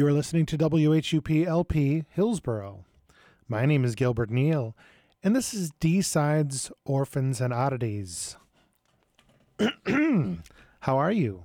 You 0.00 0.06
are 0.06 0.14
listening 0.14 0.46
to 0.46 0.56
WHUP 0.56 1.46
LP 1.46 2.06
Hillsborough. 2.08 2.86
My 3.46 3.66
name 3.66 3.84
is 3.84 3.94
Gilbert 3.94 4.30
Neal, 4.30 4.74
and 5.22 5.36
this 5.36 5.52
is 5.52 5.72
D 5.78 6.00
Sides, 6.00 6.72
Orphans, 6.86 7.38
and 7.38 7.52
Oddities. 7.52 8.38
How 9.58 10.96
are 10.96 11.12
you? 11.12 11.44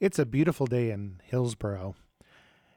It's 0.00 0.18
a 0.18 0.26
beautiful 0.26 0.66
day 0.66 0.90
in 0.90 1.22
Hillsborough. 1.24 1.94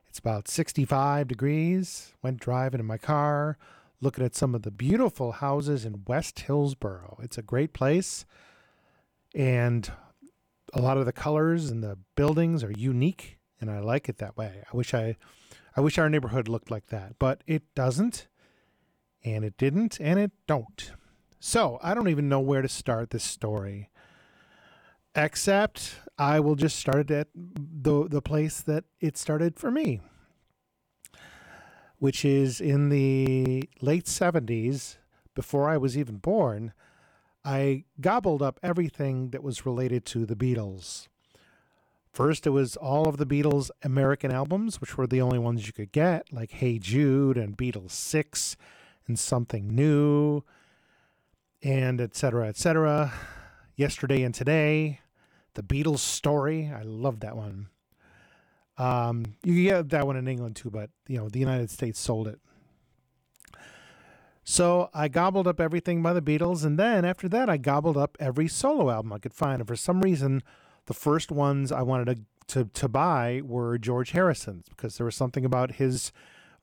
It's 0.07 0.17
about 0.17 0.47
65 0.47 1.27
degrees. 1.27 2.13
Went 2.23 2.39
driving 2.39 2.79
in 2.79 2.85
my 2.85 2.97
car, 2.97 3.57
looking 3.99 4.23
at 4.23 4.33
some 4.33 4.55
of 4.55 4.61
the 4.61 4.71
beautiful 4.71 5.33
houses 5.33 5.83
in 5.83 6.05
West 6.07 6.39
Hillsborough. 6.39 7.17
It's 7.21 7.37
a 7.37 7.41
great 7.41 7.73
place, 7.73 8.25
and 9.35 9.91
a 10.73 10.81
lot 10.81 10.95
of 10.95 11.05
the 11.05 11.11
colors 11.11 11.69
and 11.69 11.83
the 11.83 11.97
buildings 12.15 12.63
are 12.63 12.71
unique, 12.71 13.36
and 13.59 13.69
I 13.71 13.79
like 13.79 14.09
it 14.09 14.17
that 14.17 14.37
way. 14.37 14.63
I 14.71 14.75
wish 14.75 14.93
I, 14.93 15.17
I 15.75 15.81
wish 15.81 15.97
our 15.97 16.09
neighborhood 16.09 16.47
looked 16.47 16.71
like 16.71 16.87
that, 16.87 17.19
but 17.19 17.43
it 17.47 17.63
doesn't, 17.75 18.27
and 19.23 19.43
it 19.43 19.57
didn't, 19.57 19.99
and 19.99 20.19
it 20.19 20.31
don't. 20.47 20.91
So 21.39 21.79
I 21.81 21.93
don't 21.93 22.09
even 22.09 22.29
know 22.29 22.39
where 22.39 22.61
to 22.61 22.69
start 22.69 23.09
this 23.11 23.23
story. 23.23 23.89
Except 25.15 25.95
I 26.17 26.39
will 26.39 26.55
just 26.55 26.77
start 26.77 27.09
it 27.09 27.11
at 27.11 27.27
the 27.33 28.07
the 28.07 28.21
place 28.21 28.61
that 28.61 28.83
it 28.99 29.17
started 29.17 29.57
for 29.57 29.71
me, 29.71 29.99
which 31.97 32.23
is 32.23 32.61
in 32.61 32.89
the 32.89 33.67
late 33.81 34.07
seventies, 34.07 34.99
before 35.33 35.69
I 35.69 35.77
was 35.77 35.97
even 35.97 36.17
born. 36.17 36.73
I 37.45 37.85
gobbled 38.01 38.41
up 38.41 38.59
everything 38.61 39.29
that 39.29 39.41
was 39.41 39.65
related 39.65 40.05
to 40.07 40.25
the 40.25 40.35
Beatles. 40.35 41.07
First, 42.17 42.47
it 42.47 42.49
was 42.49 42.75
all 42.75 43.07
of 43.07 43.17
the 43.17 43.27
Beatles' 43.27 43.69
American 43.83 44.31
albums, 44.31 44.81
which 44.81 44.97
were 44.97 45.05
the 45.05 45.21
only 45.21 45.37
ones 45.37 45.67
you 45.67 45.71
could 45.71 45.91
get, 45.91 46.33
like 46.33 46.49
Hey 46.49 46.79
Jude 46.79 47.37
and 47.37 47.55
Beatles 47.55 47.91
6 47.91 48.57
and 49.05 49.19
Something 49.19 49.75
New, 49.75 50.41
and 51.61 52.01
etc. 52.01 52.15
cetera, 52.15 52.47
et 52.47 52.57
cetera. 52.57 53.13
Yesterday 53.75 54.23
and 54.23 54.33
Today, 54.33 54.99
The 55.53 55.61
Beatles 55.61 55.99
Story. 55.99 56.71
I 56.75 56.81
love 56.81 57.19
that 57.19 57.37
one. 57.37 57.67
Um, 58.79 59.35
you 59.43 59.65
get 59.65 59.89
that 59.89 60.07
one 60.07 60.17
in 60.17 60.27
England 60.27 60.55
too, 60.55 60.71
but 60.71 60.89
you 61.07 61.19
know 61.19 61.29
the 61.29 61.37
United 61.37 61.69
States 61.69 61.99
sold 61.99 62.27
it. 62.27 62.39
So 64.43 64.89
I 64.91 65.07
gobbled 65.07 65.47
up 65.47 65.61
everything 65.61 66.01
by 66.01 66.13
the 66.13 66.21
Beatles, 66.23 66.65
and 66.65 66.79
then 66.79 67.05
after 67.05 67.29
that, 67.29 67.47
I 67.47 67.57
gobbled 67.57 67.95
up 67.95 68.17
every 68.19 68.47
solo 68.47 68.89
album 68.89 69.13
I 69.13 69.19
could 69.19 69.35
find. 69.35 69.61
And 69.61 69.67
for 69.67 69.75
some 69.75 70.01
reason, 70.01 70.41
the 70.87 70.93
first 70.93 71.31
ones 71.31 71.71
I 71.71 71.83
wanted 71.83 72.25
to, 72.47 72.63
to, 72.63 72.69
to 72.73 72.87
buy 72.87 73.41
were 73.43 73.77
George 73.77 74.11
Harrison's 74.11 74.67
because 74.69 74.97
there 74.97 75.05
was 75.05 75.15
something 75.15 75.45
about 75.45 75.73
his 75.73 76.11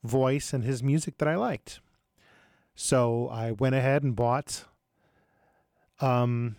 voice 0.03 0.53
and 0.53 0.63
his 0.63 0.83
music 0.83 1.17
that 1.19 1.27
I 1.27 1.35
liked. 1.35 1.79
So 2.75 3.29
I 3.29 3.51
went 3.51 3.75
ahead 3.75 4.03
and 4.03 4.15
bought 4.15 4.65
um, 6.01 6.57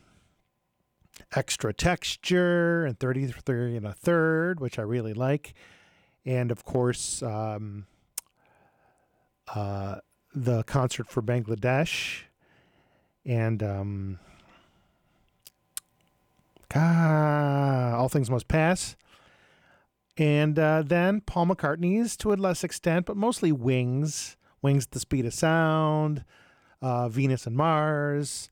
Extra 1.34 1.72
Texture 1.72 2.84
and 2.86 2.98
33 2.98 3.76
and 3.76 3.86
a 3.86 3.92
third, 3.92 4.60
which 4.60 4.78
I 4.78 4.82
really 4.82 5.12
like. 5.12 5.54
And 6.24 6.50
of 6.50 6.64
course, 6.64 7.22
um, 7.22 7.86
uh, 9.54 9.96
the 10.34 10.62
concert 10.64 11.08
for 11.08 11.22
Bangladesh 11.22 12.22
and 13.24 13.62
um, 13.62 14.18
ah, 16.74 17.96
All 17.96 18.08
Things 18.08 18.30
Must 18.30 18.48
Pass. 18.48 18.96
And 20.18 20.58
uh, 20.58 20.82
then 20.84 21.20
Paul 21.20 21.46
McCartney's 21.46 22.16
to 22.18 22.32
a 22.32 22.34
less 22.34 22.64
extent, 22.64 23.06
but 23.06 23.16
mostly 23.16 23.52
Wings, 23.52 24.36
Wings 24.62 24.84
at 24.84 24.92
the 24.92 25.00
Speed 25.00 25.26
of 25.26 25.34
Sound, 25.34 26.24
uh, 26.80 27.08
Venus 27.08 27.46
and 27.46 27.54
Mars, 27.54 28.50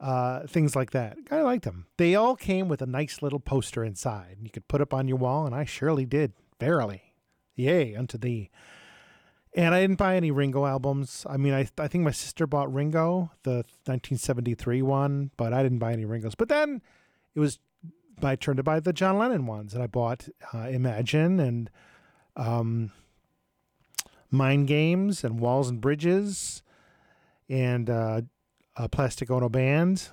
uh, 0.00 0.46
things 0.46 0.74
like 0.74 0.90
that. 0.90 1.16
I 1.30 1.42
liked 1.42 1.64
them. 1.64 1.86
They 1.96 2.14
all 2.14 2.36
came 2.36 2.68
with 2.68 2.82
a 2.82 2.86
nice 2.86 3.22
little 3.22 3.40
poster 3.40 3.84
inside. 3.84 4.38
You 4.42 4.50
could 4.50 4.68
put 4.68 4.80
up 4.80 4.92
on 4.92 5.08
your 5.08 5.18
wall, 5.18 5.46
and 5.46 5.54
I 5.54 5.64
surely 5.64 6.06
did. 6.06 6.32
Verily. 6.58 7.14
Yay, 7.54 7.94
unto 7.94 8.18
thee. 8.18 8.50
And 9.54 9.74
I 9.74 9.80
didn't 9.80 9.98
buy 9.98 10.16
any 10.16 10.30
Ringo 10.30 10.66
albums. 10.66 11.24
I 11.28 11.36
mean, 11.36 11.54
I, 11.54 11.68
I 11.78 11.88
think 11.88 12.04
my 12.04 12.10
sister 12.10 12.46
bought 12.46 12.72
Ringo, 12.72 13.30
the 13.42 13.64
1973 13.86 14.82
one, 14.82 15.30
but 15.36 15.52
I 15.52 15.62
didn't 15.62 15.78
buy 15.78 15.92
any 15.92 16.04
Ringos. 16.04 16.34
But 16.34 16.48
then 16.48 16.82
it 17.38 17.40
was 17.40 17.60
my 18.20 18.34
turn 18.34 18.56
to 18.56 18.64
buy 18.64 18.80
the 18.80 18.92
John 18.92 19.16
Lennon 19.16 19.46
ones, 19.46 19.72
and 19.72 19.80
I 19.80 19.86
bought 19.86 20.28
uh, 20.52 20.66
Imagine 20.70 21.38
and 21.38 21.70
um, 22.34 22.90
Mind 24.28 24.66
Games 24.66 25.22
and 25.22 25.38
Walls 25.38 25.70
and 25.70 25.80
Bridges 25.80 26.64
and 27.48 27.88
uh, 27.88 28.22
uh, 28.76 28.88
Plastic 28.88 29.30
Ono 29.30 29.48
Band. 29.48 30.08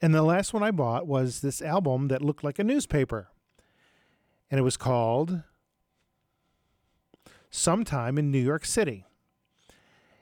And 0.00 0.14
the 0.14 0.22
last 0.22 0.54
one 0.54 0.62
I 0.62 0.70
bought 0.70 1.08
was 1.08 1.40
this 1.40 1.60
album 1.60 2.06
that 2.08 2.22
looked 2.22 2.44
like 2.44 2.60
a 2.60 2.64
newspaper. 2.64 3.26
And 4.48 4.60
it 4.60 4.62
was 4.62 4.76
called 4.76 5.42
Sometime 7.50 8.18
in 8.18 8.30
New 8.30 8.38
York 8.38 8.64
City. 8.64 9.04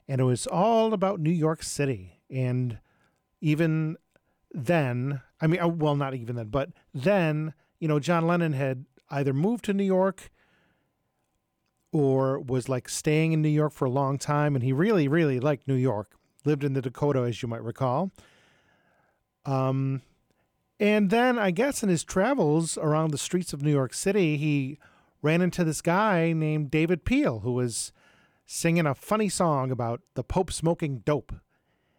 And 0.08 0.22
it 0.22 0.24
was 0.24 0.46
all 0.46 0.94
about 0.94 1.20
New 1.20 1.28
York 1.28 1.62
City. 1.62 2.22
And 2.30 2.78
even 3.42 3.98
then, 4.56 5.20
I 5.38 5.46
mean, 5.46 5.60
uh, 5.60 5.68
well, 5.68 5.96
not 5.96 6.14
even 6.14 6.36
then, 6.36 6.48
but 6.48 6.70
then, 6.94 7.52
you 7.78 7.86
know, 7.86 8.00
John 8.00 8.26
Lennon 8.26 8.54
had 8.54 8.86
either 9.10 9.34
moved 9.34 9.66
to 9.66 9.74
New 9.74 9.84
York 9.84 10.30
or 11.92 12.40
was 12.40 12.68
like 12.68 12.88
staying 12.88 13.32
in 13.32 13.42
New 13.42 13.50
York 13.50 13.72
for 13.72 13.84
a 13.84 13.90
long 13.90 14.16
time. 14.16 14.54
And 14.54 14.64
he 14.64 14.72
really, 14.72 15.08
really 15.08 15.38
liked 15.38 15.68
New 15.68 15.74
York, 15.74 16.16
lived 16.46 16.64
in 16.64 16.72
the 16.72 16.80
Dakota, 16.80 17.20
as 17.20 17.42
you 17.42 17.48
might 17.48 17.62
recall. 17.62 18.10
Um, 19.44 20.00
and 20.80 21.10
then 21.10 21.38
I 21.38 21.50
guess 21.50 21.82
in 21.82 21.90
his 21.90 22.02
travels 22.02 22.78
around 22.78 23.10
the 23.10 23.18
streets 23.18 23.52
of 23.52 23.62
New 23.62 23.70
York 23.70 23.92
City, 23.92 24.38
he 24.38 24.78
ran 25.20 25.42
into 25.42 25.64
this 25.64 25.82
guy 25.82 26.32
named 26.32 26.70
David 26.70 27.04
Peel 27.04 27.40
who 27.40 27.52
was 27.52 27.92
singing 28.46 28.86
a 28.86 28.94
funny 28.94 29.28
song 29.28 29.70
about 29.70 30.00
the 30.14 30.24
Pope 30.24 30.50
smoking 30.50 30.98
dope. 30.98 31.32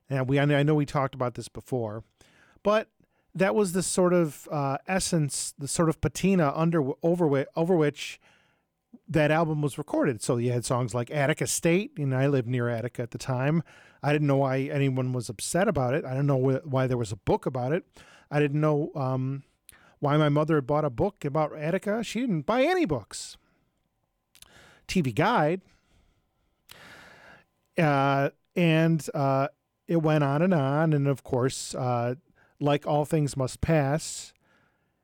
And 0.09 0.28
we, 0.28 0.39
I 0.39 0.63
know 0.63 0.75
we 0.75 0.85
talked 0.85 1.13
about 1.13 1.35
this 1.35 1.50
before, 1.50 2.03
but 2.63 2.90
that 3.35 3.53
was 3.53 3.73
the 3.73 3.84
sort 3.84 4.13
of 4.13 4.47
uh, 4.51 4.78
essence, 4.88 5.53
the 5.57 5.68
sort 5.68 5.90
of 5.90 6.01
patina 6.01 6.51
under 6.56 6.91
over 7.03 7.28
which, 7.28 7.47
over 7.56 7.75
which 7.75 8.19
that 9.07 9.31
album 9.31 9.62
was 9.62 9.78
recorded. 9.78 10.22
So 10.22 10.38
you 10.38 10.51
had 10.51 10.66
songs 10.66 10.94
like 10.94 11.12
Attica 11.12 11.47
State, 11.47 11.91
and 11.97 12.16
I 12.16 12.28
lived 12.28 12.47
near 12.47 12.69
Attica 12.69 13.03
at 13.03 13.12
the 13.12 13.18
time. 13.18 13.63
I 14.01 14.12
didn't 14.12 14.28
know 14.28 14.38
why 14.38 14.62
anyone 14.62 15.13
was 15.13 15.29
upset 15.29 15.68
about 15.68 15.94
it. 15.94 16.06
I 16.06 16.13
don't 16.13 16.28
know 16.28 16.40
wh- 16.40 16.66
why 16.72 16.88
there 16.88 16.97
was 16.97 17.12
a 17.12 17.18
book 17.18 17.45
about 17.45 17.72
it. 17.72 17.85
I 18.29 18.40
didn't 18.40 18.62
know 18.62 18.91
um, 18.95 19.44
why 20.00 20.18
my 20.18 20.29
mother 20.29 20.56
had 20.56 20.68
bought 20.68 20.85
a 20.85 20.89
book 20.89 21.24
about 21.25 21.56
Attica. 21.56 22.03
She 22.03 22.19
didn't 22.19 22.41
buy 22.45 22.63
any 22.63 22.85
books. 22.85 23.38
TV 24.88 25.13
Guide. 25.13 25.62
Uh, 27.78 28.29
and 28.56 29.07
uh, 29.13 29.47
it 29.88 29.97
went 29.97 30.24
on 30.24 30.41
and 30.41 30.53
on. 30.53 30.94
And 30.94 31.07
of 31.07 31.24
course, 31.24 31.75
uh, 31.75 32.16
like 32.59 32.88
all 32.88 33.06
things 33.06 33.38
must 33.38 33.62
pass, 33.62 34.34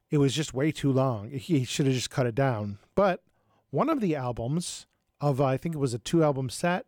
it 0.09 0.17
was 0.17 0.33
just 0.33 0.53
way 0.53 0.71
too 0.71 0.91
long. 0.91 1.31
He 1.31 1.63
should 1.65 1.85
have 1.85 1.95
just 1.95 2.09
cut 2.09 2.27
it 2.27 2.35
down. 2.35 2.79
But 2.95 3.21
one 3.69 3.89
of 3.89 4.01
the 4.01 4.15
albums 4.15 4.85
of, 5.19 5.41
I 5.41 5.57
think 5.57 5.75
it 5.75 5.79
was 5.79 5.93
a 5.93 5.99
two 5.99 6.23
album 6.23 6.49
set, 6.49 6.85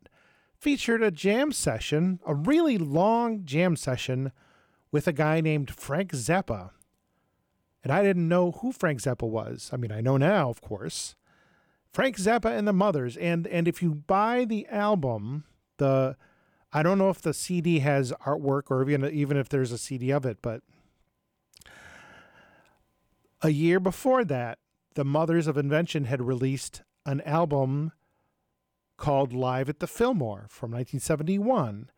featured 0.57 1.01
a 1.01 1.11
jam 1.11 1.51
session, 1.51 2.19
a 2.25 2.35
really 2.35 2.77
long 2.77 3.45
jam 3.45 3.75
session 3.75 4.31
with 4.91 5.07
a 5.07 5.13
guy 5.13 5.41
named 5.41 5.71
Frank 5.71 6.11
Zappa. 6.11 6.71
And 7.83 7.91
I 7.91 8.01
didn't 8.03 8.27
know 8.27 8.51
who 8.51 8.71
Frank 8.71 9.01
Zappa 9.01 9.27
was. 9.27 9.69
I 9.71 9.77
mean, 9.77 9.91
I 9.91 10.01
know 10.01 10.17
now, 10.17 10.49
of 10.49 10.61
course. 10.61 11.15
Frank 11.91 12.17
Zappa 12.17 12.57
and 12.57 12.67
the 12.67 12.73
Mothers. 12.73 13.15
And 13.15 13.47
and 13.47 13.67
if 13.67 13.81
you 13.81 13.93
buy 13.95 14.43
the 14.45 14.67
album, 14.67 15.45
the 15.77 16.17
I 16.75 16.83
don't 16.83 16.97
know 16.97 17.09
if 17.09 17.21
the 17.21 17.33
CD 17.33 17.79
has 17.79 18.11
artwork 18.25 18.63
or 18.69 18.83
even 18.83 19.05
even 19.05 19.37
if 19.37 19.47
there's 19.47 19.71
a 19.71 19.77
CD 19.77 20.11
of 20.11 20.25
it, 20.25 20.39
but 20.41 20.61
a 23.41 23.49
year 23.49 23.79
before 23.79 24.25
that, 24.25 24.59
the 24.95 25.05
Mothers 25.05 25.47
of 25.47 25.57
Invention 25.57 26.03
had 26.03 26.21
released 26.21 26.83
an 27.05 27.21
album 27.21 27.93
called 28.97 29.31
Live 29.31 29.69
at 29.69 29.79
the 29.79 29.87
Fillmore 29.87 30.47
from 30.49 30.71
1971. 30.71 31.89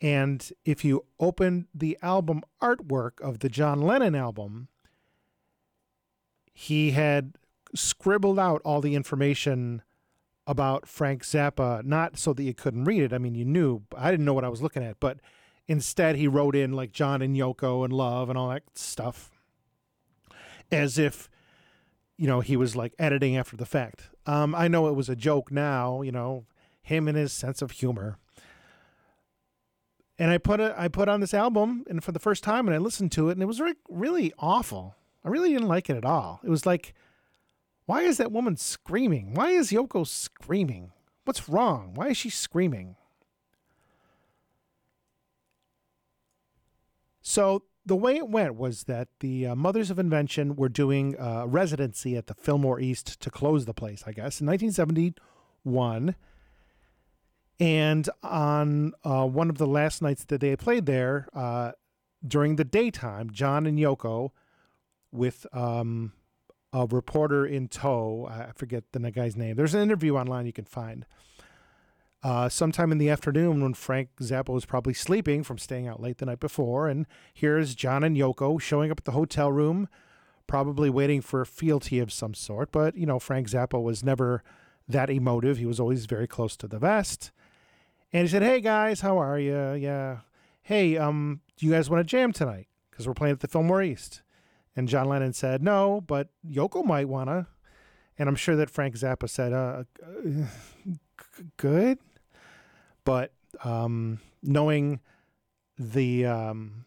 And 0.00 0.50
if 0.64 0.84
you 0.84 1.04
open 1.20 1.68
the 1.72 1.96
album 2.02 2.42
artwork 2.60 3.20
of 3.20 3.38
the 3.38 3.48
John 3.48 3.80
Lennon 3.80 4.16
album, 4.16 4.66
he 6.52 6.90
had 6.90 7.34
scribbled 7.72 8.40
out 8.40 8.60
all 8.64 8.80
the 8.80 8.96
information 8.96 9.82
about 10.46 10.86
Frank 10.86 11.24
Zappa, 11.24 11.84
not 11.84 12.18
so 12.18 12.32
that 12.32 12.42
you 12.42 12.54
couldn't 12.54 12.84
read 12.84 13.02
it. 13.02 13.12
I 13.12 13.18
mean, 13.18 13.34
you 13.34 13.44
knew, 13.44 13.82
I 13.96 14.10
didn't 14.10 14.26
know 14.26 14.34
what 14.34 14.44
I 14.44 14.48
was 14.48 14.62
looking 14.62 14.84
at, 14.84 15.00
but 15.00 15.18
instead 15.66 16.16
he 16.16 16.28
wrote 16.28 16.54
in 16.54 16.72
like 16.72 16.92
John 16.92 17.20
and 17.22 17.36
Yoko 17.36 17.84
and 17.84 17.92
love 17.92 18.28
and 18.28 18.38
all 18.38 18.50
that 18.50 18.62
stuff 18.74 19.32
as 20.70 20.98
if, 20.98 21.28
you 22.16 22.26
know, 22.26 22.40
he 22.40 22.56
was 22.56 22.76
like 22.76 22.94
editing 22.98 23.36
after 23.36 23.56
the 23.56 23.66
fact. 23.66 24.08
Um, 24.24 24.54
I 24.54 24.68
know 24.68 24.88
it 24.88 24.94
was 24.94 25.08
a 25.08 25.16
joke 25.16 25.50
now, 25.50 26.02
you 26.02 26.12
know, 26.12 26.46
him 26.80 27.08
and 27.08 27.16
his 27.16 27.32
sense 27.32 27.60
of 27.62 27.72
humor. 27.72 28.18
And 30.18 30.30
I 30.30 30.38
put 30.38 30.60
it, 30.60 30.72
I 30.76 30.88
put 30.88 31.08
on 31.08 31.20
this 31.20 31.34
album, 31.34 31.84
and 31.90 32.02
for 32.02 32.12
the 32.12 32.18
first 32.18 32.42
time, 32.42 32.66
and 32.66 32.74
I 32.74 32.78
listened 32.78 33.12
to 33.12 33.28
it, 33.28 33.32
and 33.32 33.42
it 33.42 33.46
was 33.46 33.60
really, 33.60 33.76
really 33.88 34.32
awful. 34.38 34.94
I 35.24 35.28
really 35.28 35.52
didn't 35.52 35.68
like 35.68 35.90
it 35.90 35.96
at 35.96 36.04
all. 36.04 36.40
It 36.42 36.48
was 36.48 36.64
like, 36.64 36.94
why 37.86 38.02
is 38.02 38.18
that 38.18 38.32
woman 38.32 38.56
screaming? 38.56 39.34
Why 39.34 39.50
is 39.50 39.70
Yoko 39.70 40.06
screaming? 40.06 40.92
What's 41.24 41.48
wrong? 41.48 41.92
Why 41.94 42.08
is 42.08 42.16
she 42.16 42.30
screaming? 42.30 42.96
So 47.22 47.62
the 47.84 47.96
way 47.96 48.16
it 48.16 48.28
went 48.28 48.56
was 48.56 48.84
that 48.84 49.08
the 49.20 49.46
uh, 49.46 49.54
Mothers 49.54 49.90
of 49.90 49.98
Invention 49.98 50.56
were 50.56 50.68
doing 50.68 51.14
a 51.18 51.46
residency 51.46 52.16
at 52.16 52.26
the 52.26 52.34
Fillmore 52.34 52.80
East 52.80 53.20
to 53.20 53.30
close 53.30 53.64
the 53.64 53.74
place, 53.74 54.02
I 54.06 54.10
guess, 54.12 54.40
in 54.40 54.46
1971. 54.46 56.16
And 57.58 58.08
on 58.22 58.92
uh, 59.04 59.26
one 59.26 59.48
of 59.48 59.58
the 59.58 59.66
last 59.66 60.02
nights 60.02 60.24
that 60.24 60.40
they 60.40 60.54
played 60.56 60.86
there, 60.86 61.28
uh, 61.32 61.72
during 62.26 62.56
the 62.56 62.64
daytime, 62.64 63.30
John 63.30 63.66
and 63.66 63.78
Yoko, 63.78 64.30
with 65.12 65.46
um, 65.52 66.12
a 66.76 66.86
reporter 66.86 67.46
in 67.46 67.68
tow, 67.68 68.28
I 68.30 68.52
forget 68.54 68.84
the 68.92 69.10
guy's 69.10 69.36
name. 69.36 69.56
There's 69.56 69.74
an 69.74 69.82
interview 69.82 70.16
online 70.16 70.44
you 70.44 70.52
can 70.52 70.66
find 70.66 71.06
uh, 72.22 72.48
sometime 72.48 72.92
in 72.92 72.98
the 72.98 73.08
afternoon 73.08 73.62
when 73.62 73.72
Frank 73.72 74.10
Zappa 74.20 74.50
was 74.50 74.66
probably 74.66 74.92
sleeping 74.92 75.42
from 75.42 75.58
staying 75.58 75.88
out 75.88 76.02
late 76.02 76.18
the 76.18 76.26
night 76.26 76.40
before. 76.40 76.88
And 76.88 77.06
here's 77.32 77.74
John 77.74 78.04
and 78.04 78.16
Yoko 78.16 78.60
showing 78.60 78.90
up 78.90 78.98
at 78.98 79.04
the 79.04 79.12
hotel 79.12 79.50
room, 79.50 79.88
probably 80.46 80.90
waiting 80.90 81.22
for 81.22 81.40
a 81.40 81.46
fealty 81.46 81.98
of 81.98 82.12
some 82.12 82.34
sort. 82.34 82.72
But, 82.72 82.94
you 82.94 83.06
know, 83.06 83.18
Frank 83.18 83.48
Zappa 83.48 83.82
was 83.82 84.04
never 84.04 84.42
that 84.86 85.08
emotive. 85.08 85.56
He 85.56 85.66
was 85.66 85.80
always 85.80 86.04
very 86.04 86.26
close 86.26 86.56
to 86.58 86.68
the 86.68 86.78
vest. 86.78 87.30
And 88.12 88.22
he 88.22 88.28
said, 88.28 88.42
Hey 88.42 88.60
guys, 88.60 89.00
how 89.00 89.16
are 89.18 89.38
you? 89.38 89.72
Yeah. 89.72 90.18
Hey, 90.62 90.98
um, 90.98 91.40
do 91.56 91.64
you 91.64 91.72
guys 91.72 91.88
want 91.88 92.00
to 92.00 92.04
jam 92.04 92.32
tonight? 92.32 92.68
Because 92.90 93.06
we're 93.06 93.14
playing 93.14 93.32
at 93.32 93.40
the 93.40 93.48
Fillmore 93.48 93.82
East. 93.82 94.22
And 94.76 94.88
John 94.88 95.08
Lennon 95.08 95.32
said, 95.32 95.62
No, 95.62 96.02
but 96.06 96.28
Yoko 96.46 96.84
might 96.84 97.08
want 97.08 97.30
to. 97.30 97.46
And 98.18 98.28
I'm 98.28 98.36
sure 98.36 98.56
that 98.56 98.70
Frank 98.70 98.94
Zappa 98.94 99.28
said, 99.28 99.52
uh, 99.52 99.84
good. 101.56 101.98
But 103.04 103.32
um, 103.64 104.20
knowing 104.42 105.00
the 105.78 106.26
um, 106.26 106.86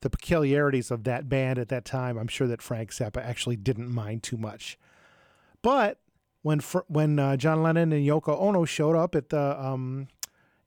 the 0.00 0.10
peculiarities 0.10 0.90
of 0.90 1.04
that 1.04 1.28
band 1.28 1.58
at 1.58 1.68
that 1.68 1.84
time, 1.84 2.16
I'm 2.16 2.28
sure 2.28 2.46
that 2.46 2.62
Frank 2.62 2.90
Zappa 2.90 3.22
actually 3.22 3.56
didn't 3.56 3.92
mind 3.92 4.22
too 4.22 4.36
much. 4.36 4.78
But 5.62 5.98
when 6.42 6.60
when 6.88 7.18
uh, 7.18 7.36
John 7.36 7.62
Lennon 7.62 7.92
and 7.92 8.06
Yoko 8.06 8.40
Ono 8.40 8.64
showed 8.64 8.96
up 8.96 9.14
at 9.14 9.28
the 9.28 9.60
um, 9.62 10.08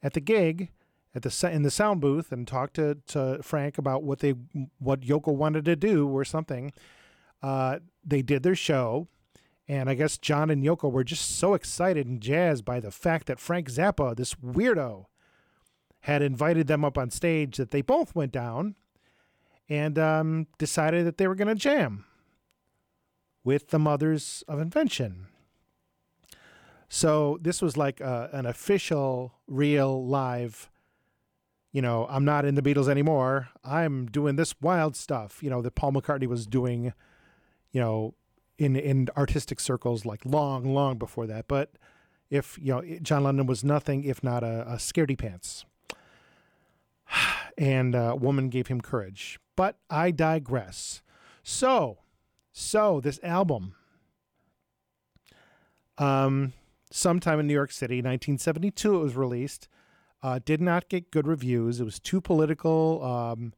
at 0.02 0.14
the 0.14 0.22
gig 0.22 0.70
at 1.16 1.22
the 1.22 1.50
in 1.52 1.64
the 1.64 1.72
sound 1.72 2.02
booth 2.02 2.32
and 2.32 2.48
talked 2.48 2.76
to, 2.76 2.98
to 3.08 3.40
Frank 3.42 3.78
about 3.78 4.04
what 4.04 4.20
they 4.20 4.34
what 4.80 5.02
Yoko 5.02 5.34
wanted 5.34 5.66
to 5.66 5.76
do 5.76 6.08
or 6.08 6.24
something, 6.26 6.74
uh, 7.42 7.80
they 8.04 8.22
did 8.22 8.44
their 8.44 8.56
show 8.56 9.08
and 9.68 9.90
I 9.90 9.94
guess 9.94 10.18
John 10.18 10.50
and 10.50 10.64
Yoko 10.64 10.92
were 10.92 11.04
just 11.04 11.38
so 11.38 11.54
excited 11.54 12.06
and 12.06 12.22
jazzed 12.22 12.66
by 12.66 12.80
the 12.80 12.92
fact 12.92 13.28
that 13.28 13.40
Frank 13.40 13.70
Zappa, 13.70 14.16
this 14.16 14.36
weirdo, 14.36 15.06
had 16.02 16.22
invited 16.22 16.68
them 16.68 16.84
up 16.84 16.98
on 16.98 17.10
stage 17.10 17.58
that 17.58 17.72
they 17.72 17.82
both 17.82 18.14
went 18.14 18.34
down 18.34 18.76
and 19.70 19.98
um, 19.98 20.48
decided 20.58 21.06
that 21.06 21.18
they 21.18 21.28
were 21.28 21.36
going 21.36 21.48
to 21.48 21.56
jam 21.56 22.04
with 23.46 23.70
the 23.70 23.80
Mothers 23.80 24.44
of 24.50 24.60
Invention. 24.60 25.28
So 26.90 27.40
this 27.42 27.62
was 27.62 27.78
like 27.78 28.02
a, 28.02 28.30
an 28.34 28.46
official, 28.46 29.36
real, 29.48 30.06
live. 30.06 30.70
You 31.74 31.82
know, 31.82 32.08
I'm 32.10 32.24
not 32.24 32.46
in 32.46 32.56
the 32.56 32.62
Beatles 32.62 32.88
anymore. 32.88 33.50
I'm 33.64 34.06
doing 34.06 34.38
this 34.38 34.56
wild 34.62 34.96
stuff. 34.96 35.44
You 35.44 35.50
know 35.50 35.62
that 35.62 35.76
Paul 35.76 35.92
McCartney 35.92 36.28
was 36.28 36.48
doing. 36.48 36.94
You 37.72 37.82
know, 37.82 38.14
in 38.58 38.76
in 38.76 39.10
artistic 39.18 39.60
circles 39.60 40.06
like 40.06 40.26
long, 40.26 40.74
long 40.74 40.98
before 40.98 41.28
that. 41.28 41.48
But 41.48 41.72
if 42.30 42.58
you 42.62 42.74
know, 42.74 42.84
John 43.02 43.24
Lennon 43.24 43.46
was 43.46 43.64
nothing 43.64 44.04
if 44.04 44.24
not 44.24 44.44
a, 44.44 44.62
a 44.68 44.76
scaredy 44.76 45.18
pants, 45.18 45.66
and 47.58 47.96
a 47.96 48.16
woman 48.16 48.50
gave 48.50 48.68
him 48.68 48.82
courage. 48.82 49.40
But 49.56 49.78
I 49.90 50.12
digress. 50.12 51.02
So, 51.44 52.00
so 52.52 53.00
this 53.02 53.20
album, 53.22 53.76
um, 55.98 56.54
sometime 56.92 57.40
in 57.40 57.48
New 57.48 57.54
York 57.54 57.72
City, 57.72 57.98
1972, 57.98 58.96
it 58.96 59.00
was 59.00 59.16
released. 59.16 59.68
Uh, 60.24 60.40
did 60.44 60.62
not 60.62 60.88
get 60.88 61.12
good 61.12 61.28
reviews. 61.28 61.82
It 61.82 61.84
was 61.84 62.00
too 62.00 62.22
political, 62.22 63.04
um, 63.04 63.54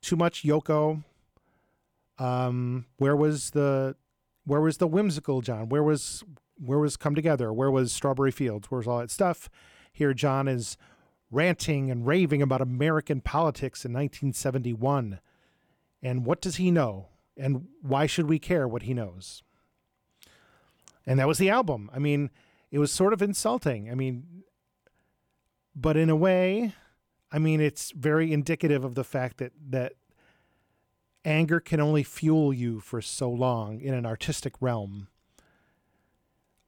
too 0.00 0.16
much 0.16 0.42
Yoko. 0.42 1.04
Um, 2.18 2.86
where 2.96 3.14
was 3.14 3.50
the 3.50 3.96
where 4.44 4.62
was 4.62 4.78
the 4.78 4.86
whimsical 4.86 5.42
John? 5.42 5.68
Where 5.68 5.82
was 5.82 6.24
where 6.56 6.78
was 6.78 6.96
Come 6.96 7.14
Together? 7.14 7.52
Where 7.52 7.70
was 7.70 7.92
Strawberry 7.92 8.30
Fields? 8.30 8.70
Where 8.70 8.78
was 8.78 8.88
all 8.88 8.98
that 8.98 9.10
stuff? 9.10 9.50
Here, 9.92 10.14
John 10.14 10.48
is 10.48 10.78
ranting 11.30 11.90
and 11.90 12.06
raving 12.06 12.42
about 12.42 12.60
American 12.60 13.20
politics 13.20 13.84
in 13.84 13.92
1971. 13.92 15.20
And 16.02 16.24
what 16.24 16.40
does 16.40 16.56
he 16.56 16.70
know? 16.70 17.08
And 17.36 17.66
why 17.82 18.06
should 18.06 18.28
we 18.28 18.38
care 18.38 18.66
what 18.66 18.82
he 18.82 18.94
knows? 18.94 19.42
And 21.06 21.18
that 21.18 21.28
was 21.28 21.38
the 21.38 21.50
album. 21.50 21.90
I 21.94 21.98
mean, 21.98 22.30
it 22.70 22.78
was 22.78 22.92
sort 22.92 23.12
of 23.12 23.22
insulting. 23.22 23.90
I 23.90 23.94
mean, 23.94 24.44
but 25.74 25.96
in 25.96 26.10
a 26.10 26.16
way, 26.16 26.74
I 27.32 27.38
mean, 27.38 27.60
it's 27.60 27.92
very 27.92 28.32
indicative 28.32 28.84
of 28.84 28.94
the 28.94 29.04
fact 29.04 29.38
that 29.38 29.52
that 29.70 29.94
anger 31.24 31.60
can 31.60 31.80
only 31.80 32.02
fuel 32.02 32.52
you 32.52 32.80
for 32.80 33.00
so 33.00 33.30
long 33.30 33.80
in 33.80 33.94
an 33.94 34.06
artistic 34.06 34.54
realm. 34.60 35.08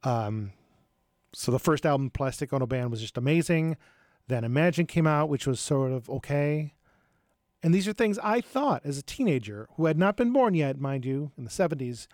Um, 0.03 0.53
so 1.33 1.51
the 1.51 1.59
first 1.59 1.85
album, 1.85 2.09
Plastic 2.09 2.53
Ono 2.53 2.65
Band, 2.65 2.91
was 2.91 3.01
just 3.01 3.17
amazing. 3.17 3.77
Then 4.27 4.43
Imagine 4.43 4.85
came 4.85 5.07
out, 5.07 5.29
which 5.29 5.47
was 5.47 5.59
sort 5.59 5.91
of 5.91 6.09
okay. 6.09 6.73
And 7.61 7.73
these 7.73 7.87
are 7.87 7.93
things 7.93 8.19
I 8.19 8.41
thought 8.41 8.81
as 8.85 8.97
a 8.97 9.03
teenager 9.03 9.67
who 9.75 9.85
had 9.85 9.97
not 9.97 10.17
been 10.17 10.31
born 10.31 10.53
yet, 10.53 10.79
mind 10.79 11.05
you, 11.05 11.31
in 11.37 11.45
the 11.45 11.49
70s. 11.49 12.07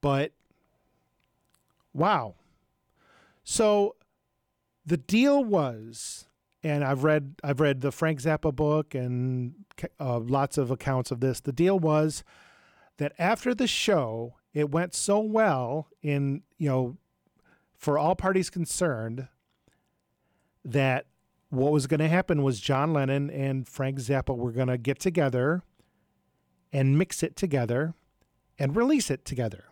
But 0.00 0.32
wow. 1.92 2.34
So 3.44 3.94
the 4.84 4.96
deal 4.96 5.42
was 5.44 6.26
and 6.64 6.82
I've 6.82 7.04
read 7.04 7.34
I've 7.44 7.60
read 7.60 7.82
the 7.82 7.92
Frank 7.92 8.20
Zappa 8.20 8.54
book 8.54 8.94
and 8.94 9.54
uh, 10.00 10.18
lots 10.18 10.56
of 10.56 10.70
accounts 10.70 11.10
of 11.10 11.20
this. 11.20 11.40
The 11.40 11.52
deal 11.52 11.78
was 11.78 12.24
that 12.96 13.12
after 13.18 13.54
the 13.54 13.66
show, 13.66 14.36
it 14.54 14.70
went 14.70 14.94
so 14.94 15.20
well 15.20 15.88
in 16.02 16.42
you 16.56 16.68
know 16.68 16.96
for 17.76 17.98
all 17.98 18.16
parties 18.16 18.48
concerned 18.48 19.28
that 20.64 21.06
what 21.50 21.70
was 21.70 21.86
going 21.86 22.00
to 22.00 22.08
happen 22.08 22.42
was 22.42 22.58
John 22.58 22.94
Lennon 22.94 23.30
and 23.30 23.68
Frank 23.68 23.98
Zappa 23.98 24.34
were 24.34 24.50
going 24.50 24.68
to 24.68 24.78
get 24.78 24.98
together 24.98 25.62
and 26.72 26.98
mix 26.98 27.22
it 27.22 27.36
together 27.36 27.94
and 28.58 28.74
release 28.74 29.10
it 29.10 29.24
together. 29.26 29.66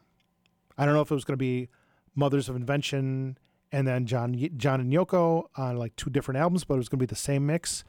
I 0.77 0.85
don't 0.85 0.95
know 0.95 1.01
if 1.01 1.11
it 1.11 1.15
was 1.15 1.25
going 1.25 1.39
to 1.39 1.39
be 1.39 1.71
Mothers 2.15 2.49
of 2.51 2.55
Invention 2.55 3.39
and 3.73 3.89
then 3.89 4.05
John 4.07 4.37
John 4.57 4.81
and 4.81 4.93
Yoko 4.93 5.47
on 5.57 5.79
like 5.79 5.97
two 5.97 6.11
different 6.11 6.39
albums, 6.39 6.65
but 6.65 6.75
it 6.75 6.79
was 6.79 6.91
going 6.91 6.99
to 6.99 7.07
be 7.07 7.07
the 7.07 7.17
same 7.17 7.47
mix. 7.47 7.85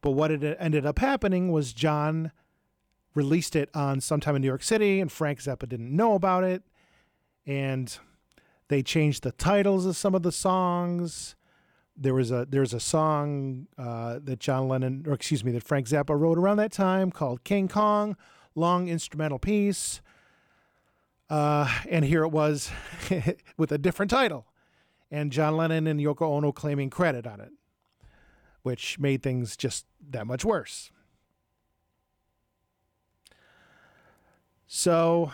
But 0.00 0.12
what 0.12 0.30
it 0.30 0.56
ended 0.60 0.86
up 0.86 1.00
happening 1.00 1.50
was 1.50 1.72
John 1.72 2.30
released 3.14 3.56
it 3.56 3.68
on 3.74 4.00
sometime 4.00 4.36
in 4.36 4.42
New 4.42 4.48
York 4.48 4.62
City, 4.62 5.00
and 5.00 5.10
Frank 5.10 5.40
Zappa 5.40 5.68
didn't 5.68 5.94
know 5.94 6.14
about 6.14 6.44
it, 6.44 6.62
and 7.44 7.98
they 8.68 8.82
changed 8.82 9.24
the 9.24 9.32
titles 9.32 9.84
of 9.84 9.96
some 9.96 10.14
of 10.14 10.22
the 10.22 10.32
songs. 10.32 11.34
There 11.96 12.14
was 12.14 12.30
a 12.30 12.46
there's 12.48 12.72
a 12.72 12.80
song 12.80 13.66
uh, 13.76 14.20
that 14.22 14.38
John 14.38 14.68
Lennon, 14.68 15.04
or 15.08 15.14
excuse 15.14 15.42
me, 15.42 15.50
that 15.52 15.64
Frank 15.64 15.88
Zappa 15.88 16.16
wrote 16.16 16.38
around 16.38 16.58
that 16.58 16.72
time 16.72 17.10
called 17.10 17.42
King 17.42 17.66
Kong, 17.66 18.16
long 18.54 18.86
instrumental 18.86 19.40
piece. 19.40 20.00
Uh, 21.28 21.68
and 21.90 22.04
here 22.04 22.22
it 22.22 22.28
was 22.28 22.70
with 23.56 23.72
a 23.72 23.78
different 23.78 24.10
title 24.10 24.46
and 25.10 25.32
John 25.32 25.56
Lennon 25.56 25.86
and 25.86 25.98
Yoko 26.00 26.36
Ono 26.36 26.52
claiming 26.52 26.90
credit 26.90 27.26
on 27.26 27.40
it, 27.40 27.52
which 28.62 28.98
made 28.98 29.22
things 29.22 29.56
just 29.56 29.86
that 30.10 30.26
much 30.26 30.44
worse. 30.44 30.90
So, 34.66 35.32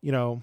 you 0.00 0.12
know, 0.12 0.42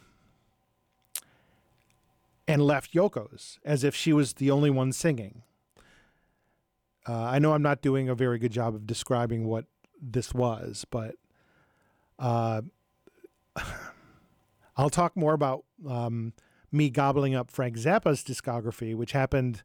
and 2.48 2.62
left 2.62 2.94
Yoko's 2.94 3.60
as 3.66 3.84
if 3.84 3.96
she 3.96 4.14
was 4.14 4.34
the 4.34 4.52
only 4.52 4.70
one 4.70 4.92
singing. 4.92 5.44
Uh, 7.08 7.24
I 7.24 7.40
know 7.40 7.54
I'm 7.54 7.64
not 7.64 7.82
doing 7.82 8.10
a 8.10 8.16
very 8.16 8.38
good 8.38 8.52
job 8.52 8.76
of 8.76 8.86
describing 8.86 9.46
what 9.46 9.66
this 10.00 10.34
was, 10.34 10.86
but 10.92 11.16
uh, 12.22 12.62
I'll 14.78 14.90
talk 14.90 15.18
more 15.18 15.34
about 15.34 15.66
um, 15.88 16.34
me 16.72 16.90
gobbling 16.90 17.36
up 17.36 17.52
Frank 17.52 17.76
Zappa's 17.76 18.24
discography, 18.24 18.96
which 18.96 19.12
happened 19.12 19.64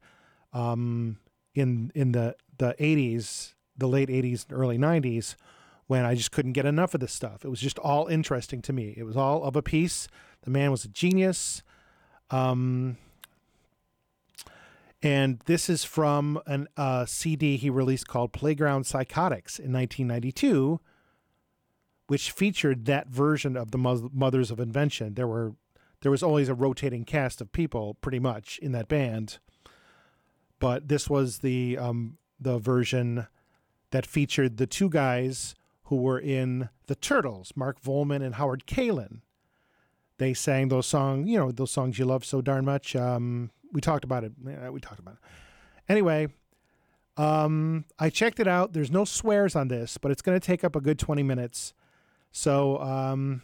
um, 0.53 1.19
in 1.55 1.93
in 1.95 2.13
the 2.13 2.35
the 2.59 2.75
80s, 2.81 3.55
the 3.77 3.87
late 3.87 4.09
80s 4.09 4.49
and 4.49 4.59
early 4.59 4.79
90s, 4.79 5.37
when 5.87 6.05
I 6.05 6.15
just 6.15 6.33
couldn't 6.33 6.53
get 6.53 6.67
enough 6.67 6.95
of 6.95 7.01
this 7.01 7.13
stuff. 7.13 7.45
It 7.45 7.49
was 7.49 7.61
just 7.61 7.79
all 7.79 8.07
interesting 8.07 8.63
to 8.63 8.73
me. 8.73 8.95
It 8.97 9.05
was 9.05 9.17
all 9.17 9.45
of 9.45 9.55
a 9.55 9.63
piece. 9.63 10.09
The 10.43 10.51
man 10.51 10.71
was 10.71 10.85
a 10.85 10.89
genius. 10.89 11.63
Um, 12.31 12.97
and 15.03 15.41
this 15.45 15.69
is 15.69 15.85
from 15.85 16.41
a 16.47 16.67
uh, 16.77 17.07
CD 17.07 17.57
he 17.57 17.71
released 17.71 18.09
called 18.09 18.33
Playground 18.33 18.85
Psychotics 18.85 19.59
in 19.59 19.73
1992, 19.73 20.81
which 22.07 22.31
featured 22.31 22.85
that 22.87 23.09
version 23.09 23.57
of 23.57 23.71
the 23.71 23.79
Mothers 23.79 24.51
of 24.51 24.61
Invention. 24.61 25.15
There 25.15 25.27
were 25.27 25.55
there 26.03 26.11
was 26.11 26.23
always 26.23 26.49
a 26.49 26.55
rotating 26.55 27.05
cast 27.05 27.41
of 27.41 27.53
people, 27.53 27.95
pretty 27.95 28.19
much, 28.19 28.59
in 28.59 28.73
that 28.73 28.87
band, 28.87 29.39
but 30.59 30.89
this 30.89 31.09
was 31.09 31.39
the 31.39 31.79
um, 31.79 32.19
the 32.39 32.59
version 32.59 33.27
that 33.91 34.07
featured 34.07 34.57
the 34.57 34.67
two 34.67 34.89
guys 34.89 35.55
who 35.85 35.97
were 35.97 36.19
in 36.19 36.69
the 36.87 36.95
Turtles, 36.97 37.53
Mark 37.57 37.81
Volman 37.81 38.23
and 38.23 38.35
Howard 38.35 38.67
Kaylan. 38.67 39.21
They 40.19 40.35
sang 40.35 40.69
those 40.69 40.87
songs, 40.87 41.29
you 41.29 41.39
know, 41.39 41.53
those 41.53 41.71
songs 41.71 41.99
you 41.99 42.05
love 42.05 42.25
so 42.25 42.41
darn 42.41 42.65
much. 42.65 42.97
Um, 42.97 43.51
we 43.73 43.81
talked 43.81 44.05
about 44.05 44.25
it. 44.25 44.33
We 44.71 44.81
talked 44.81 44.99
about 44.99 45.15
it. 45.15 45.21
Anyway, 45.89 46.29
um, 47.17 47.85
I 47.99 48.11
checked 48.11 48.41
it 48.41 48.49
out. 48.49 48.73
There's 48.73 48.91
no 48.91 49.05
swears 49.05 49.55
on 49.55 49.69
this, 49.69 49.99
but 49.99 50.11
it's 50.11 50.23
going 50.23 50.39
to 50.39 50.45
take 50.45 50.65
up 50.65 50.75
a 50.75 50.81
good 50.81 50.99
20 50.99 51.23
minutes. 51.23 51.73
So 52.33 52.79
um, 52.81 53.43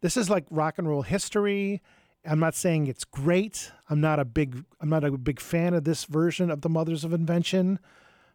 this 0.00 0.16
is 0.16 0.30
like 0.30 0.44
rock 0.50 0.78
and 0.78 0.88
roll 0.88 1.02
history. 1.02 1.82
I'm 2.24 2.38
not 2.38 2.54
saying 2.54 2.86
it's 2.86 3.04
great. 3.04 3.72
I'm 3.90 4.00
not 4.00 4.20
a 4.20 4.24
big 4.24 4.64
I'm 4.80 4.88
not 4.88 5.04
a 5.04 5.10
big 5.12 5.40
fan 5.40 5.74
of 5.74 5.84
this 5.84 6.04
version 6.04 6.50
of 6.50 6.60
the 6.60 6.68
Mothers 6.68 7.04
of 7.04 7.12
Invention, 7.12 7.80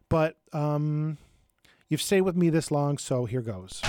but 0.08 0.36
um, 0.52 1.16
you've 1.88 2.02
stayed 2.02 2.22
with 2.22 2.36
me 2.36 2.50
this 2.50 2.70
long, 2.70 2.98
so 2.98 3.24
here 3.24 3.40
goes. 3.40 3.80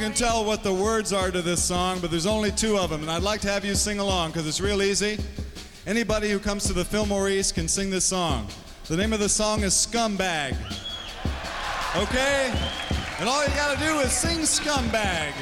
Can 0.00 0.14
tell 0.14 0.46
what 0.46 0.62
the 0.62 0.72
words 0.72 1.12
are 1.12 1.30
to 1.30 1.42
this 1.42 1.62
song, 1.62 1.98
but 2.00 2.10
there's 2.10 2.24
only 2.24 2.50
two 2.50 2.78
of 2.78 2.88
them, 2.88 3.02
and 3.02 3.10
I'd 3.10 3.22
like 3.22 3.42
to 3.42 3.48
have 3.48 3.66
you 3.66 3.74
sing 3.74 3.98
along 3.98 4.30
because 4.30 4.48
it's 4.48 4.58
real 4.58 4.80
easy. 4.80 5.18
Anybody 5.86 6.30
who 6.30 6.38
comes 6.38 6.64
to 6.68 6.72
the 6.72 6.86
Fillmore 6.86 7.28
East 7.28 7.54
can 7.54 7.68
sing 7.68 7.90
this 7.90 8.06
song. 8.06 8.48
The 8.86 8.96
name 8.96 9.12
of 9.12 9.20
the 9.20 9.28
song 9.28 9.60
is 9.60 9.74
Scumbag. 9.74 10.56
Okay? 11.94 12.50
And 13.18 13.28
all 13.28 13.42
you 13.42 13.50
gotta 13.50 13.78
do 13.78 13.98
is 13.98 14.10
sing 14.10 14.38
Scumbag. 14.38 15.34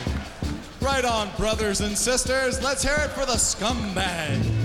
Right 0.80 1.04
on, 1.04 1.30
brothers 1.36 1.80
and 1.80 1.96
sisters. 1.96 2.60
Let's 2.60 2.82
hear 2.82 2.96
it 2.98 3.10
for 3.10 3.26
the 3.26 3.34
Scumbag. 3.34 4.42
Scumbag, 4.42 4.57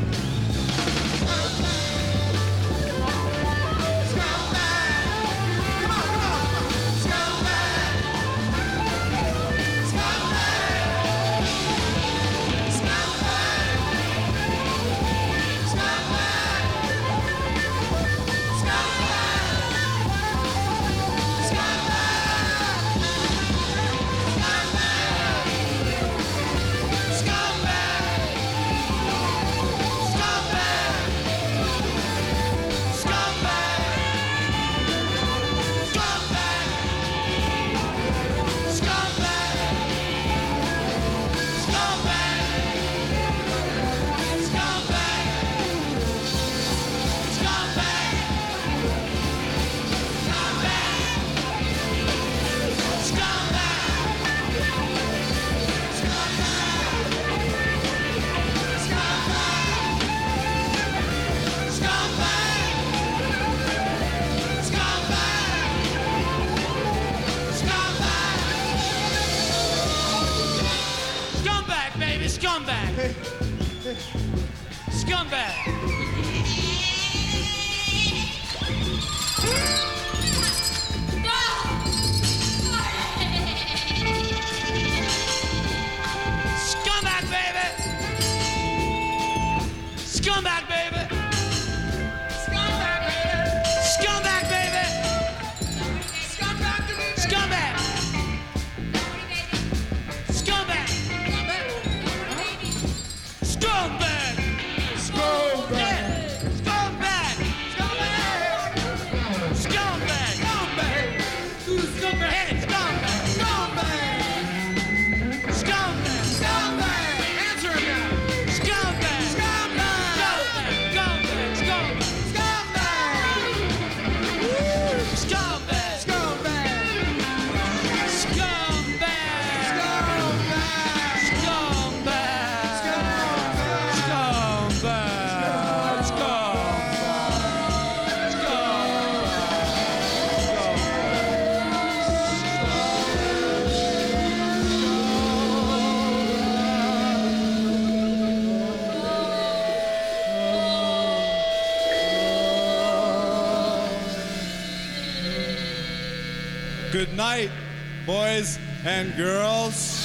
and 158.86 159.16
girls. 159.16 160.03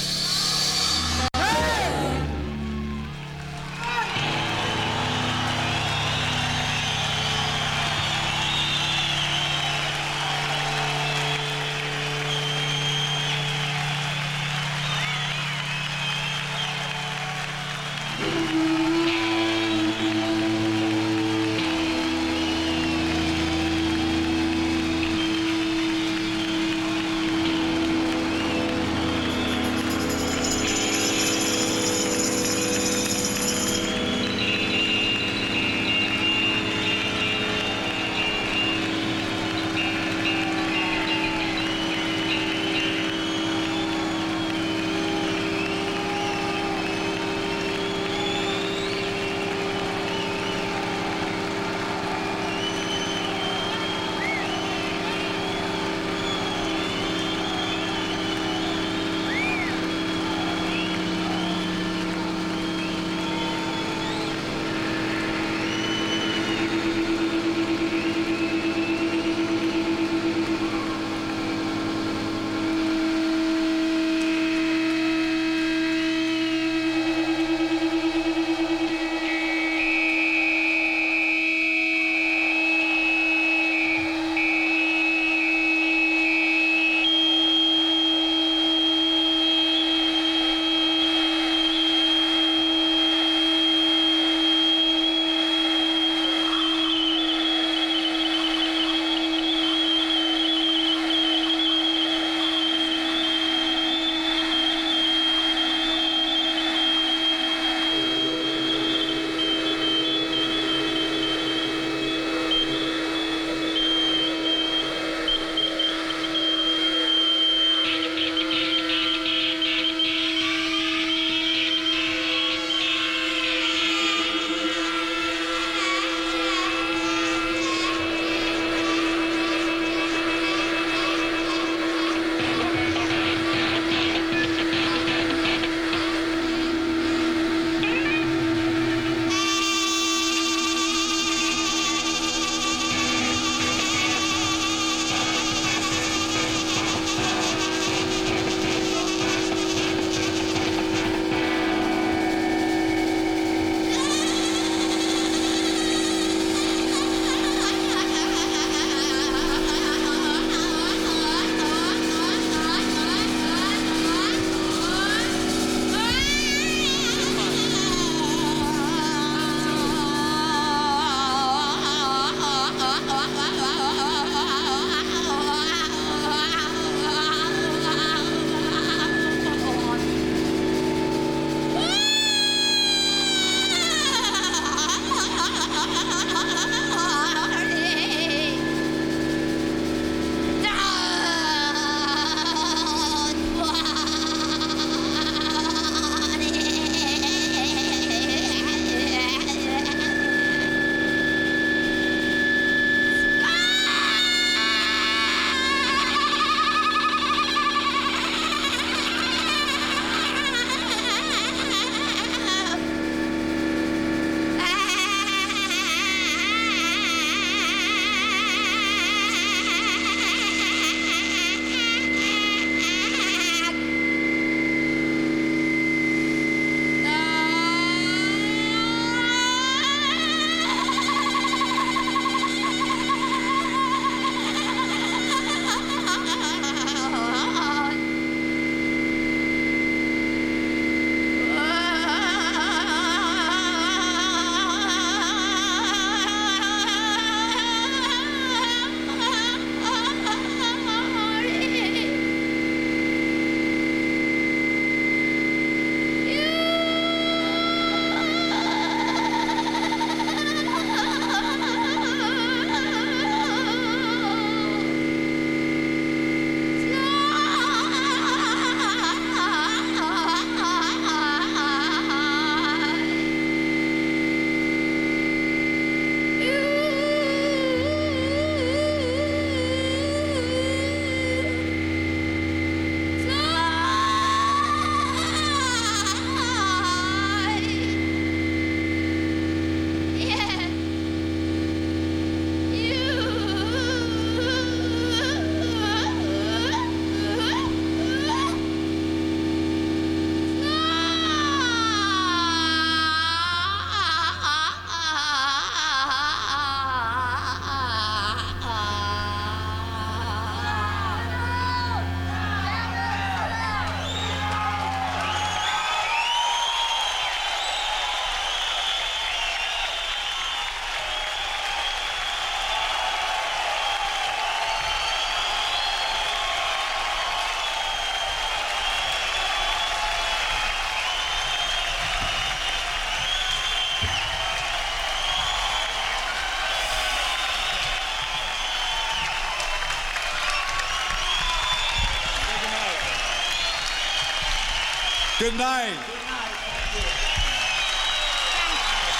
Good 345.49 345.57
night. 345.57 345.97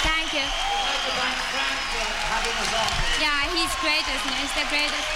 Thank 0.04 0.32
you. 0.32 0.46
Yeah, 3.20 3.50
he's 3.52 3.74
great, 3.80 4.06
isn't 4.06 4.30
he? 4.30 4.36
He's 4.40 4.54
the 4.54 4.64
greatest. 4.68 5.08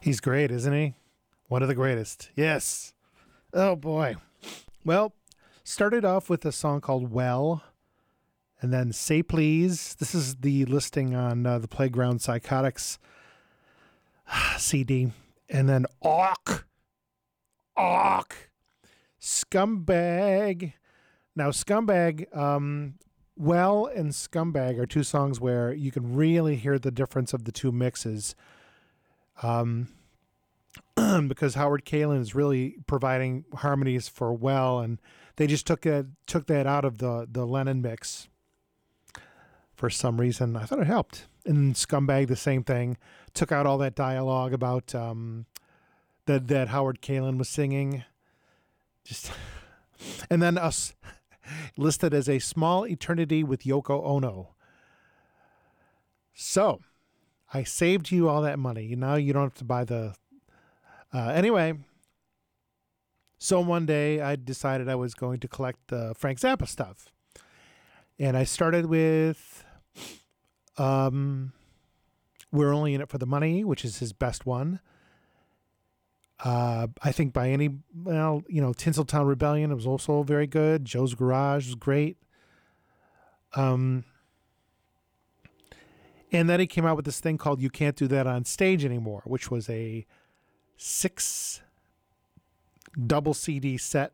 He's 0.00 0.20
great, 0.20 0.50
isn't 0.50 0.72
he? 0.72 0.94
One 1.48 1.60
of 1.60 1.68
the 1.68 1.74
greatest. 1.74 2.30
Yes. 2.34 2.94
Oh 3.52 3.76
boy. 3.76 4.16
Well, 4.86 5.12
started 5.64 6.04
off 6.04 6.28
with 6.28 6.44
a 6.44 6.52
song 6.52 6.80
called 6.80 7.10
Well, 7.10 7.62
and 8.60 8.72
then 8.72 8.92
Say 8.92 9.22
Please. 9.22 9.96
This 9.96 10.14
is 10.14 10.36
the 10.36 10.64
listing 10.66 11.14
on 11.14 11.44
uh, 11.46 11.58
the 11.58 11.68
Playground 11.68 12.20
Psychotics 12.20 12.98
CD. 14.58 15.10
And 15.48 15.68
then 15.68 15.86
Awk. 16.02 16.66
Awk. 17.76 18.36
Scumbag. 19.20 20.74
Now, 21.34 21.50
Scumbag, 21.50 22.34
um, 22.36 22.94
Well 23.36 23.86
and 23.86 24.12
Scumbag 24.12 24.78
are 24.78 24.86
two 24.86 25.02
songs 25.02 25.40
where 25.40 25.72
you 25.72 25.90
can 25.90 26.14
really 26.14 26.56
hear 26.56 26.78
the 26.78 26.90
difference 26.90 27.32
of 27.32 27.44
the 27.44 27.52
two 27.52 27.72
mixes 27.72 28.36
um, 29.42 29.88
because 31.26 31.54
Howard 31.54 31.84
Kaylan 31.84 32.20
is 32.20 32.34
really 32.34 32.76
providing 32.86 33.44
harmonies 33.54 34.08
for 34.08 34.32
well, 34.32 34.78
and 34.78 35.00
they 35.36 35.46
just 35.46 35.66
took 35.66 35.82
that 35.82 36.06
took 36.26 36.46
that 36.46 36.66
out 36.66 36.84
of 36.84 36.98
the 36.98 37.26
the 37.30 37.46
Lennon 37.46 37.82
mix 37.82 38.28
for 39.74 39.90
some 39.90 40.20
reason. 40.20 40.56
I 40.56 40.64
thought 40.64 40.80
it 40.80 40.86
helped. 40.86 41.26
And 41.44 41.74
Scumbag, 41.74 42.28
the 42.28 42.36
same 42.36 42.62
thing, 42.62 42.96
took 43.34 43.52
out 43.52 43.66
all 43.66 43.78
that 43.78 43.94
dialogue 43.94 44.52
about 44.52 44.94
um, 44.94 45.46
that 46.26 46.48
that 46.48 46.68
Howard 46.68 47.02
Kaylan 47.02 47.38
was 47.38 47.48
singing. 47.48 48.04
Just 49.04 49.30
and 50.30 50.42
then 50.42 50.56
us 50.56 50.94
listed 51.76 52.14
as 52.14 52.28
a 52.28 52.38
small 52.38 52.86
eternity 52.86 53.44
with 53.44 53.64
Yoko 53.64 54.04
Ono. 54.04 54.54
So 56.32 56.80
I 57.52 57.62
saved 57.62 58.10
you 58.10 58.28
all 58.28 58.42
that 58.42 58.58
money. 58.58 58.94
Now 58.96 59.16
you 59.16 59.32
don't 59.32 59.44
have 59.44 59.54
to 59.54 59.64
buy 59.64 59.84
the. 59.84 60.14
Uh, 61.12 61.28
anyway, 61.28 61.74
so 63.44 63.60
one 63.60 63.84
day 63.84 64.22
I 64.22 64.36
decided 64.36 64.88
I 64.88 64.94
was 64.94 65.12
going 65.12 65.38
to 65.40 65.48
collect 65.48 65.88
the 65.88 66.14
Frank 66.16 66.40
Zappa 66.40 66.66
stuff, 66.66 67.12
and 68.18 68.38
I 68.38 68.44
started 68.44 68.86
with, 68.86 69.66
um, 70.78 71.52
"We're 72.50 72.72
Only 72.72 72.94
in 72.94 73.02
It 73.02 73.10
for 73.10 73.18
the 73.18 73.26
Money," 73.26 73.62
which 73.62 73.84
is 73.84 73.98
his 73.98 74.14
best 74.14 74.46
one. 74.46 74.80
Uh, 76.42 76.86
I 77.02 77.12
think 77.12 77.34
by 77.34 77.50
any 77.50 77.80
well, 77.94 78.44
you 78.48 78.62
know, 78.62 78.72
Tinseltown 78.72 79.28
Rebellion 79.28 79.74
was 79.74 79.86
also 79.86 80.22
very 80.22 80.46
good. 80.46 80.86
Joe's 80.86 81.14
Garage 81.14 81.66
was 81.66 81.74
great. 81.74 82.16
Um, 83.54 84.04
and 86.32 86.48
then 86.48 86.60
he 86.60 86.66
came 86.66 86.86
out 86.86 86.96
with 86.96 87.04
this 87.04 87.20
thing 87.20 87.36
called 87.36 87.60
You 87.60 87.68
Can't 87.68 87.94
Do 87.94 88.06
That 88.06 88.26
on 88.26 88.46
Stage 88.46 88.86
Anymore, 88.86 89.20
which 89.26 89.50
was 89.50 89.68
a 89.68 90.06
six 90.78 91.60
double 93.06 93.34
CD 93.34 93.76
set 93.76 94.12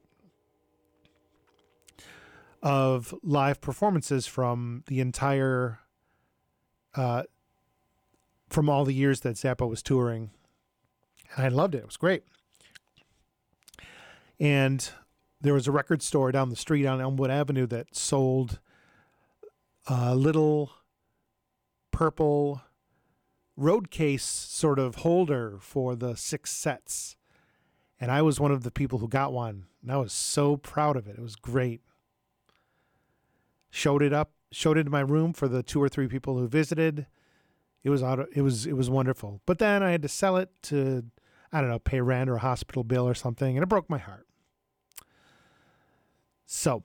of 2.63 3.15
live 3.23 3.61
performances 3.61 4.27
from 4.27 4.85
the 4.87 5.01
entire, 5.01 5.81
uh, 6.95 7.23
from 8.49 8.69
all 8.69 8.85
the 8.85 8.95
years 8.95 9.21
that 9.21 9.37
Zappa 9.37 9.69
was 9.69 9.83
touring. 9.83 10.31
And 11.37 11.47
I 11.47 11.49
loved 11.49 11.75
it. 11.75 11.79
It 11.79 11.87
was 11.87 11.97
great. 11.97 12.25
And 14.39 14.89
there 15.41 15.55
was 15.55 15.67
a 15.67 15.73
record 15.73 16.03
store 16.03 16.33
down 16.33 16.51
the 16.51 16.57
street 16.57 16.87
on 16.87 17.01
Elmwood 17.01 17.31
Avenue 17.31 17.67
that 17.67 17.95
sold 17.95 18.59
uh, 19.89 20.15
little 20.15 20.73
purple 21.91 22.63
road 23.57 23.91
case 23.91 24.25
sort 24.25 24.79
of 24.79 24.97
holder 24.97 25.59
for 25.61 25.95
the 25.95 26.17
six 26.17 26.51
sets. 26.51 27.17
And 28.01 28.11
I 28.11 28.23
was 28.23 28.41
one 28.41 28.51
of 28.51 28.63
the 28.63 28.71
people 28.71 28.99
who 28.99 29.09
got 29.09 29.33
one. 29.33 29.67
And 29.83 29.93
I 29.93 29.99
was 29.99 30.13
so 30.13 30.57
proud 30.57 30.97
of 30.97 31.07
it. 31.07 31.17
It 31.19 31.23
was 31.23 31.37
great. 31.37 31.83
Showed 33.71 34.03
it 34.03 34.13
up, 34.13 34.33
showed 34.51 34.79
it 34.79 34.87
in 34.87 34.91
my 34.91 35.01
room 35.01 35.33
for 35.33 35.47
the 35.47 35.63
two 35.63 35.83
or 35.83 35.89
three 35.89 36.09
people 36.09 36.39
who 36.39 36.49
visited. 36.49 37.07
It 37.85 37.91
was 37.91 38.03
it 38.35 38.43
was 38.43 38.67
it 38.67 38.73
was 38.73 38.91
wonderful. 38.91 39.41
But 39.47 39.59
then 39.59 39.83
I 39.83 39.91
had 39.91 40.03
to 40.03 40.09
sell 40.09 40.37
it 40.37 40.51
to 40.65 41.05
I 41.53 41.61
don't 41.61 41.71
know, 41.71 41.79
pay 41.79 42.01
rent 42.01 42.31
or 42.31 42.37
a 42.37 42.41
hospital 42.41 42.85
bill 42.85 43.07
or 43.07 43.15
something, 43.15 43.57
and 43.57 43.63
it 43.63 43.69
broke 43.69 43.91
my 43.91 43.99
heart. 43.99 44.27
So, 46.47 46.83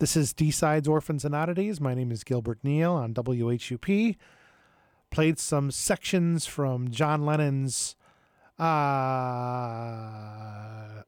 This 0.00 0.16
is 0.16 0.32
D 0.32 0.50
Sides 0.50 0.88
Orphans 0.88 1.26
and 1.26 1.34
Oddities. 1.34 1.78
My 1.78 1.94
name 1.94 2.10
is 2.10 2.24
Gilbert 2.24 2.58
Neal 2.62 2.92
on 2.92 3.12
WHUP. 3.12 4.16
Played 5.10 5.38
some 5.38 5.70
sections 5.70 6.46
from 6.46 6.90
John 6.90 7.26
Lennon's 7.26 7.96
uh, 8.58 8.64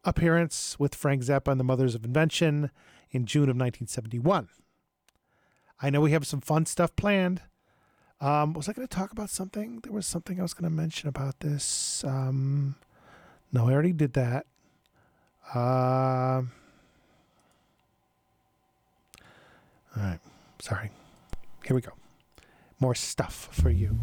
appearance 0.05 0.77
with 0.79 0.95
Frank 0.95 1.23
Zappa 1.23 1.51
and 1.53 1.61
the 1.61 1.65
Mothers 1.65 1.95
of 1.95 2.05
Invention 2.05 2.71
in 3.11 3.27
June 3.27 3.45
of 3.45 3.57
1971. 3.57 4.49
I 5.81 5.91
know 5.91 6.01
we 6.01 6.13
have 6.13 6.27
some 6.27 6.41
fun 6.41 6.67
stuff 6.67 6.97
planned. 6.97 7.43
Um, 8.21 8.53
was 8.53 8.69
I 8.69 8.73
going 8.73 8.87
to 8.87 8.97
talk 8.97 9.13
about 9.13 9.31
something? 9.31 9.81
There 9.83 9.93
was 9.93 10.07
something 10.07 10.39
I 10.39 10.43
was 10.43 10.55
going 10.55 10.71
to 10.71 10.77
mention 10.77 11.09
about 11.09 11.41
this. 11.41 12.05
Um, 12.05 12.77
no, 13.53 13.69
I 13.69 13.73
already 13.73 13.93
did 13.93 14.13
that. 14.15 14.47
Uh, 15.55 16.43
All 19.97 20.03
right. 20.03 20.21
Sorry. 20.61 20.91
Here 21.65 21.75
we 21.75 21.83
go. 21.83 21.93
More 22.83 22.97
stuff 22.97 23.49
for 23.53 23.71
you. 23.71 23.97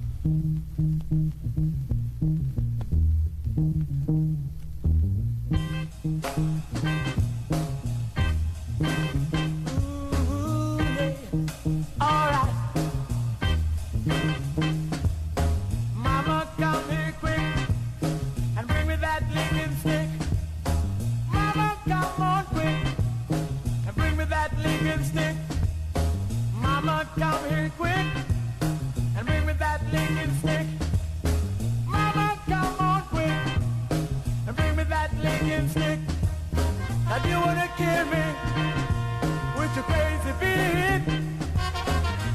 You 37.28 37.40
wanna 37.42 37.70
kill 37.78 38.06
me 38.06 38.26
with 39.58 39.76
your 39.76 39.86
crazy 39.86 40.34
beat. 40.40 41.04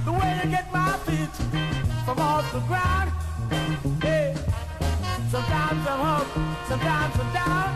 The 0.05 0.12
way 0.12 0.41
you 0.43 0.51
get 0.51 0.72
my 0.72 0.93
feet 1.07 1.35
from 2.05 2.18
off 2.18 2.51
the 2.53 2.61
ground. 2.61 3.11
Hey, 4.03 4.35
sometimes 5.30 5.87
I'm 5.87 6.01
up, 6.01 6.26
sometimes 6.68 7.14
I'm 7.20 7.32
down, 7.32 7.68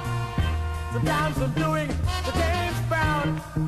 sometimes 0.92 1.38
I'm 1.38 1.52
doing 1.52 1.88
the 2.26 2.32
James 2.32 2.80
Brown. 2.88 3.68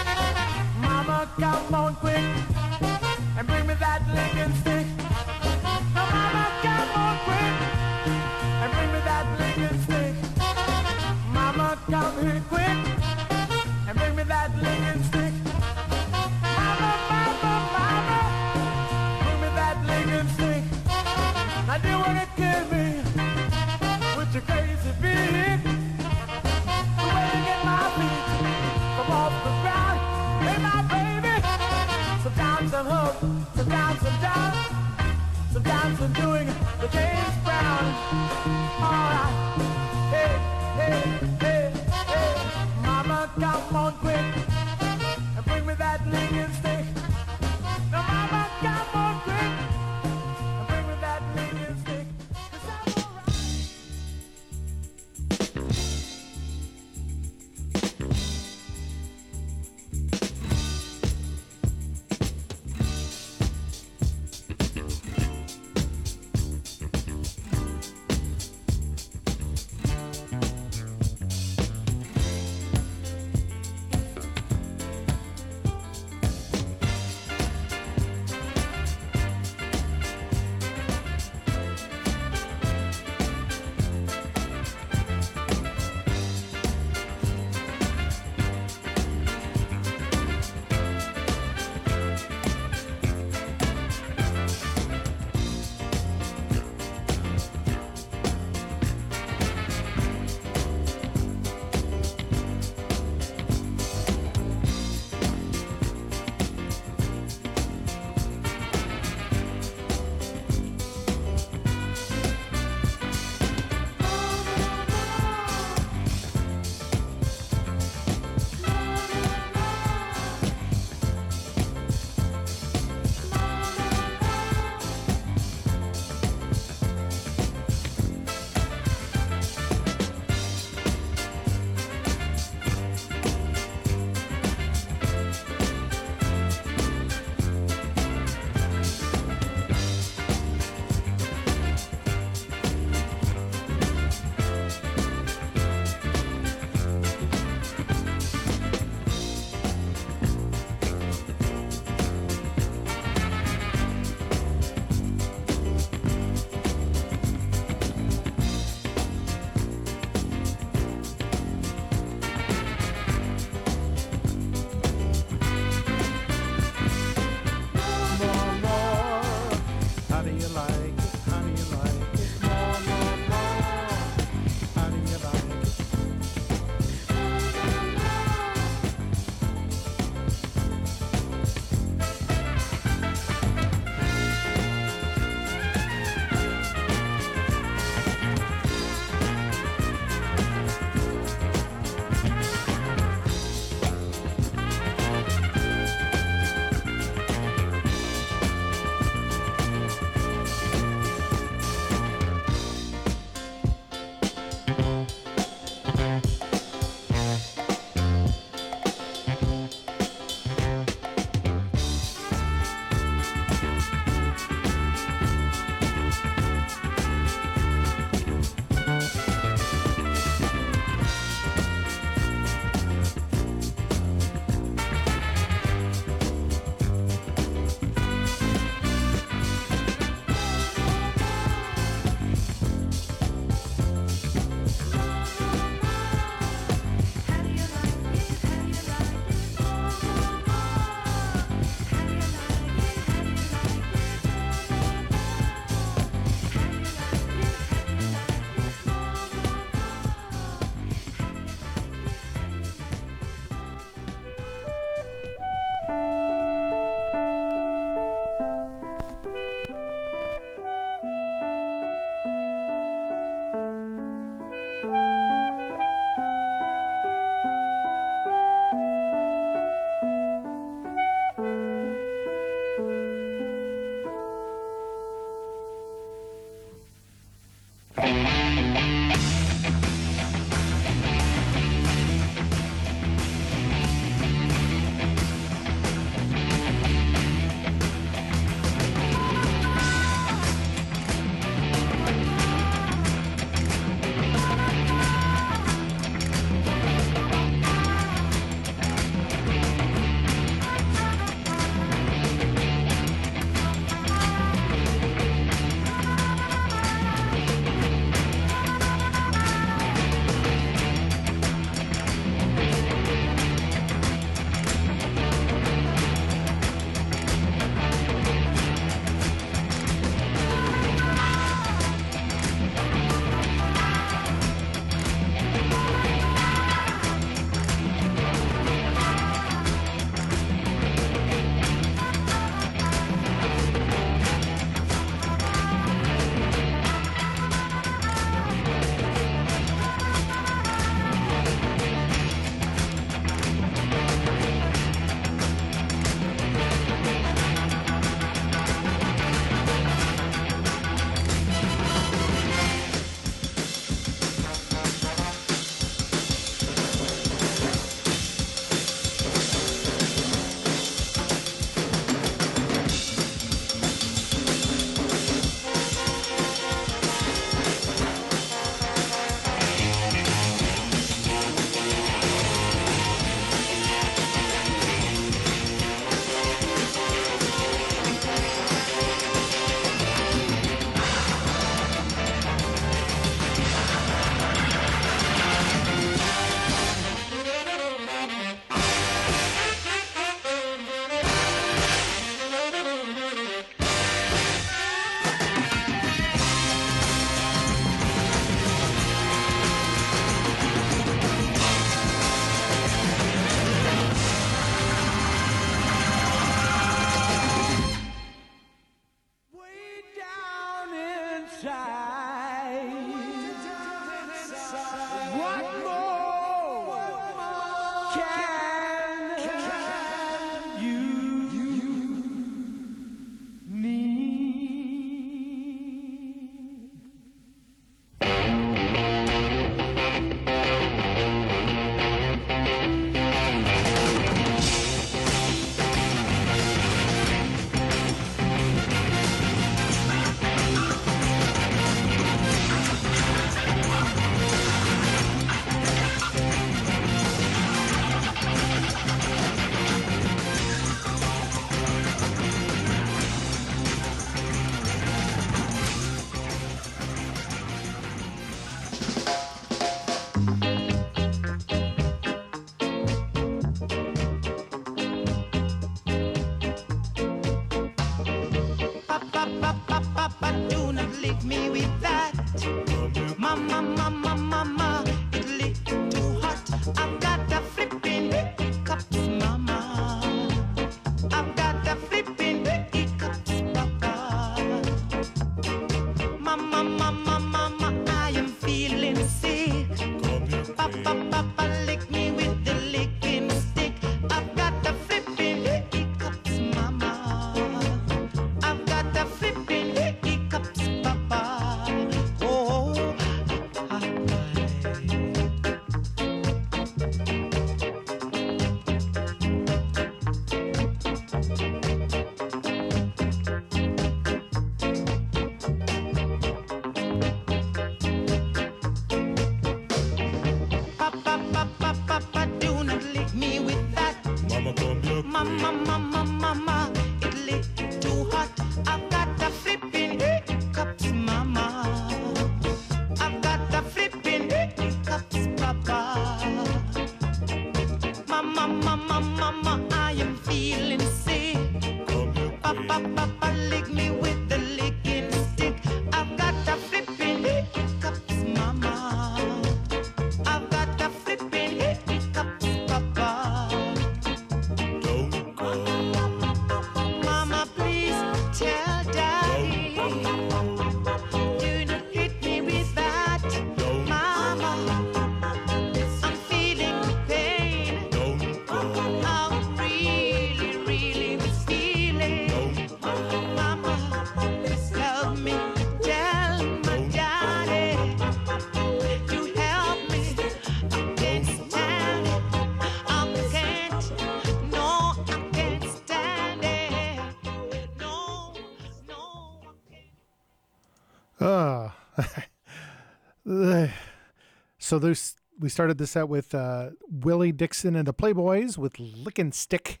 so 594.82 594.98
there's 594.98 595.36
we 595.60 595.68
started 595.68 595.96
this 595.96 596.16
out 596.16 596.28
with 596.28 596.54
uh, 596.54 596.90
Willie 597.08 597.52
Dixon 597.52 597.94
and 597.94 598.06
the 598.06 598.12
Playboys 598.12 598.76
with 598.76 598.98
Lickin' 598.98 599.52
Stick. 599.52 600.00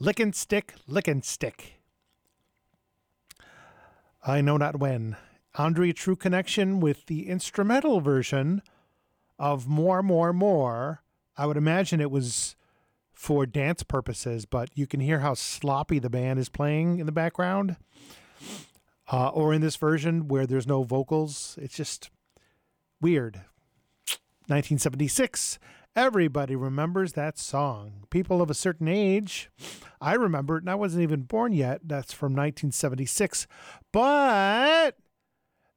Lickin' 0.00 0.32
Stick, 0.32 0.74
Lickin' 0.88 1.22
Stick. 1.22 1.74
I 4.26 4.40
know 4.40 4.56
not 4.56 4.80
when. 4.80 5.16
Andrea 5.56 5.92
True 5.92 6.16
Connection 6.16 6.80
with 6.80 7.06
the 7.06 7.28
instrumental 7.28 8.00
version 8.00 8.62
of 9.38 9.68
More, 9.68 10.02
More, 10.02 10.32
More. 10.32 11.02
I 11.36 11.46
would 11.46 11.56
imagine 11.56 12.00
it 12.00 12.10
was 12.10 12.56
for 13.12 13.46
dance 13.46 13.84
purposes, 13.84 14.44
but 14.44 14.70
you 14.74 14.88
can 14.88 14.98
hear 14.98 15.20
how 15.20 15.34
sloppy 15.34 16.00
the 16.00 16.10
band 16.10 16.40
is 16.40 16.48
playing 16.48 16.98
in 16.98 17.06
the 17.06 17.12
background. 17.12 17.76
Uh, 19.12 19.28
or 19.28 19.54
in 19.54 19.60
this 19.60 19.76
version 19.76 20.26
where 20.26 20.46
there's 20.46 20.66
no 20.66 20.82
vocals. 20.82 21.56
It's 21.62 21.76
just 21.76 22.10
weird. 23.00 23.42
1976. 24.50 25.58
Everybody 25.96 26.54
remembers 26.54 27.12
that 27.14 27.38
song. 27.38 28.04
People 28.10 28.42
of 28.42 28.50
a 28.50 28.54
certain 28.54 28.88
age. 28.88 29.50
I 30.00 30.14
remember 30.14 30.56
it, 30.56 30.62
and 30.62 30.70
I 30.70 30.74
wasn't 30.74 31.02
even 31.02 31.22
born 31.22 31.52
yet. 31.52 31.80
That's 31.84 32.12
from 32.12 32.32
1976. 32.32 33.46
But 33.92 34.96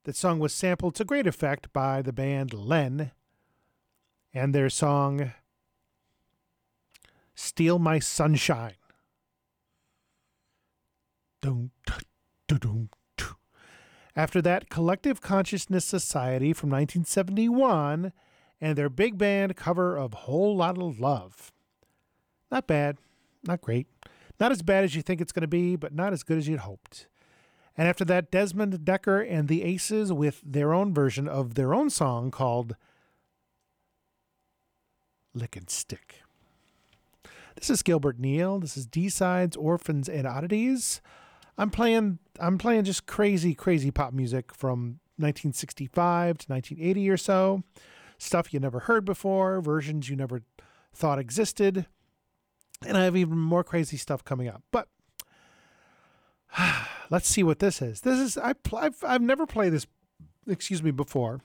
the 0.03 0.13
song 0.13 0.39
was 0.39 0.53
sampled 0.53 0.95
to 0.95 1.05
great 1.05 1.28
effect 1.28 1.71
by 1.74 2.01
the 2.01 2.13
band 2.13 2.53
Len 2.53 3.11
and 4.34 4.53
their 4.53 4.69
song 4.69 5.32
Steal 7.36 7.80
My 7.80 7.99
Sunshine. 7.99 8.74
After 14.15 14.41
that, 14.41 14.69
Collective 14.69 15.21
Consciousness 15.21 15.86
Society 15.86 16.53
from 16.53 16.69
1971 16.69 18.13
and 18.64 18.78
their 18.78 18.89
big 18.89 19.18
band 19.18 19.57
cover 19.57 19.97
of 19.97 20.14
Whole 20.14 20.55
Lotta 20.55 20.86
Love. 20.86 21.51
Not 22.49 22.66
bad, 22.66 22.97
not 23.43 23.59
great. 23.59 23.88
Not 24.39 24.53
as 24.53 24.61
bad 24.61 24.86
as 24.86 24.95
you 24.95 25.01
think 25.01 25.20
it's 25.20 25.34
going 25.34 25.41
to 25.41 25.49
be, 25.49 25.76
but 25.76 25.93
not 25.93 26.14
as 26.14 26.24
good 26.24 26.38
as 26.38 26.47
you'd 26.47 26.61
hoped. 26.61 27.07
And 27.78 27.89
after 27.89 28.05
that, 28.05 28.32
Desmond 28.32 28.80
Dekker 28.86 29.30
and 29.30 29.49
the 29.49 29.64
Aces 29.64 30.14
with 30.14 30.41
their 30.45 30.74
own 30.74 30.93
version 30.93 31.28
of 31.28 31.55
their 31.55 31.74
own 31.74 31.89
song 31.89 32.32
called 32.32 32.78
Lick 35.34 35.57
and 35.57 35.70
Stick. 35.70 36.22
This 37.55 37.70
is 37.70 37.84
Gilbert 37.84 38.18
Neal. 38.18 38.59
This 38.59 38.78
is 38.78 38.86
D-Sides, 38.86 39.57
Orphans, 39.57 40.07
and 40.07 40.26
Oddities. 40.26 41.01
I'm 41.57 41.70
playing 41.70 42.20
I'm 42.39 42.57
playing 42.57 42.86
just 42.86 43.07
crazy, 43.07 43.53
crazy 43.55 43.91
pop 43.91 44.14
music 44.14 44.55
from 44.55 44.99
1965 45.18 46.38
to 46.38 46.47
1980 46.47 47.09
or 47.09 47.18
so. 47.18 47.64
Stuff 48.24 48.53
you 48.53 48.59
never 48.61 48.80
heard 48.80 49.03
before, 49.03 49.59
versions 49.59 50.07
you 50.07 50.15
never 50.15 50.43
thought 50.93 51.19
existed. 51.19 51.88
And 52.88 52.97
I 52.97 53.03
have 53.03 53.17
even 53.17 53.38
more 53.38 53.65
crazy 53.65 53.97
stuff 53.97 54.24
coming 54.24 54.47
up. 54.47 54.63
But 54.71 54.88
let's 57.09 57.28
see 57.28 57.43
what 57.43 57.59
this 57.59 57.82
is. 57.82 57.99
This 57.99 58.17
is 58.19 58.38
I 58.38 58.53
I've, 58.78 59.03
I've 59.03 59.21
never 59.21 59.45
played 59.45 59.74
this 59.74 59.88
excuse 60.47 60.82
me 60.82 60.91
before. 60.91 61.41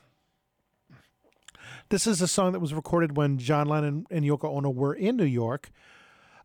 This 1.89 2.07
is 2.07 2.21
a 2.21 2.29
song 2.29 2.53
that 2.53 2.61
was 2.61 2.73
recorded 2.73 3.17
when 3.17 3.39
John 3.39 3.67
Lennon 3.67 4.05
and 4.09 4.23
Yoko 4.23 4.45
Ono 4.45 4.69
were 4.69 4.93
in 4.93 5.17
New 5.17 5.25
York. 5.25 5.71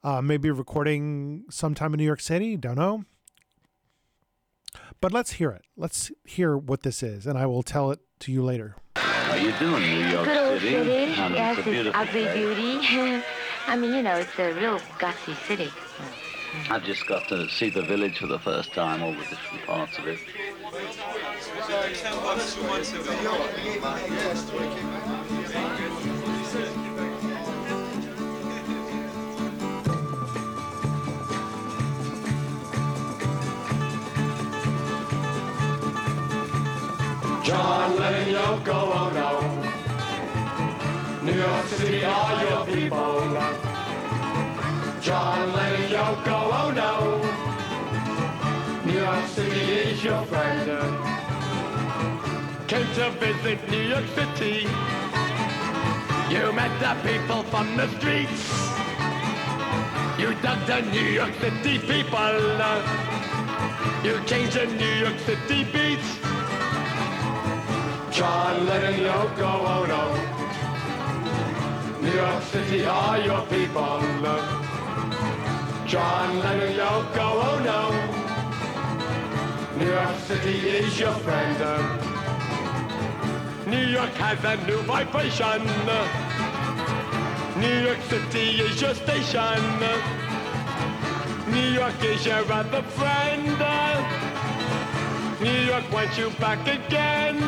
Uh, 0.03 0.20
maybe 0.20 0.51
recording 0.51 1.45
sometime 1.49 1.95
in 1.95 1.99
New 1.99 2.05
York 2.05 2.20
City. 2.20 2.57
Don't 2.57 2.76
know. 2.76 3.05
But 5.01 5.12
let's 5.12 5.35
hear 5.35 5.53
it. 5.53 5.62
Let's 5.76 6.11
hear 6.24 6.57
what 6.57 6.82
this 6.82 7.05
is, 7.05 7.24
and 7.24 7.39
I 7.39 7.47
will 7.47 7.62
tell 7.62 7.93
it 7.93 8.01
to 8.20 8.32
you 8.32 8.43
later. 8.43 8.74
How 8.97 9.35
you 9.35 9.53
doing, 9.59 9.83
New 9.83 10.07
York 10.07 10.27
Good 10.27 10.37
old 10.37 10.61
City? 10.61 10.71
city. 10.85 11.13
Honey, 11.13 11.35
yes, 11.35 11.59
it's 11.59 11.67
a 11.67 11.71
it's 11.71 11.75
beautiful 11.75 12.01
ugly 12.01 12.25
day. 12.25 12.35
beauty. 12.35 12.79
I 13.67 13.77
mean, 13.77 13.93
you 13.95 14.03
know, 14.03 14.17
it's 14.17 14.39
a 14.39 14.53
real 14.53 14.79
gutsy 14.99 15.35
city. 15.47 15.71
I've 16.71 16.85
just 16.85 17.07
got 17.07 17.27
to 17.29 17.49
see 17.49 17.69
the 17.71 17.83
village 17.83 18.19
for 18.19 18.29
the 18.29 18.39
first 18.39 18.73
time, 18.73 19.03
all 19.03 19.13
the 19.13 19.19
different 19.19 19.67
parts 19.67 19.99
of 19.99 20.07
it. 20.07 20.21
John 37.45 37.97
Lennon, 37.99 38.35
Yoko 38.35 38.79
Ono. 39.03 39.31
New 41.23 41.35
York 41.35 41.67
City, 41.67 42.03
all 42.03 42.41
your 42.41 42.65
people. 42.65 43.21
John 45.03 45.53
Lennon, 45.53 45.91
Yoko 45.91 46.39
Ono. 46.63 46.91
New 48.87 48.99
York 48.99 49.27
City 49.27 49.61
is 49.91 50.03
your 50.03 50.25
friend. 50.25 50.71
Came 52.67 52.87
to 52.95 53.11
visit 53.21 53.69
New 53.69 53.83
York 53.93 54.07
City. 54.15 54.67
You 56.31 56.51
met 56.51 56.73
the 56.81 56.95
people 57.07 57.43
from 57.53 57.77
the 57.77 57.89
streets. 57.99 58.49
You 60.19 60.35
dug 60.41 60.67
the 60.67 60.81
New 60.81 61.11
York 61.21 61.35
City 61.43 61.79
people. 61.79 62.37
You 64.03 64.19
changed 64.25 64.55
the 64.55 64.65
New 64.65 64.95
York 65.05 65.19
City 65.27 65.65
beats. 65.65 66.25
John 68.15 68.67
Lennon, 68.67 68.95
Yoko 69.01 69.53
Ono. 69.75 70.03
Oh, 70.07 70.15
new 72.01 72.12
York 72.15 72.43
City, 72.45 72.85
all 72.85 73.19
your 73.19 73.45
people. 73.47 73.99
John 75.85 76.39
Lennon, 76.39 76.77
Yoko 76.79 77.29
Ono. 77.51 77.91
Oh, 77.91 77.95
new 79.81 79.91
York 79.91 80.17
City 80.29 80.57
is 80.69 80.97
your 81.01 81.15
friend. 81.27 81.59
New 83.67 83.85
York 83.85 84.15
has 84.23 84.45
a 84.45 84.65
new 84.65 84.81
vibration. 84.83 85.67
New 87.61 87.79
York 87.83 88.01
City 88.09 88.62
is 88.62 88.81
your 88.81 88.95
station. 88.95 89.61
New 91.51 91.69
York 91.81 92.01
is 92.05 92.25
your 92.25 92.53
other 92.53 92.83
friend. 92.83 94.34
New 95.41 95.51
York 95.51 95.91
wants 95.93 96.16
you 96.16 96.30
back 96.39 96.61
again. 96.66 97.39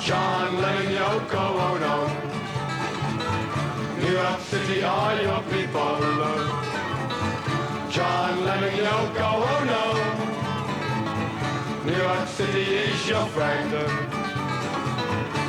John 0.00 0.60
Lennon, 0.62 0.92
Yoko 0.92 1.44
Ono. 1.68 2.06
New 3.98 4.12
York 4.12 4.40
City, 4.40 4.82
all 4.84 5.20
your 5.20 5.42
people. 5.50 5.98
John 7.90 8.44
Lennon, 8.44 8.74
Yoko 8.86 9.30
Ono. 9.56 9.84
New 11.84 11.96
York 11.96 12.28
City 12.28 12.62
is 12.62 13.08
your 13.08 13.26
friend. 13.26 13.72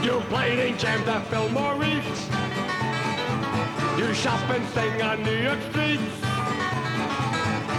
You 0.03 0.21
played 0.29 0.59
and 0.59 0.79
jammed 0.79 1.07
at 1.07 1.27
Fillmore 1.27 1.83
East. 1.83 2.31
You 3.97 4.13
shop 4.13 4.49
and 4.49 4.67
sing 4.69 5.01
on 5.01 5.23
New 5.23 5.37
York 5.37 5.59
streets. 5.69 6.36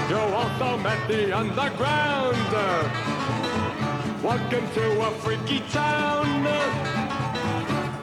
You 0.09 0.17
also 0.17 0.79
met 0.79 1.07
the 1.07 1.37
underground. 1.37 2.53
Welcome 4.23 4.67
to 4.73 5.01
a 5.07 5.11
freaky 5.21 5.61
town. 5.69 6.45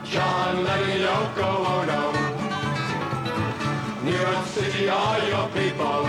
John 0.03 0.63
Lennon, 0.63 1.01
Yoko 1.01 1.65
Ono. 1.75 2.03
New 4.03 4.11
York 4.11 4.45
City, 4.45 4.87
all 4.87 5.17
your 5.27 5.47
people. 5.49 6.05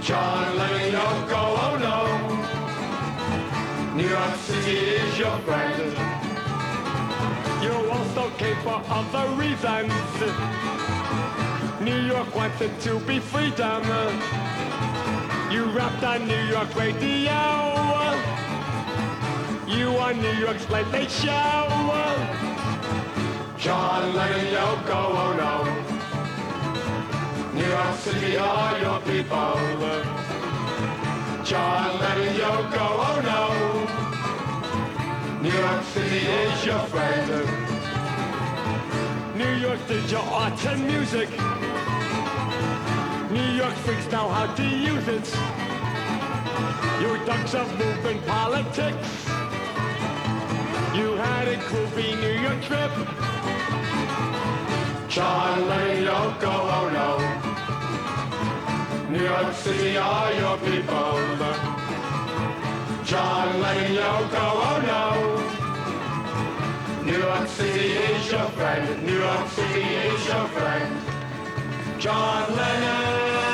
John 0.00 0.56
Lennon, 0.58 0.92
Yoko 0.94 1.42
Ono. 1.72 1.96
New 3.96 4.08
York 4.08 4.36
City 4.36 4.78
is 5.02 5.18
your 5.18 5.36
friend. 5.40 5.92
You 7.64 7.74
also 7.90 8.30
came 8.38 8.58
for 8.62 8.80
other 8.88 9.26
reasons. 9.34 9.92
New 11.84 12.00
York 12.06 12.34
wanted 12.34 12.80
to 12.80 12.98
be 13.00 13.18
freedom. 13.18 13.82
You 15.50 15.64
rapped 15.66 16.02
on 16.02 16.26
New 16.26 16.44
York 16.46 16.74
radio. 16.74 17.40
You 19.68 19.88
on 19.98 20.18
New 20.22 20.32
York's 20.32 20.66
Late 20.70 20.88
Late 20.92 21.10
Show. 21.10 21.68
John 23.58 24.14
Lennon, 24.16 24.46
Yoko 24.46 25.14
Ono. 25.24 25.52
Oh. 25.60 25.68
New 27.52 27.68
York 27.68 27.96
City, 27.96 28.36
all 28.38 28.78
your 28.78 29.00
people. 29.00 29.60
John 31.44 32.00
Lennon, 32.00 32.34
Yoko 32.34 32.86
Ono. 33.10 33.48
Oh. 33.50 33.86
New 35.42 35.52
York 35.52 35.82
City 35.92 36.26
is 36.26 36.64
your 36.64 36.84
friend. 36.92 37.28
New 39.36 39.54
York 39.56 39.80
did 39.86 40.10
your 40.10 40.22
art 40.22 40.64
and 40.66 40.86
music. 40.86 41.28
New 43.34 43.50
York 43.56 43.74
freaks 43.84 44.08
know 44.12 44.28
how 44.28 44.46
to 44.54 44.62
use 44.62 45.08
it. 45.08 45.26
You 47.00 47.18
ducks 47.26 47.52
of 47.54 47.66
moving 47.76 48.20
politics. 48.22 49.26
You 50.94 51.16
had 51.16 51.48
a 51.48 51.56
groovy 51.56 52.14
New 52.20 52.36
York 52.46 52.62
trip. 52.62 52.92
John 55.08 55.68
Lennon, 55.68 56.04
Yoko 56.06 56.54
Ono. 56.78 57.08
New 59.10 59.24
York 59.24 59.52
City, 59.52 59.96
all 59.96 60.32
your 60.32 60.56
people. 60.58 61.18
Lennon, 63.62 63.96
Yoko 63.98 64.46
Ono. 64.74 65.02
New 67.02 67.18
York 67.18 67.48
City 67.48 67.88
is 67.94 68.30
your 68.30 68.48
friend. 68.50 69.04
New 69.04 69.18
York 69.18 69.48
City 69.48 69.82
is 69.82 70.26
your 70.28 70.46
friend. 70.54 71.13
John 71.98 72.56
Lennon, 72.56 73.53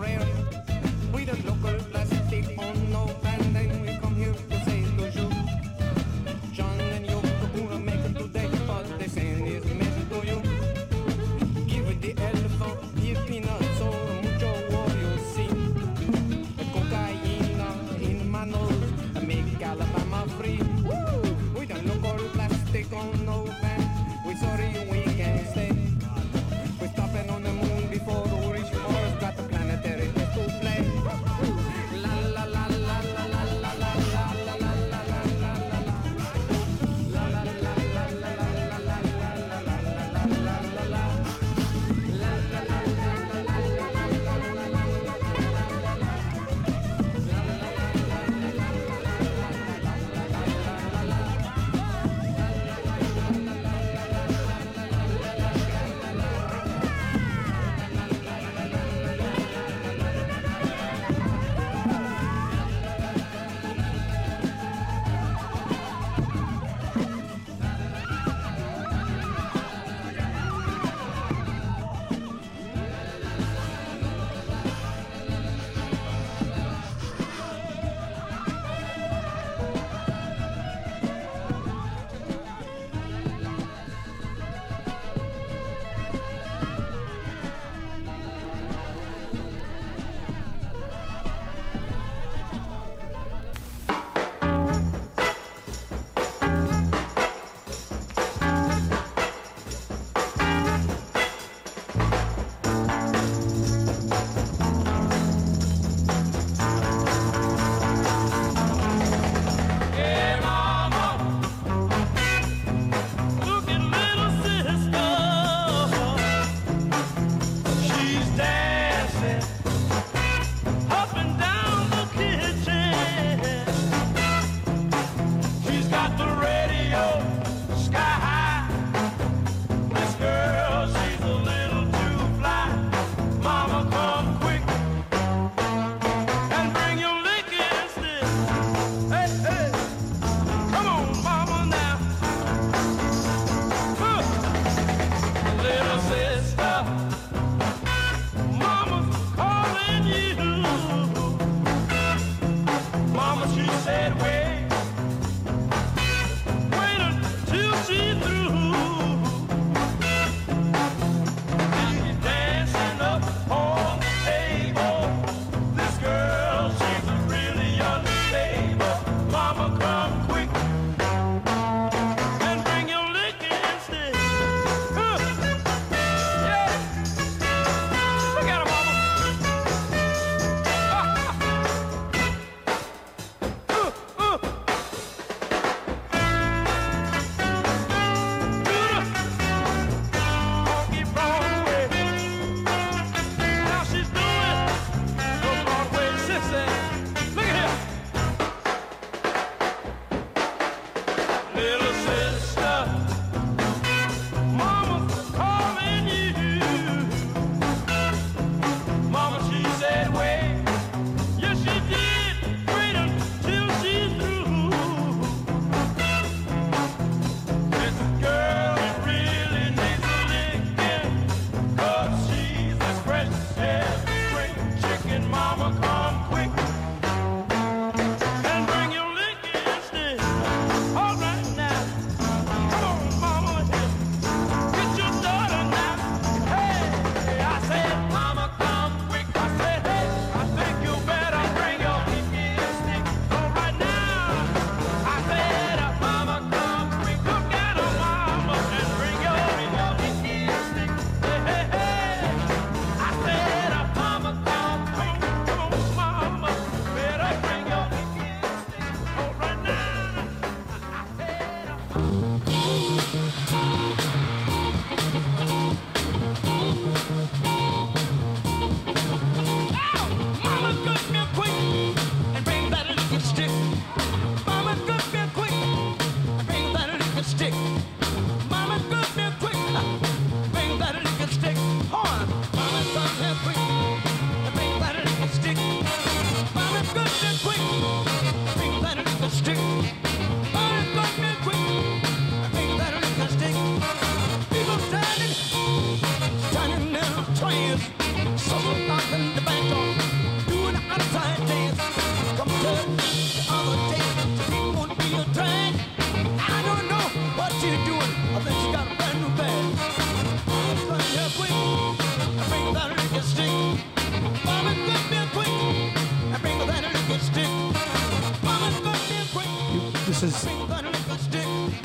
rare. 0.00 0.29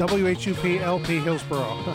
WHUP 0.05 0.81
LP 0.81 1.19
Hillsborough. 1.19 1.94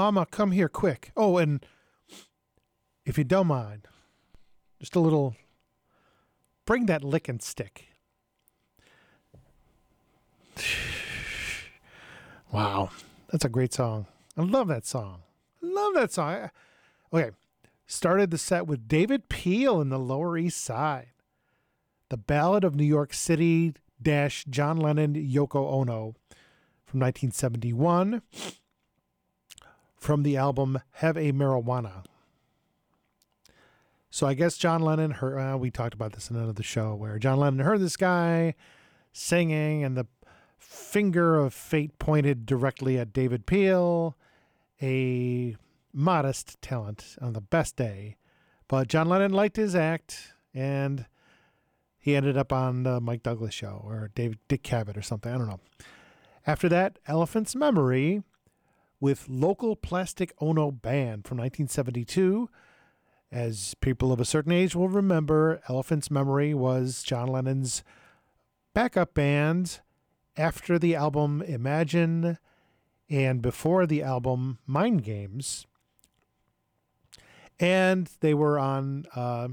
Mama, 0.00 0.24
come 0.24 0.52
here 0.52 0.70
quick. 0.70 1.12
Oh, 1.14 1.36
and 1.36 1.62
if 3.04 3.18
you 3.18 3.24
don't 3.24 3.48
mind, 3.48 3.86
just 4.78 4.96
a 4.96 4.98
little. 4.98 5.36
Bring 6.64 6.86
that 6.86 7.04
licking 7.04 7.40
stick. 7.40 7.88
Wow, 12.50 12.90
that's 13.30 13.44
a 13.44 13.50
great 13.50 13.74
song. 13.74 14.06
I 14.38 14.42
love 14.42 14.68
that 14.68 14.86
song. 14.86 15.20
I 15.62 15.66
love 15.66 15.92
that 15.94 16.12
song. 16.12 16.50
Okay, 17.12 17.30
started 17.86 18.30
the 18.30 18.38
set 18.38 18.66
with 18.66 18.88
David 18.88 19.28
Peel 19.28 19.82
in 19.82 19.90
the 19.90 19.98
Lower 19.98 20.38
East 20.38 20.64
Side. 20.64 21.10
The 22.08 22.16
Ballad 22.16 22.64
of 22.64 22.74
New 22.74 22.84
York 22.84 23.12
City 23.12 23.74
dash 24.00 24.46
John 24.46 24.78
Lennon 24.78 25.14
Yoko 25.14 25.70
Ono 25.74 26.14
from 26.86 27.00
1971 27.00 28.22
from 30.00 30.22
the 30.22 30.36
album 30.36 30.80
Have 30.92 31.16
a 31.16 31.30
Marijuana. 31.32 32.04
So 34.08 34.26
I 34.26 34.34
guess 34.34 34.56
John 34.56 34.82
Lennon 34.82 35.12
heard, 35.12 35.38
uh, 35.38 35.56
we 35.56 35.70
talked 35.70 35.94
about 35.94 36.14
this 36.14 36.30
in 36.30 36.36
another 36.36 36.64
show 36.64 36.94
where 36.94 37.18
John 37.18 37.38
Lennon 37.38 37.64
heard 37.64 37.80
this 37.80 37.96
guy 37.96 38.54
singing 39.12 39.84
and 39.84 39.96
the 39.96 40.06
finger 40.58 41.36
of 41.36 41.54
fate 41.54 41.98
pointed 41.98 42.44
directly 42.44 42.98
at 42.98 43.12
David 43.12 43.46
Peel, 43.46 44.16
a 44.82 45.54
modest 45.92 46.60
talent 46.60 47.16
on 47.20 47.34
the 47.34 47.40
best 47.40 47.76
day. 47.76 48.16
But 48.66 48.88
John 48.88 49.08
Lennon 49.08 49.32
liked 49.32 49.56
his 49.56 49.76
act 49.76 50.32
and 50.54 51.06
he 51.98 52.16
ended 52.16 52.36
up 52.36 52.52
on 52.52 52.82
the 52.82 53.00
Mike 53.00 53.22
Douglas 53.22 53.54
show 53.54 53.82
or 53.84 54.10
David 54.14 54.38
Dick 54.48 54.62
Cavett 54.62 54.96
or 54.96 55.02
something. 55.02 55.32
I 55.32 55.38
don't 55.38 55.48
know. 55.48 55.60
After 56.46 56.68
that, 56.70 56.98
Elephant's 57.06 57.54
Memory 57.54 58.22
with 59.00 59.28
local 59.28 59.74
Plastic 59.74 60.32
Ono 60.40 60.70
Band 60.70 61.26
from 61.26 61.38
1972. 61.38 62.48
As 63.32 63.74
people 63.80 64.12
of 64.12 64.20
a 64.20 64.24
certain 64.24 64.52
age 64.52 64.74
will 64.74 64.88
remember, 64.88 65.60
Elephant's 65.68 66.10
Memory 66.10 66.52
was 66.52 67.02
John 67.02 67.28
Lennon's 67.28 67.82
backup 68.74 69.14
band 69.14 69.80
after 70.36 70.78
the 70.78 70.94
album 70.94 71.40
Imagine 71.42 72.38
and 73.08 73.40
before 73.42 73.86
the 73.86 74.02
album 74.02 74.58
Mind 74.66 75.04
Games. 75.04 75.66
And 77.58 78.10
they 78.20 78.34
were 78.34 78.58
on 78.58 79.06
uh, 79.14 79.48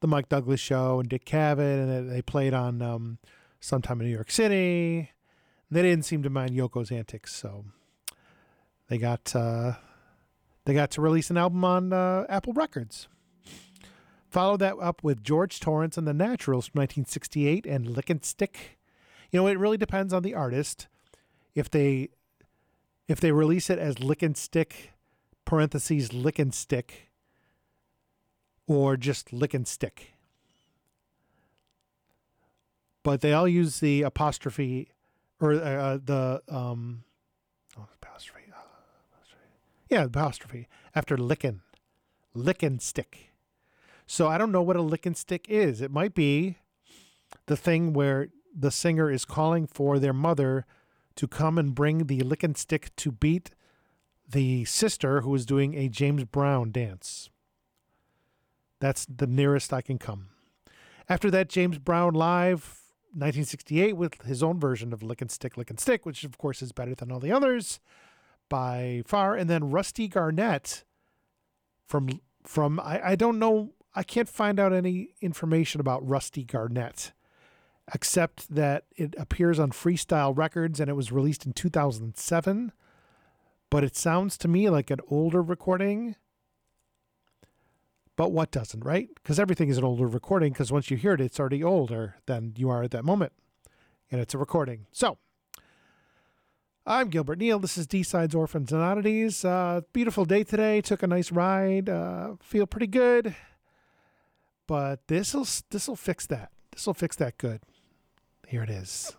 the 0.00 0.06
Mike 0.06 0.28
Douglas 0.28 0.60
show 0.60 1.00
and 1.00 1.08
Dick 1.08 1.24
Cavett, 1.24 1.58
and 1.60 2.10
they- 2.10 2.22
played 2.22 2.54
on 2.54 2.80
um, 2.82 3.18
sometime 3.60 4.00
in 4.00 4.06
New 4.06 4.12
York 4.14 4.30
City. 4.30 5.10
They 5.70 5.82
didn't 5.82 6.06
seem 6.06 6.22
to 6.22 6.30
mind 6.30 6.52
Yoko's 6.52 6.90
antics, 6.90 7.34
so 7.34 7.66
they 8.88 8.98
got 8.98 9.34
uh, 9.34 9.74
they 10.64 10.74
got 10.74 10.90
to 10.92 11.00
release 11.00 11.30
an 11.30 11.36
album 11.36 11.64
on 11.64 11.92
uh, 11.92 12.24
Apple 12.28 12.52
Records. 12.52 13.08
Followed 14.28 14.58
that 14.58 14.76
up 14.78 15.02
with 15.02 15.24
George 15.24 15.60
Torrence 15.60 15.96
and 15.96 16.06
the 16.06 16.12
Naturals 16.12 16.66
from 16.66 16.80
1968 16.80 17.64
and 17.64 17.86
Lickin' 17.86 18.22
Stick. 18.22 18.78
You 19.30 19.40
know, 19.40 19.46
it 19.46 19.58
really 19.58 19.78
depends 19.78 20.12
on 20.12 20.22
the 20.22 20.34
artist. 20.34 20.86
If 21.54 21.70
they 21.70 22.10
if 23.06 23.20
they 23.20 23.32
release 23.32 23.70
it 23.70 23.78
as 23.78 24.00
Lickin' 24.00 24.34
Stick 24.34 24.92
parentheses 25.46 26.12
Lickin' 26.12 26.52
Stick 26.52 27.10
or 28.66 28.98
just 28.98 29.32
Lickin' 29.32 29.64
Stick. 29.64 30.12
But 33.02 33.22
they 33.22 33.32
all 33.32 33.48
use 33.48 33.80
the 33.80 34.02
apostrophe 34.02 34.90
or 35.40 35.54
uh, 35.54 35.98
the 36.04 36.42
um 36.48 37.04
oh, 37.78 37.82
uh, 37.82 37.86
apostrophe. 38.02 38.37
Yeah, 39.88 40.04
apostrophe 40.04 40.68
after 40.94 41.16
lickin', 41.16 41.62
lickin' 42.34 42.78
stick. 42.78 43.32
So 44.06 44.28
I 44.28 44.38
don't 44.38 44.52
know 44.52 44.62
what 44.62 44.76
a 44.76 44.82
lickin' 44.82 45.14
stick 45.14 45.46
is. 45.48 45.80
It 45.80 45.90
might 45.90 46.14
be 46.14 46.58
the 47.46 47.56
thing 47.56 47.92
where 47.92 48.28
the 48.54 48.70
singer 48.70 49.10
is 49.10 49.24
calling 49.24 49.66
for 49.66 49.98
their 49.98 50.12
mother 50.12 50.66
to 51.16 51.26
come 51.26 51.58
and 51.58 51.74
bring 51.74 52.06
the 52.06 52.20
lickin' 52.20 52.54
stick 52.54 52.94
to 52.96 53.10
beat 53.10 53.50
the 54.28 54.64
sister 54.66 55.22
who 55.22 55.34
is 55.34 55.46
doing 55.46 55.74
a 55.74 55.88
James 55.88 56.24
Brown 56.24 56.70
dance. 56.70 57.30
That's 58.80 59.06
the 59.06 59.26
nearest 59.26 59.72
I 59.72 59.80
can 59.80 59.98
come. 59.98 60.28
After 61.08 61.30
that, 61.30 61.48
James 61.48 61.78
Brown 61.78 62.12
live 62.12 62.82
1968 63.12 63.96
with 63.96 64.22
his 64.22 64.42
own 64.42 64.60
version 64.60 64.92
of 64.92 65.02
Lickin' 65.02 65.30
Stick, 65.30 65.56
Lickin' 65.56 65.78
Stick, 65.78 66.04
which 66.04 66.24
of 66.24 66.36
course 66.36 66.60
is 66.60 66.72
better 66.72 66.94
than 66.94 67.10
all 67.10 67.20
the 67.20 67.32
others 67.32 67.80
by 68.48 69.02
far. 69.06 69.34
And 69.34 69.48
then 69.48 69.70
Rusty 69.70 70.08
Garnett 70.08 70.84
from 71.86 72.20
from 72.44 72.80
I, 72.80 73.10
I 73.10 73.16
don't 73.16 73.38
know 73.38 73.72
I 73.94 74.02
can't 74.02 74.28
find 74.28 74.60
out 74.60 74.72
any 74.72 75.14
information 75.20 75.80
about 75.80 76.06
Rusty 76.06 76.44
Garnett 76.44 77.12
except 77.94 78.54
that 78.54 78.84
it 78.96 79.14
appears 79.18 79.58
on 79.58 79.70
Freestyle 79.70 80.36
Records 80.36 80.78
and 80.78 80.90
it 80.90 80.94
was 80.94 81.10
released 81.10 81.46
in 81.46 81.52
2007. 81.52 82.72
But 83.70 83.84
it 83.84 83.96
sounds 83.96 84.38
to 84.38 84.48
me 84.48 84.70
like 84.70 84.90
an 84.90 85.00
older 85.10 85.42
recording. 85.42 86.16
But 88.16 88.32
what 88.32 88.50
doesn't, 88.50 88.84
right? 88.84 89.08
Because 89.14 89.38
everything 89.38 89.68
is 89.68 89.78
an 89.78 89.84
older 89.84 90.06
recording 90.06 90.52
because 90.52 90.72
once 90.72 90.90
you 90.90 90.96
hear 90.96 91.14
it, 91.14 91.20
it's 91.20 91.38
already 91.38 91.62
older 91.62 92.16
than 92.26 92.54
you 92.56 92.68
are 92.70 92.82
at 92.82 92.90
that 92.90 93.04
moment. 93.04 93.32
And 94.10 94.20
it's 94.20 94.34
a 94.34 94.38
recording. 94.38 94.86
So, 94.90 95.18
I'm 96.88 97.08
Gilbert 97.10 97.38
Neal. 97.38 97.58
This 97.58 97.76
is 97.76 97.86
D 97.86 98.02
Sides 98.02 98.34
Orphans 98.34 98.72
and 98.72 98.80
Oddities. 98.80 99.44
Uh, 99.44 99.82
beautiful 99.92 100.24
day 100.24 100.42
today. 100.42 100.80
Took 100.80 101.02
a 101.02 101.06
nice 101.06 101.30
ride. 101.30 101.90
Uh, 101.90 102.36
feel 102.40 102.66
pretty 102.66 102.86
good. 102.86 103.36
But 104.66 105.06
this'll 105.06 105.46
this'll 105.68 105.96
fix 105.96 106.24
that. 106.28 106.50
This'll 106.72 106.94
fix 106.94 107.14
that 107.16 107.36
good. 107.36 107.60
Here 108.46 108.62
it 108.62 108.70
is. 108.70 109.14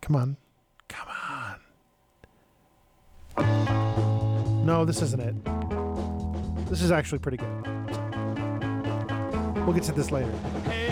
Come 0.00 0.14
on. 0.14 0.36
Come 0.86 1.08
on. 3.36 4.64
No, 4.64 4.84
this 4.84 5.02
isn't 5.02 5.20
it. 5.20 5.34
This 6.68 6.82
is 6.82 6.92
actually 6.92 7.18
pretty 7.18 7.38
good. 7.38 7.66
We'll 9.66 9.74
get 9.74 9.82
to 9.84 9.92
this 9.92 10.12
later. 10.12 10.30
Hey 10.66 10.87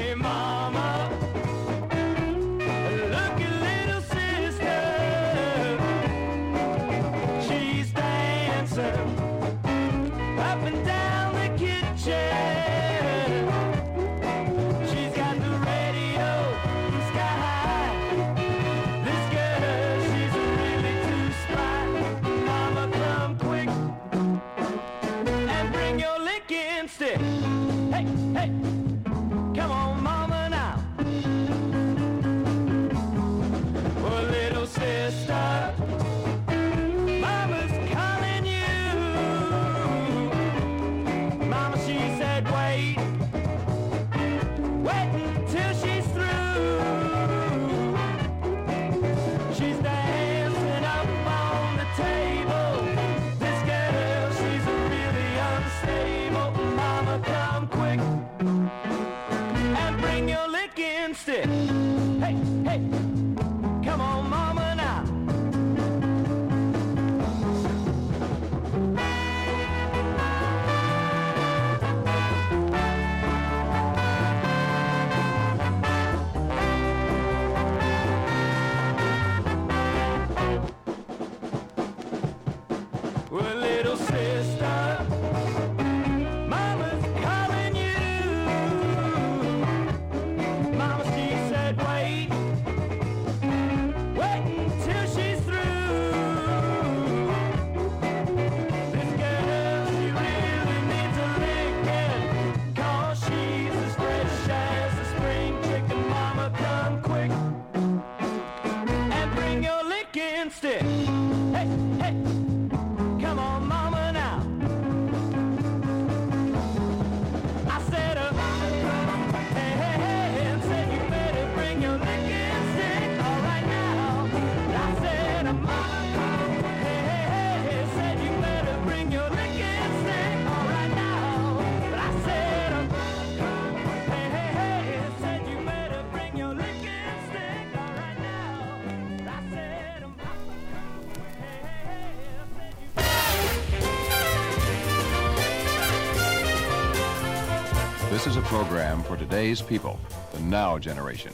program 148.46 149.02
for 149.02 149.16
today's 149.16 149.60
people, 149.60 149.98
the 150.32 150.38
now 150.38 150.78
generation. 150.78 151.32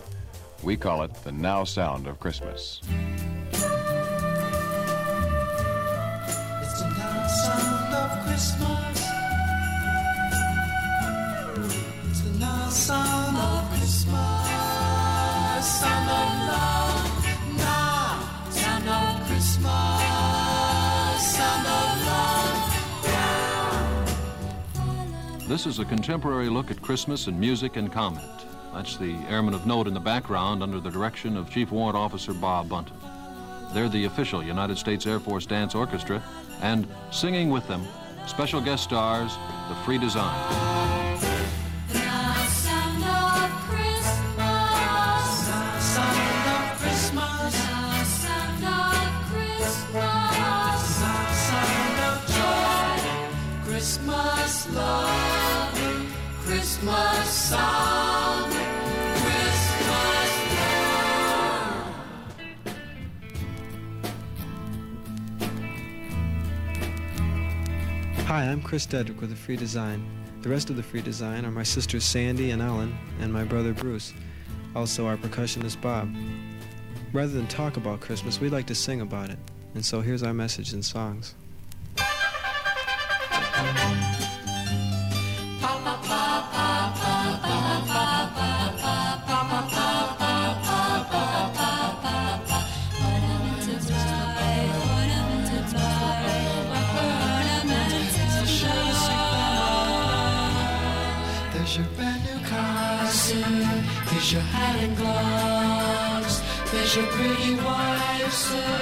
We 0.62 0.78
call 0.78 1.02
it 1.02 1.12
the 1.24 1.32
now 1.32 1.64
sound 1.64 2.06
of 2.06 2.18
Christmas. 2.18 2.80
It's 3.50 3.62
the 6.80 6.88
now 6.88 7.26
sound 7.26 7.94
of 7.94 8.26
Christmas. 8.26 8.71
This 25.52 25.66
is 25.66 25.80
a 25.80 25.84
contemporary 25.84 26.48
look 26.48 26.70
at 26.70 26.80
Christmas 26.80 27.26
in 27.26 27.38
music 27.38 27.76
and 27.76 27.92
comment. 27.92 28.46
That's 28.72 28.96
the 28.96 29.12
Airmen 29.28 29.52
of 29.52 29.66
Note 29.66 29.86
in 29.86 29.92
the 29.92 30.00
background 30.00 30.62
under 30.62 30.80
the 30.80 30.90
direction 30.90 31.36
of 31.36 31.50
Chief 31.50 31.70
Warrant 31.70 31.94
Officer 31.94 32.32
Bob 32.32 32.70
Bunton. 32.70 32.96
They're 33.74 33.90
the 33.90 34.06
official 34.06 34.42
United 34.42 34.78
States 34.78 35.06
Air 35.06 35.20
Force 35.20 35.44
Dance 35.44 35.74
Orchestra, 35.74 36.22
and 36.62 36.88
singing 37.10 37.50
with 37.50 37.68
them, 37.68 37.86
special 38.26 38.62
guest 38.62 38.84
stars, 38.84 39.36
the 39.68 39.74
Free 39.84 39.98
Design. 39.98 40.34
Now 41.92 42.32
sound 42.46 43.02
Christmas 56.82 57.28
sound. 57.28 58.52
Christmas. 58.52 60.30
Hi, 68.26 68.42
I'm 68.42 68.60
Chris 68.62 68.84
Dedrick 68.84 69.20
with 69.20 69.30
the 69.30 69.36
Free 69.36 69.54
Design. 69.54 70.04
The 70.40 70.48
rest 70.48 70.70
of 70.70 70.76
the 70.76 70.82
Free 70.82 71.02
Design 71.02 71.44
are 71.44 71.52
my 71.52 71.62
sisters 71.62 72.02
Sandy 72.02 72.50
and 72.50 72.60
Ellen 72.60 72.98
and 73.20 73.32
my 73.32 73.44
brother 73.44 73.72
Bruce, 73.72 74.12
also 74.74 75.06
our 75.06 75.16
percussionist 75.16 75.80
Bob. 75.80 76.12
Rather 77.12 77.30
than 77.30 77.46
talk 77.46 77.76
about 77.76 78.00
Christmas, 78.00 78.40
we'd 78.40 78.50
like 78.50 78.66
to 78.66 78.74
sing 78.74 79.02
about 79.02 79.30
it. 79.30 79.38
And 79.76 79.84
so 79.84 80.00
here's 80.00 80.24
our 80.24 80.34
message 80.34 80.72
in 80.72 80.82
songs. 80.82 81.36
There's 104.32 104.44
your 104.44 104.52
hat 104.54 104.76
and 104.80 104.96
gloves. 104.96 106.40
There's 106.72 106.96
your 106.96 107.04
pretty 107.08 107.54
wife, 107.56 108.32
sir, 108.32 108.78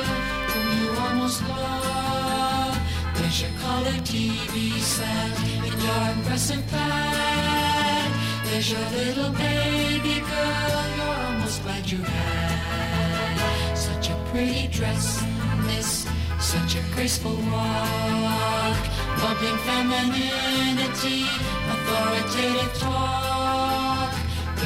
whom 0.47 0.66
you 0.78 0.90
almost 1.01 1.43
love. 1.43 2.78
There's 3.16 3.43
your 3.43 3.51
color 3.59 3.98
TV 4.06 4.78
set 4.78 5.35
in 5.66 5.74
your 5.86 6.02
impressive 6.14 6.64
pad. 6.68 8.12
There's 8.44 8.70
your 8.70 8.86
little 8.94 9.32
baby 9.32 10.20
girl 10.20 10.85
you're 10.97 11.18
almost 11.27 11.64
glad 11.64 11.90
you 11.90 11.98
had. 11.98 13.74
Such 13.77 14.10
a 14.10 14.14
pretty 14.31 14.68
dress, 14.68 15.20
miss, 15.66 16.06
such 16.39 16.77
a 16.77 16.82
graceful 16.94 17.35
walk, 17.51 18.82
bumping 19.18 19.59
femininity, 19.66 21.27
authoritative 21.74 22.72
talk. 22.78 23.40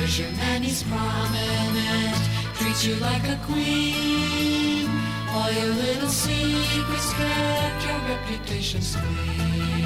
Your 0.04 0.30
nanny's 0.32 0.82
prominent, 0.84 2.20
treats 2.56 2.84
you 2.84 2.94
like 2.96 3.26
a 3.26 3.36
queen. 3.46 4.88
All 5.30 5.50
your 5.50 5.74
little 5.74 6.08
secrets 6.08 7.12
kept, 7.14 7.84
your 7.84 7.98
reputation's 8.10 8.94
clean. 8.94 9.82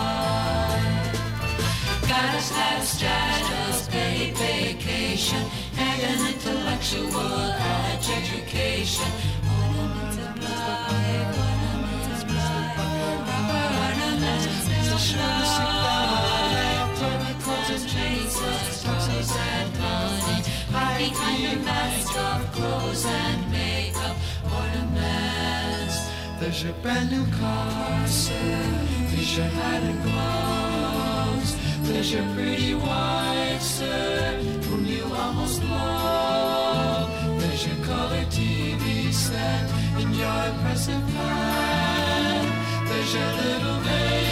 Got 2.08 2.36
a 2.36 2.40
status, 2.40 2.90
status, 2.90 3.88
paid 3.90 4.38
vacation, 4.38 5.44
and 5.76 6.02
an 6.04 6.28
intellectual 6.34 7.52
education. 7.98 9.12
Ornaments 9.60 10.18
of 10.18 10.38
life, 10.44 11.38
ornaments 11.44 12.24
of 12.24 12.30
life, 12.30 12.78
ornaments 13.90 14.63
There's 26.44 26.66
your 26.66 26.74
brand 26.84 27.10
new 27.10 27.26
car, 27.40 28.06
sir. 28.08 28.36
There's 29.10 29.38
your 29.38 29.46
hat 29.46 29.82
and 29.82 30.04
gloves. 30.04 31.56
There's 31.88 32.14
your 32.14 32.26
pretty 32.36 32.76
wife, 32.76 33.62
sir, 33.62 34.40
whom 34.64 34.86
you 34.86 35.04
almost 35.06 35.64
love. 35.64 37.10
There's 37.40 37.66
your 37.66 37.86
color 37.86 38.26
TV 38.26 39.12
set 39.12 39.72
in 40.00 40.14
your 40.14 40.46
impressive 40.52 41.02
pad. 41.16 42.88
There's 42.88 43.14
your 43.16 43.32
little 43.44 43.80
baby 43.86 44.23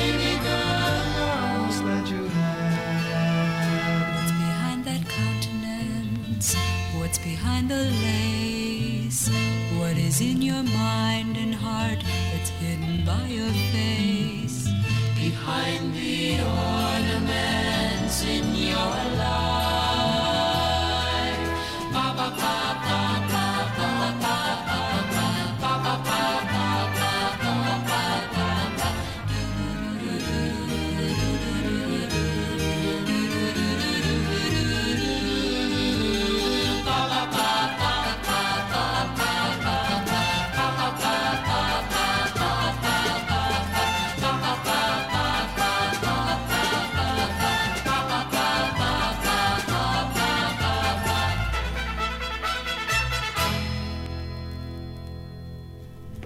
What's 7.11 7.25
behind 7.25 7.67
the 7.67 7.91
lace? 8.05 9.29
What 9.77 9.97
is 9.97 10.21
in 10.21 10.41
your 10.41 10.63
mind 10.63 11.35
and 11.35 11.53
heart 11.53 12.01
that's 12.31 12.51
hidden 12.51 13.03
by 13.05 13.27
your 13.27 13.51
face? 13.73 14.69
Behind 15.17 15.93
the 15.93 16.39
ornaments 16.39 18.23
in 18.23 18.55
your 18.55 19.17
life. 19.17 19.70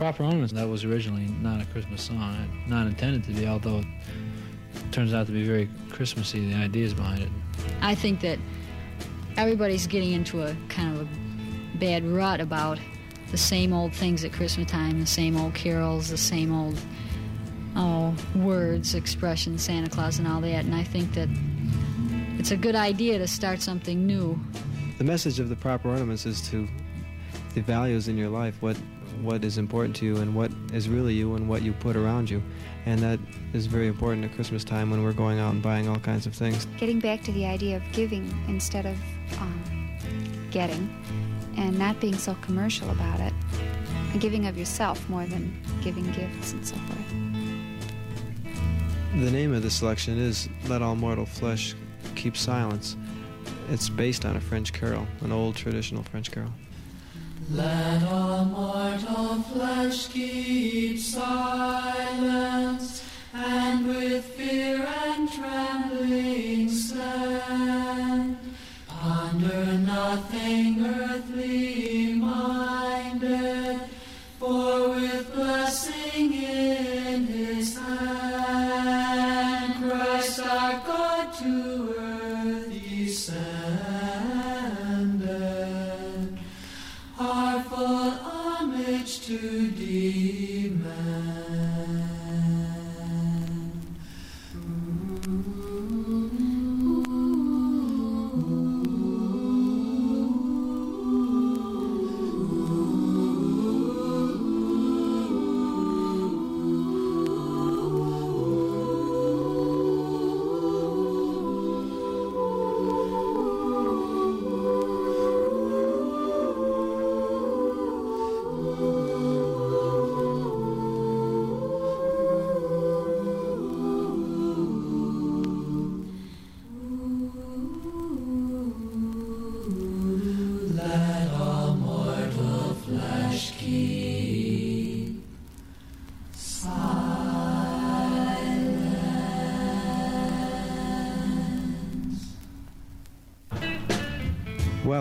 Proper 0.05 0.25
Ornaments, 0.25 0.53
that 0.53 0.69
was 0.69 0.85
originally 0.85 1.25
not 1.41 1.59
a 1.59 1.65
Christmas 1.65 2.03
song, 2.03 2.63
not 2.67 2.85
intended 2.85 3.23
to 3.23 3.31
be, 3.31 3.47
although 3.47 3.79
it 3.79 3.85
turns 4.91 5.15
out 5.15 5.25
to 5.25 5.31
be 5.31 5.43
very 5.43 5.67
Christmassy, 5.89 6.47
the 6.47 6.55
ideas 6.55 6.93
behind 6.93 7.23
it. 7.23 7.29
I 7.81 7.95
think 7.95 8.21
that 8.21 8.37
everybody's 9.35 9.87
getting 9.87 10.11
into 10.11 10.43
a 10.43 10.55
kind 10.69 10.95
of 10.95 11.07
a 11.07 11.77
bad 11.79 12.05
rut 12.05 12.39
about 12.39 12.77
the 13.31 13.37
same 13.37 13.73
old 13.73 13.95
things 13.95 14.23
at 14.23 14.31
Christmas 14.31 14.69
time, 14.69 14.99
the 14.99 15.07
same 15.07 15.35
old 15.35 15.55
carols, 15.55 16.11
the 16.11 16.17
same 16.17 16.53
old 16.53 16.79
oh 17.75 18.13
words, 18.35 18.93
expressions, 18.93 19.63
Santa 19.63 19.89
Claus 19.89 20.19
and 20.19 20.27
all 20.27 20.39
that. 20.41 20.65
And 20.65 20.75
I 20.75 20.83
think 20.83 21.15
that 21.15 21.29
it's 22.37 22.51
a 22.51 22.57
good 22.57 22.75
idea 22.75 23.17
to 23.17 23.27
start 23.27 23.59
something 23.59 24.05
new. 24.05 24.39
The 24.99 25.03
message 25.03 25.39
of 25.39 25.49
the 25.49 25.55
proper 25.55 25.89
ornaments 25.89 26.27
is 26.27 26.47
to 26.51 26.67
the 27.55 27.61
values 27.61 28.07
in 28.07 28.17
your 28.17 28.29
life, 28.29 28.61
what 28.61 28.77
what 29.21 29.43
is 29.43 29.57
important 29.57 29.95
to 29.97 30.05
you 30.05 30.17
and 30.17 30.35
what 30.35 30.51
is 30.73 30.87
really 30.89 31.13
you 31.13 31.35
and 31.35 31.47
what 31.49 31.61
you 31.61 31.73
put 31.73 31.95
around 31.95 32.29
you. 32.29 32.41
And 32.85 32.99
that 32.99 33.19
is 33.53 33.65
very 33.65 33.87
important 33.87 34.25
at 34.25 34.33
Christmas 34.33 34.63
time 34.63 34.91
when 34.91 35.03
we're 35.03 35.13
going 35.13 35.39
out 35.39 35.53
and 35.53 35.61
buying 35.61 35.87
all 35.87 35.99
kinds 35.99 36.25
of 36.25 36.33
things. 36.33 36.65
Getting 36.77 36.99
back 36.99 37.23
to 37.23 37.31
the 37.31 37.45
idea 37.45 37.77
of 37.77 37.83
giving 37.91 38.31
instead 38.47 38.85
of 38.85 38.97
um, 39.39 39.97
getting, 40.51 40.89
and 41.57 41.77
not 41.77 41.99
being 41.99 42.17
so 42.17 42.35
commercial 42.41 42.89
about 42.91 43.19
it, 43.19 43.33
and 44.11 44.21
giving 44.21 44.45
of 44.45 44.57
yourself 44.57 45.07
more 45.09 45.25
than 45.25 45.61
giving 45.83 46.09
gifts 46.11 46.53
and 46.53 46.65
so 46.65 46.75
forth. 46.75 47.09
The 49.23 49.31
name 49.31 49.53
of 49.53 49.63
the 49.63 49.71
selection 49.71 50.19
is 50.19 50.49
Let 50.67 50.81
All 50.81 50.95
Mortal 50.95 51.25
Flesh 51.25 51.73
Keep 52.15 52.35
Silence. 52.35 52.97
It's 53.69 53.89
based 53.89 54.25
on 54.25 54.35
a 54.35 54.41
French 54.41 54.73
carol, 54.73 55.07
an 55.21 55.31
old 55.31 55.55
traditional 55.55 56.03
French 56.03 56.31
carol. 56.31 56.51
Let 57.51 58.03
all 58.03 58.45
mortal 58.45 59.41
flesh 59.43 60.07
keep 60.07 60.99
silence, 60.99 63.03
and 63.33 63.87
with 63.87 64.25
fear 64.25 64.87
and 65.05 65.31
trembling 65.31 66.69
stand. 66.69 68.37
Ponder 68.87 69.77
nothing 69.77 70.85
earthly 70.87 72.13
minded, 72.13 73.79
for 74.39 74.89
with 74.89 75.31
blessing 75.35 76.33
in 76.33 77.27
his 77.27 77.77
hand, 77.77 79.83
Christ 79.83 80.39
our 80.39 80.81
God 80.87 81.33
to 81.35 81.94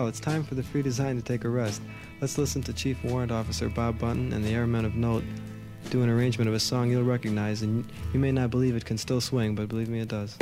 Well, 0.05 0.11
it's 0.11 0.19
time 0.19 0.43
for 0.43 0.53
the 0.53 0.61
free 0.61 0.83
design 0.83 1.15
to 1.15 1.23
take 1.23 1.45
a 1.45 1.49
rest. 1.49 1.81
Let's 2.21 2.37
listen 2.37 2.61
to 2.61 2.73
Chief 2.73 3.03
Warrant 3.03 3.31
Officer 3.31 3.69
Bob 3.69 3.97
Bunton 3.97 4.33
and 4.33 4.45
the 4.45 4.51
Airmen 4.51 4.85
of 4.85 4.93
Note 4.93 5.23
do 5.89 6.03
an 6.03 6.09
arrangement 6.09 6.47
of 6.47 6.53
a 6.53 6.59
song 6.59 6.91
you'll 6.91 7.01
recognize, 7.01 7.63
and 7.63 7.83
you 8.13 8.19
may 8.19 8.31
not 8.31 8.51
believe 8.51 8.75
it 8.75 8.85
can 8.85 8.99
still 8.99 9.19
swing, 9.19 9.55
but 9.55 9.67
believe 9.67 9.89
me, 9.89 10.01
it 10.01 10.07
does. 10.07 10.37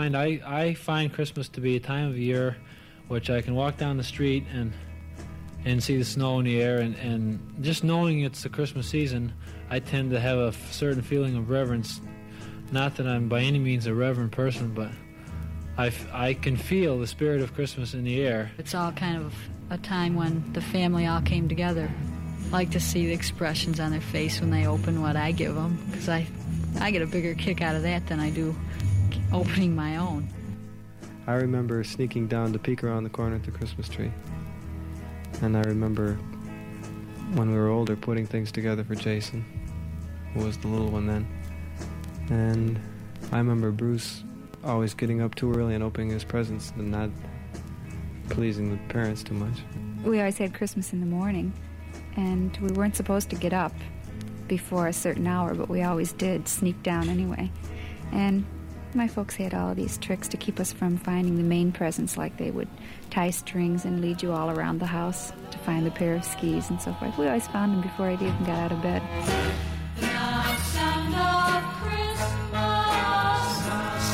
Mind, 0.00 0.16
I, 0.16 0.40
I 0.46 0.72
find 0.72 1.12
Christmas 1.12 1.50
to 1.50 1.60
be 1.60 1.76
a 1.76 1.80
time 1.80 2.08
of 2.08 2.16
year 2.16 2.56
which 3.08 3.28
I 3.28 3.42
can 3.42 3.54
walk 3.54 3.76
down 3.76 3.98
the 3.98 4.02
street 4.02 4.46
and 4.50 4.72
and 5.66 5.82
see 5.82 5.98
the 5.98 6.06
snow 6.06 6.38
in 6.38 6.46
the 6.46 6.58
air, 6.62 6.78
and, 6.78 6.94
and 6.94 7.38
just 7.60 7.84
knowing 7.84 8.20
it's 8.20 8.42
the 8.42 8.48
Christmas 8.48 8.86
season, 8.86 9.34
I 9.68 9.78
tend 9.78 10.12
to 10.12 10.18
have 10.18 10.38
a 10.38 10.54
certain 10.70 11.02
feeling 11.02 11.36
of 11.36 11.50
reverence. 11.50 12.00
Not 12.72 12.96
that 12.96 13.06
I'm 13.06 13.28
by 13.28 13.42
any 13.42 13.58
means 13.58 13.84
a 13.86 13.92
reverent 13.92 14.32
person, 14.32 14.72
but 14.72 14.88
I, 15.76 15.92
I 16.14 16.32
can 16.32 16.56
feel 16.56 16.98
the 16.98 17.06
spirit 17.06 17.42
of 17.42 17.52
Christmas 17.52 17.92
in 17.92 18.04
the 18.04 18.22
air. 18.22 18.52
It's 18.56 18.74
all 18.74 18.92
kind 18.92 19.22
of 19.22 19.34
a 19.68 19.76
time 19.76 20.14
when 20.14 20.50
the 20.54 20.62
family 20.62 21.06
all 21.06 21.20
came 21.20 21.46
together. 21.46 21.90
I 22.46 22.48
like 22.48 22.70
to 22.70 22.80
see 22.80 23.04
the 23.04 23.12
expressions 23.12 23.78
on 23.78 23.90
their 23.90 24.00
face 24.00 24.40
when 24.40 24.50
they 24.50 24.66
open 24.66 25.02
what 25.02 25.16
I 25.16 25.32
give 25.32 25.54
them, 25.54 25.78
because 25.90 26.08
I, 26.08 26.26
I 26.80 26.90
get 26.90 27.02
a 27.02 27.06
bigger 27.06 27.34
kick 27.34 27.60
out 27.60 27.76
of 27.76 27.82
that 27.82 28.06
than 28.06 28.18
I 28.18 28.30
do 28.30 28.56
opening 29.32 29.74
my 29.74 29.96
own. 29.96 30.28
I 31.26 31.34
remember 31.34 31.84
sneaking 31.84 32.26
down 32.28 32.52
to 32.52 32.58
peek 32.58 32.82
around 32.82 33.04
the 33.04 33.10
corner 33.10 33.36
at 33.36 33.44
the 33.44 33.50
Christmas 33.50 33.88
tree. 33.88 34.12
And 35.42 35.56
I 35.56 35.62
remember 35.62 36.14
when 37.34 37.50
we 37.50 37.56
were 37.56 37.68
older 37.68 37.96
putting 37.96 38.26
things 38.26 38.50
together 38.50 38.82
for 38.84 38.94
Jason, 38.94 39.44
who 40.34 40.44
was 40.44 40.58
the 40.58 40.68
little 40.68 40.90
one 40.90 41.06
then. 41.06 41.26
And 42.30 42.80
I 43.32 43.38
remember 43.38 43.70
Bruce 43.70 44.24
always 44.64 44.94
getting 44.94 45.20
up 45.22 45.34
too 45.34 45.52
early 45.52 45.74
and 45.74 45.84
opening 45.84 46.10
his 46.10 46.24
presents 46.24 46.72
and 46.76 46.90
not 46.90 47.10
pleasing 48.28 48.70
the 48.70 48.92
parents 48.92 49.22
too 49.22 49.34
much. 49.34 49.58
We 50.04 50.18
always 50.18 50.38
had 50.38 50.54
Christmas 50.54 50.92
in 50.92 51.00
the 51.00 51.06
morning, 51.06 51.52
and 52.16 52.56
we 52.58 52.72
weren't 52.72 52.96
supposed 52.96 53.30
to 53.30 53.36
get 53.36 53.52
up 53.52 53.72
before 54.48 54.88
a 54.88 54.92
certain 54.92 55.26
hour, 55.26 55.54
but 55.54 55.68
we 55.68 55.82
always 55.82 56.12
did 56.12 56.48
sneak 56.48 56.82
down 56.82 57.08
anyway. 57.08 57.50
And 58.12 58.44
my 58.94 59.08
folks 59.08 59.36
had 59.36 59.54
all 59.54 59.74
these 59.74 59.98
tricks 59.98 60.28
to 60.28 60.36
keep 60.36 60.58
us 60.58 60.72
from 60.72 60.96
finding 60.96 61.36
the 61.36 61.42
main 61.42 61.72
presents, 61.72 62.16
like 62.16 62.36
they 62.36 62.50
would 62.50 62.68
tie 63.10 63.30
strings 63.30 63.84
and 63.84 64.00
lead 64.00 64.22
you 64.22 64.32
all 64.32 64.50
around 64.50 64.78
the 64.80 64.86
house 64.86 65.32
to 65.50 65.58
find 65.58 65.86
the 65.86 65.90
pair 65.90 66.14
of 66.14 66.24
skis 66.24 66.70
and 66.70 66.80
so 66.80 66.92
forth. 66.94 67.16
We 67.18 67.26
always 67.26 67.46
found 67.48 67.72
them 67.72 67.80
before 67.82 68.06
I'd 68.06 68.22
even 68.22 68.44
got 68.44 68.58
out 68.58 68.72
of 68.72 68.82
bed. 68.82 69.02
Now 70.00 70.56
sound 70.56 71.14
of 71.14 71.64
Christmas. 71.82 72.50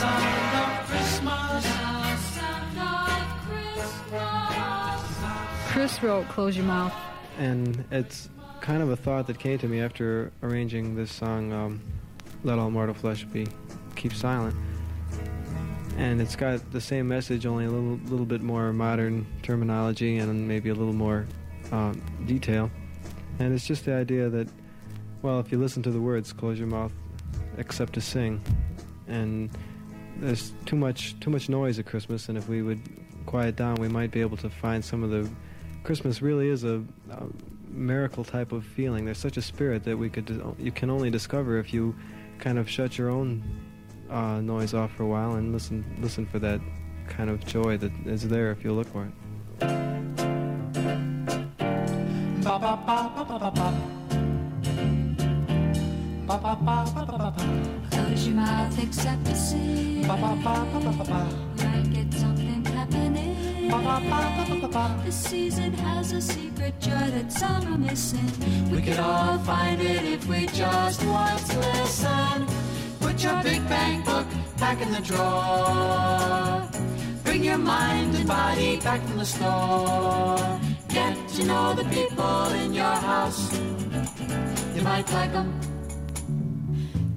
Sound 0.00 0.56
of 0.56 0.86
Christmas. 0.88 1.64
Now 1.64 2.16
sound 2.18 2.78
of 2.78 3.48
Christmas. 3.48 5.72
Chris 5.72 6.02
wrote 6.02 6.28
Close 6.28 6.56
Your 6.56 6.66
Mouth. 6.66 6.94
And 7.38 7.84
it's 7.90 8.28
kind 8.60 8.82
of 8.82 8.90
a 8.90 8.96
thought 8.96 9.26
that 9.28 9.38
came 9.38 9.58
to 9.58 9.68
me 9.68 9.80
after 9.80 10.32
arranging 10.42 10.96
this 10.96 11.12
song, 11.12 11.52
um, 11.52 11.80
Let 12.44 12.58
All 12.58 12.70
Mortal 12.70 12.94
Flesh 12.94 13.24
Be 13.24 13.46
Keep 14.08 14.16
Silent. 14.16 14.54
And 15.96 16.20
it's 16.20 16.36
got 16.36 16.70
the 16.70 16.80
same 16.80 17.08
message, 17.08 17.44
only 17.44 17.64
a 17.64 17.70
little, 17.70 17.98
little 18.08 18.24
bit 18.24 18.40
more 18.40 18.72
modern 18.72 19.26
terminology 19.42 20.18
and 20.18 20.46
maybe 20.46 20.68
a 20.68 20.74
little 20.74 20.92
more 20.92 21.26
um, 21.72 22.00
detail. 22.24 22.70
And 23.40 23.52
it's 23.52 23.66
just 23.66 23.84
the 23.84 23.94
idea 23.94 24.28
that, 24.28 24.48
well, 25.22 25.40
if 25.40 25.50
you 25.50 25.58
listen 25.58 25.82
to 25.82 25.90
the 25.90 26.00
words, 26.00 26.32
close 26.32 26.56
your 26.56 26.68
mouth, 26.68 26.92
except 27.58 27.94
to 27.94 28.00
sing. 28.00 28.40
And 29.08 29.50
there's 30.18 30.52
too 30.66 30.76
much, 30.76 31.18
too 31.18 31.30
much 31.30 31.48
noise 31.48 31.80
at 31.80 31.86
Christmas, 31.86 32.28
and 32.28 32.38
if 32.38 32.48
we 32.48 32.62
would 32.62 32.80
quiet 33.26 33.56
down, 33.56 33.74
we 33.76 33.88
might 33.88 34.12
be 34.12 34.20
able 34.20 34.36
to 34.36 34.48
find 34.48 34.84
some 34.84 35.02
of 35.02 35.10
the. 35.10 35.28
Christmas 35.82 36.22
really 36.22 36.48
is 36.48 36.62
a, 36.62 36.80
a 37.10 37.26
miracle 37.68 38.22
type 38.22 38.52
of 38.52 38.64
feeling. 38.64 39.04
There's 39.04 39.18
such 39.18 39.36
a 39.36 39.42
spirit 39.42 39.82
that 39.82 39.96
we 39.96 40.08
could, 40.08 40.54
you 40.60 40.70
can 40.70 40.90
only 40.90 41.10
discover 41.10 41.58
if 41.58 41.74
you 41.74 41.94
kind 42.38 42.58
of 42.58 42.68
shut 42.68 42.98
your 42.98 43.10
own 43.10 43.42
uh, 44.10 44.40
noise 44.40 44.74
off 44.74 44.92
for 44.92 45.04
a 45.04 45.06
while 45.06 45.34
and 45.34 45.52
listen, 45.52 45.84
listen 46.00 46.26
for 46.26 46.38
that 46.40 46.60
kind 47.08 47.30
of 47.30 47.44
joy 47.46 47.76
that 47.76 47.92
is 48.06 48.28
there 48.28 48.50
if 48.50 48.64
you 48.64 48.72
look 48.72 48.88
for 48.88 49.04
it. 49.04 49.12
Close 57.90 58.26
your 58.26 58.36
mouth 58.36 58.76
ba 60.06 60.16
ba 60.16 61.04
ba. 61.04 61.20
Might 61.56 61.92
get 61.92 62.12
something 62.14 62.64
happening. 62.64 63.36
The 63.68 65.10
season 65.10 65.72
has 65.72 66.12
a 66.12 66.20
secret 66.20 66.80
joy 66.80 66.90
that 66.90 67.32
some 67.32 67.74
are 67.74 67.78
missing. 67.78 68.30
We 68.70 68.82
could 68.82 68.98
all 68.98 69.38
find 69.38 69.80
it 69.80 70.04
if 70.04 70.26
we 70.26 70.46
just 70.46 71.04
once 71.04 71.54
listen. 71.56 72.65
Put 73.16 73.24
your 73.24 73.42
big 73.42 73.66
bang 73.66 74.02
book 74.02 74.26
back 74.58 74.82
in 74.82 74.92
the 74.92 75.00
drawer. 75.00 76.68
Bring 77.24 77.44
your 77.44 77.56
mind 77.56 78.14
and 78.14 78.28
body 78.28 78.76
back 78.80 79.00
from 79.06 79.16
the 79.16 79.24
store. 79.24 80.60
Get 80.90 81.16
to 81.36 81.44
know 81.44 81.72
the 81.72 81.84
people 81.84 82.48
in 82.62 82.74
your 82.74 82.84
house. 83.10 83.58
You 84.74 84.82
might 84.82 85.10
like 85.14 85.32
them. 85.32 85.48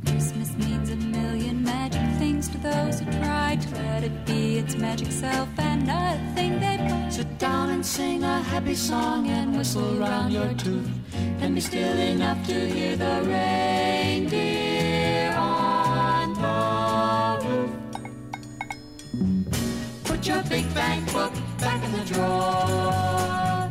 Christmas 0.05 0.55
means 0.55 0.89
a 0.89 0.95
million 0.95 1.63
magic 1.65 2.07
things 2.17 2.47
to 2.47 2.57
those 2.59 3.01
who 3.01 3.11
try 3.19 3.57
to 3.57 3.75
let 3.75 4.05
it 4.05 4.25
be 4.25 4.57
its 4.57 4.75
magic 4.75 5.11
self 5.11 5.49
and 5.57 5.85
not 5.85 6.15
a 6.15 6.33
thing 6.33 6.61
they 6.61 6.77
buy. 6.77 7.09
Sit 7.09 7.37
down 7.39 7.71
and 7.71 7.85
sing 7.85 8.23
a 8.23 8.41
happy 8.43 8.75
song 8.75 9.27
and 9.27 9.57
whistle 9.57 10.01
around 10.01 10.31
your 10.31 10.53
tooth. 10.53 10.89
And 11.41 11.55
be 11.55 11.59
still 11.59 11.97
enough 11.97 12.47
to 12.47 12.69
hear 12.69 12.95
the 12.95 13.21
reindeer 13.25 14.68
your 20.29 20.43
big 20.43 20.71
bank 20.75 21.11
book 21.11 21.33
back 21.57 21.83
in 21.83 21.91
the 21.91 22.05
drawer. 22.05 23.67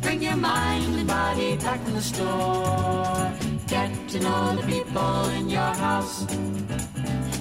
Bring 0.00 0.22
your 0.22 0.36
mind 0.36 0.94
and 1.00 1.06
body 1.06 1.56
back 1.56 1.80
from 1.84 1.94
the 1.94 2.00
store. 2.00 3.32
Get 3.66 3.90
to 4.12 4.18
know 4.20 4.56
the 4.56 4.66
people 4.66 5.28
in 5.38 5.50
your 5.50 5.72
house. 5.86 6.26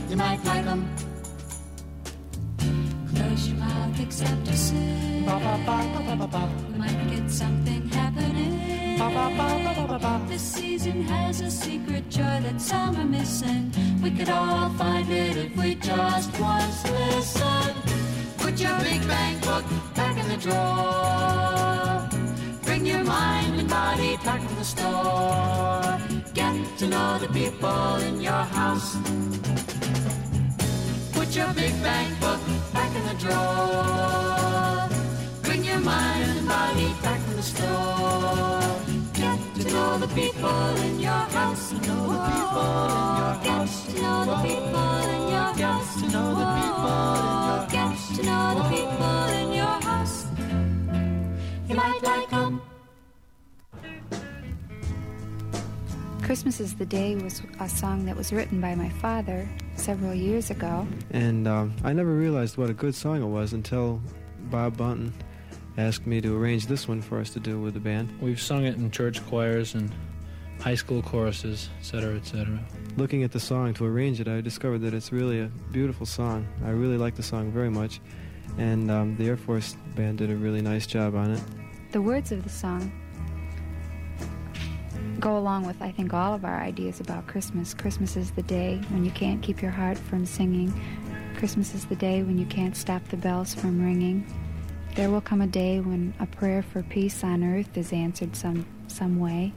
You 0.10 0.18
might 0.18 0.44
like 0.44 0.66
them. 0.66 0.82
Close 3.16 3.48
your 3.48 3.58
mouth 3.58 4.00
except 4.02 4.46
to 4.48 4.58
sing. 4.58 5.26
Ba 5.26 5.40
ba 5.46 5.54
ba 5.66 6.16
ba 6.20 6.28
ba. 6.28 6.44
We 6.72 6.78
might 6.84 7.02
get 7.10 7.32
something 7.32 7.88
happening. 7.88 8.98
Ba 9.00 9.08
ba 9.16 9.26
ba 9.38 9.48
ba 9.76 9.84
ba 9.92 9.98
ba. 10.06 10.14
This 10.28 10.42
season 10.42 11.04
has 11.04 11.40
a 11.40 11.50
secret 11.50 12.10
joy 12.10 12.38
that 12.46 12.60
some 12.60 12.98
are 12.98 13.12
missing. 13.18 13.72
We 14.04 14.12
could 14.12 14.30
all 14.30 14.70
find 14.72 15.10
it 15.10 15.38
if 15.38 15.56
we 15.56 15.76
just 15.76 16.30
once 16.38 16.84
listen. 16.92 17.97
Put 18.58 18.66
your 18.66 18.80
big 18.80 19.08
bank 19.08 19.46
book 19.46 19.66
back 19.94 20.18
in 20.18 20.28
the 20.30 20.38
drawer. 20.38 22.10
Bring 22.64 22.88
your 22.88 23.04
mind 23.04 23.60
and 23.60 23.70
body 23.70 24.18
back 24.26 24.42
from 24.42 24.56
the 24.56 24.64
store. 24.64 26.00
Get 26.34 26.56
to 26.80 26.88
know 26.88 27.20
the 27.20 27.28
people 27.28 27.96
in 27.98 28.20
your 28.20 28.46
house. 28.58 28.98
Put 31.12 31.36
your 31.36 31.54
big 31.54 31.72
bank 31.84 32.20
book 32.20 32.40
back 32.74 32.90
in 32.96 33.06
the 33.06 33.14
drawer. 33.24 34.90
Bring 35.44 35.64
your 35.64 35.80
mind 35.82 36.24
and 36.24 36.48
body 36.48 36.92
back 37.04 37.22
from 37.22 37.36
the 37.36 37.44
store. 37.44 38.60
Get 39.14 39.40
to 39.54 39.72
know 39.72 40.00
the 40.00 40.08
people 40.16 40.76
in 40.82 41.00
your 41.00 41.26
house. 41.38 41.74
Know 41.74 42.10
the 42.10 42.26
people 42.34 42.74
in 42.90 43.14
your 43.22 43.36
house. 43.46 43.86
Get 43.86 43.94
to 43.94 44.02
know 44.02 44.26
the 44.26 44.38
people 44.48 44.98
in 45.14 45.30
your 45.30 45.54
house. 45.62 46.02
Get 46.02 46.08
to 46.08 46.12
know 46.12 46.30
the 46.34 46.48
people 46.58 46.88
in 46.90 47.32
your 47.32 47.38
Get 47.38 47.47
to 48.16 48.24
know 48.24 48.56
the 48.56 48.70
people 48.70 49.26
in 49.42 49.54
your 49.54 49.66
house. 49.66 50.28
You 51.68 51.76
might 51.76 52.00
like 52.04 52.32
'em. 52.32 52.62
Christmas 56.22 56.60
is 56.60 56.76
the 56.76 56.86
Day 56.86 57.16
was 57.16 57.42
a 57.60 57.70
song 57.70 58.06
that 58.06 58.16
was 58.16 58.32
written 58.34 58.60
by 58.60 58.76
my 58.76 58.90
father 58.90 59.48
several 59.76 60.14
years 60.14 60.50
ago. 60.52 60.86
And 61.12 61.48
um, 61.48 61.74
I 61.84 61.94
never 61.94 62.14
realized 62.14 62.58
what 62.58 62.70
a 62.70 62.74
good 62.74 62.94
song 62.94 63.22
it 63.24 63.28
was 63.28 63.54
until 63.54 64.02
Bob 64.52 64.78
Bunton 64.78 65.14
asked 65.78 66.06
me 66.06 66.20
to 66.22 66.36
arrange 66.38 66.68
this 66.68 66.88
one 66.88 67.02
for 67.02 67.20
us 67.20 67.30
to 67.32 67.40
do 67.40 67.60
with 67.60 67.74
the 67.74 67.80
band. 67.80 68.10
We've 68.22 68.42
sung 68.42 68.66
it 68.66 68.76
in 68.76 68.92
church 68.92 69.26
choirs 69.28 69.74
and 69.74 69.92
high 70.60 70.76
school 70.76 71.02
choruses, 71.02 71.70
etc., 71.80 72.16
etc. 72.16 72.60
Looking 72.98 73.22
at 73.22 73.32
the 73.32 73.40
song 73.40 73.76
to 73.76 73.86
arrange 73.86 74.20
it, 74.20 74.28
I 74.28 74.42
discovered 74.42 74.80
that 74.80 74.96
it's 74.96 75.12
really 75.12 75.40
a 75.40 75.52
beautiful 75.72 76.08
song. 76.08 76.48
I 76.66 76.72
really 76.72 76.98
like 76.98 77.14
the 77.14 77.22
song 77.22 77.52
very 77.52 77.70
much, 77.70 78.02
and 78.58 78.90
um, 78.90 79.16
the 79.18 79.28
Air 79.28 79.38
Force 79.38 79.76
band 79.96 80.18
did 80.18 80.32
a 80.32 80.36
really 80.36 80.64
nice 80.64 80.88
job 80.88 81.14
on 81.14 81.30
it. 81.30 81.44
The 81.92 82.02
words 82.02 82.32
of 82.32 82.44
the 82.44 82.50
song 82.50 82.92
go 85.20 85.38
along 85.38 85.68
with, 85.68 85.80
I 85.80 85.92
think, 85.92 86.16
all 86.16 86.34
of 86.34 86.44
our 86.44 86.60
ideas 86.60 87.00
about 87.00 87.28
Christmas. 87.28 87.76
Christmas 87.76 88.18
is 88.18 88.32
the 88.32 88.42
day 88.42 88.82
when 88.90 89.06
you 89.06 89.12
can't 89.12 89.44
keep 89.44 89.62
your 89.62 89.72
heart 89.72 90.00
from 90.00 90.26
singing. 90.26 90.74
Christmas 91.38 91.76
is 91.76 91.86
the 91.86 91.96
day 91.96 92.24
when 92.24 92.40
you 92.40 92.48
can't 92.48 92.76
stop 92.76 93.08
the 93.10 93.18
bells 93.18 93.54
from 93.54 93.80
ringing. 93.80 94.26
There 94.96 95.12
will 95.12 95.22
come 95.22 95.42
a 95.42 95.48
day 95.48 95.80
when 95.82 96.16
a 96.20 96.26
prayer 96.26 96.64
for 96.64 96.82
peace 96.82 97.24
on 97.24 97.44
earth 97.44 97.78
is 97.78 97.94
answered 97.94 98.36
some, 98.36 98.66
some 98.88 99.20
way. 99.20 99.54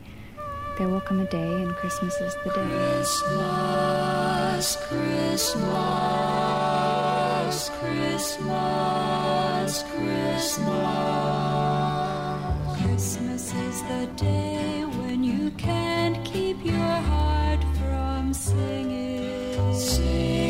There 0.81 0.89
will 0.89 1.03
come 1.03 1.21
a 1.21 1.27
day, 1.27 1.63
and 1.63 1.77
Christmas 1.77 2.19
is 2.23 2.35
the 2.37 2.49
day. 2.49 2.67
Christmas, 2.71 4.77
Christmas, 4.77 5.69
Christmas, 7.79 9.85
Christmas. 9.93 10.71
Christmas 12.81 13.53
is 13.53 13.83
the 13.83 14.07
day 14.17 14.87
when 15.03 15.23
you 15.23 15.51
can't 15.59 16.25
keep 16.25 16.65
your 16.65 16.79
heart 16.79 17.63
from 17.79 18.33
singing. 18.33 19.75
Singing. 19.75 20.50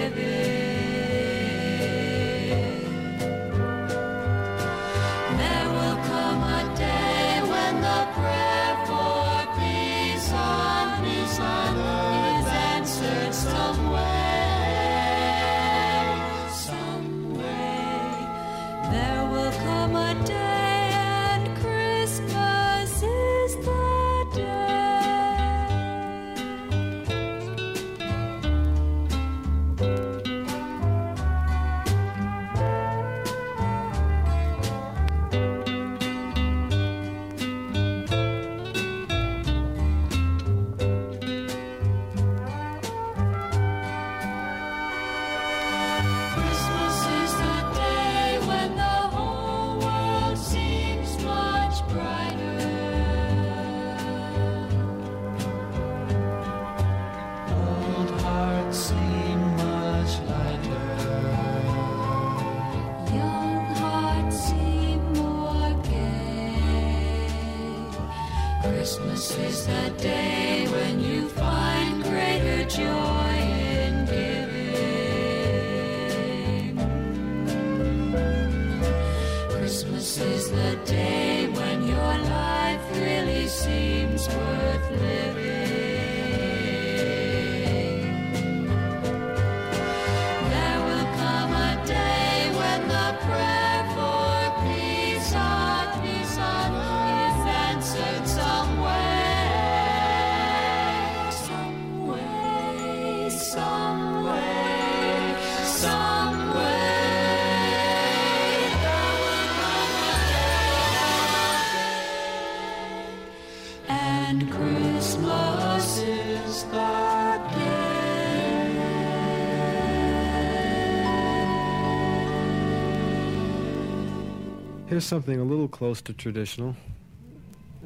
Here's 125.01 125.09
something 125.09 125.39
a 125.39 125.43
little 125.43 125.67
close 125.67 125.99
to 126.03 126.13
traditional. 126.13 126.75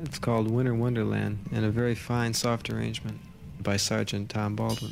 It's 0.04 0.20
called 0.20 0.52
Winter 0.52 0.76
Wonderland 0.76 1.40
in 1.50 1.64
a 1.64 1.70
very 1.70 1.96
fine 1.96 2.34
soft 2.34 2.70
arrangement 2.70 3.22
by 3.64 3.78
Sergeant 3.78 4.30
Tom 4.30 4.58
Baldwin. 4.58 4.92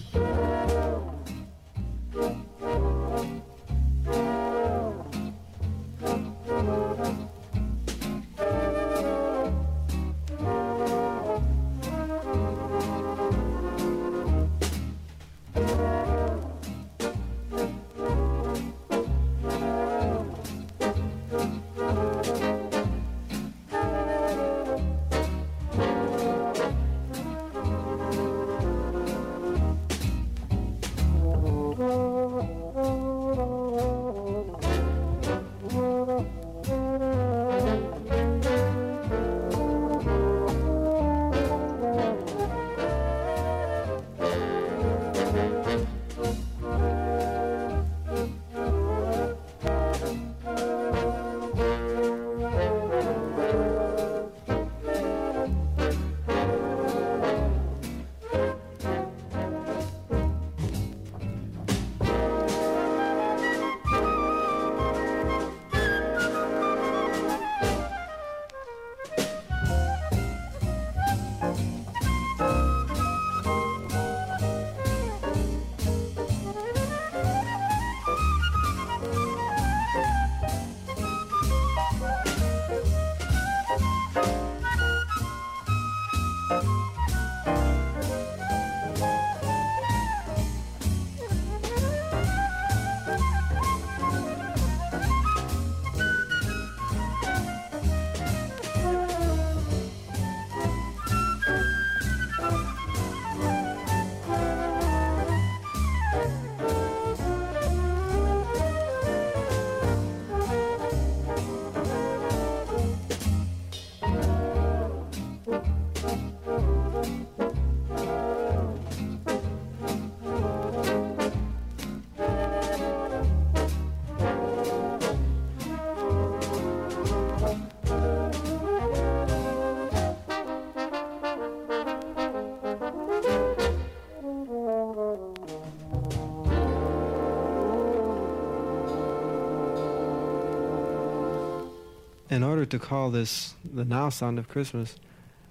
in 142.33 142.41
order 142.41 142.65
to 142.65 142.79
call 142.79 143.11
this 143.11 143.53
the 143.63 143.85
now 143.85 144.09
sound 144.09 144.39
of 144.39 144.49
Christmas, 144.49 144.95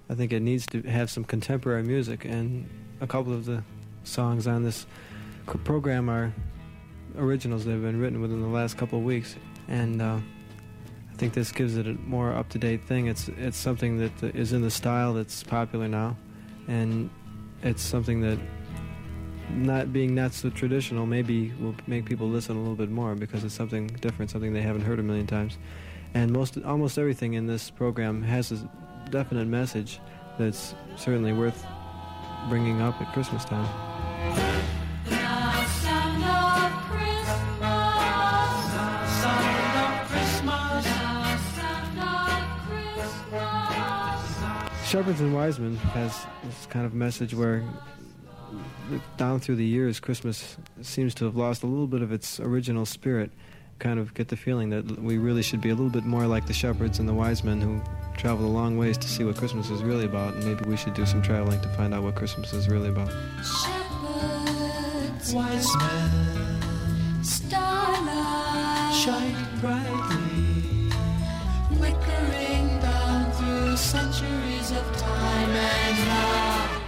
I 0.09 0.15
think 0.15 0.33
it 0.33 0.41
needs 0.41 0.65
to 0.67 0.81
have 0.81 1.09
some 1.09 1.23
contemporary 1.23 1.83
music. 1.83 2.25
And 2.25 2.69
a 2.99 3.07
couple 3.07 3.31
of 3.31 3.45
the 3.45 3.63
songs 4.03 4.47
on 4.47 4.63
this 4.63 4.85
program 5.45 6.09
are 6.09 6.33
originals 7.17 7.63
that 7.63 7.71
have 7.71 7.81
been 7.81 8.01
written 8.01 8.21
within 8.21 8.41
the 8.41 8.49
last 8.49 8.77
couple 8.77 8.99
of 8.99 9.05
weeks. 9.05 9.37
And 9.69 10.01
uh, 10.01 10.19
I 11.11 11.15
think 11.15 11.33
this 11.33 11.53
gives 11.53 11.77
it 11.77 11.87
a 11.87 11.93
more 11.93 12.33
up 12.33 12.49
to 12.49 12.59
date 12.59 12.83
thing. 12.83 13.07
It's, 13.07 13.29
it's 13.29 13.57
something 13.57 13.97
that 13.99 14.35
is 14.35 14.51
in 14.51 14.61
the 14.61 14.71
style 14.71 15.13
that's 15.13 15.41
popular 15.41 15.87
now. 15.87 16.17
And 16.67 17.09
it's 17.61 17.81
something 17.81 18.19
that 18.21 18.37
not 19.51 19.93
being 19.93 20.15
not 20.15 20.33
so 20.33 20.49
traditional 20.49 21.05
maybe 21.05 21.53
will 21.61 21.75
make 21.87 22.05
people 22.05 22.27
listen 22.27 22.57
a 22.57 22.59
little 22.59 22.75
bit 22.75 22.89
more 22.89 23.15
because 23.15 23.45
it's 23.45 23.53
something 23.53 23.87
different, 23.87 24.31
something 24.31 24.51
they 24.51 24.61
haven't 24.61 24.81
heard 24.81 24.99
a 24.99 25.03
million 25.03 25.27
times. 25.27 25.57
And 26.13 26.31
most 26.31 26.57
almost 26.63 26.97
everything 26.97 27.33
in 27.33 27.47
this 27.47 27.69
program 27.69 28.21
has 28.23 28.51
a 28.51 28.69
definite 29.09 29.47
message 29.47 29.99
that's 30.37 30.75
certainly 30.95 31.33
worth 31.33 31.65
bringing 32.49 32.81
up 32.81 33.01
at 33.01 33.11
Christmas 33.13 33.45
time. 33.45 33.67
Shepherds 44.93 45.21
and 45.21 45.33
Wise 45.33 45.57
Men 45.57 45.75
has 45.77 46.27
this 46.43 46.67
kind 46.67 46.85
of 46.85 46.93
message 46.93 47.33
where 47.33 47.63
down 49.17 49.39
through 49.39 49.55
the 49.55 49.65
years 49.65 49.99
Christmas 49.99 50.57
seems 50.83 51.15
to 51.15 51.25
have 51.25 51.35
lost 51.35 51.63
a 51.63 51.65
little 51.65 51.87
bit 51.87 52.03
of 52.03 52.11
its 52.11 52.39
original 52.39 52.85
spirit. 52.85 53.31
Kind 53.83 53.99
of 53.99 54.13
get 54.13 54.29
the 54.29 54.37
feeling 54.37 54.69
that 54.69 55.01
we 55.01 55.17
really 55.17 55.41
should 55.43 55.59
be 55.59 55.67
a 55.69 55.75
little 55.75 55.89
bit 55.89 56.05
more 56.05 56.25
like 56.25 56.45
the 56.47 56.53
shepherds 56.53 56.99
and 56.99 57.09
the 57.09 57.13
wise 57.13 57.43
men 57.43 57.59
who 57.59 57.81
traveled 58.15 58.49
a 58.49 58.51
long 58.51 58.77
ways 58.77 58.97
to 58.97 59.09
see 59.09 59.25
what 59.25 59.35
Christmas 59.35 59.69
is 59.69 59.83
really 59.83 60.05
about, 60.05 60.35
and 60.35 60.45
maybe 60.45 60.63
we 60.69 60.77
should 60.77 60.93
do 60.93 61.05
some 61.05 61.21
traveling 61.21 61.59
to 61.59 61.67
find 61.75 61.93
out 61.93 62.01
what 62.01 62.15
Christmas 62.15 62.53
is 62.53 62.69
really 62.69 62.87
about. 62.87 63.11
Shepherds, 63.43 65.33
wise 65.33 65.67
men, 65.75 67.23
starlight, 67.23 68.93
shining 69.03 69.59
brightly, 69.59 70.89
flickering 71.75 72.79
down 72.79 73.31
through 73.33 73.75
centuries 73.75 74.71
of 74.71 74.97
time 74.97 75.49
and 75.49 75.97
now. 76.07 76.81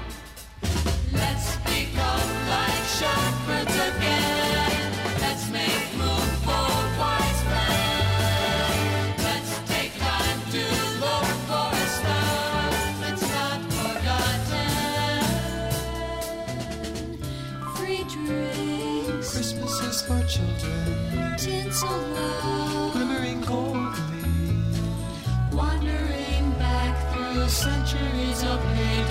Let's 1.11 1.57
become 1.57 2.47
like 2.47 2.85
shepherds 2.85 3.44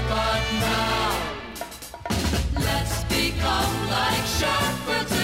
but 0.09 0.43
now. 0.61 1.11
Let's 2.61 3.05
become 3.05 3.75
like 3.91 4.27
shepherds 4.39 5.24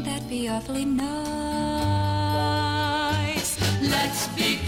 Wouldn't 0.00 0.18
that 0.18 0.28
be 0.30 0.48
awfully 0.48 0.86
nice? 0.86 1.10
Let's 3.82 4.28
become 4.28 4.59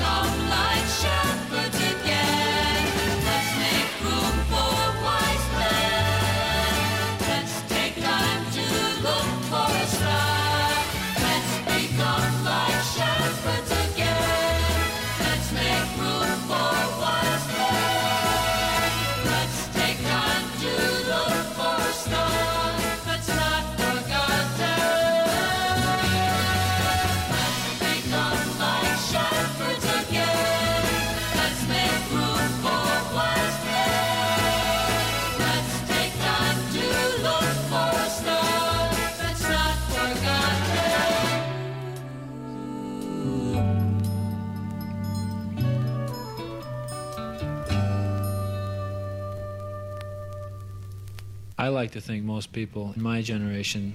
I 51.63 51.69
like 51.69 51.93
to 51.93 52.01
think 52.01 52.25
most 52.25 52.53
people 52.53 52.93
in 52.97 53.01
my 53.01 53.23
generation 53.23 53.95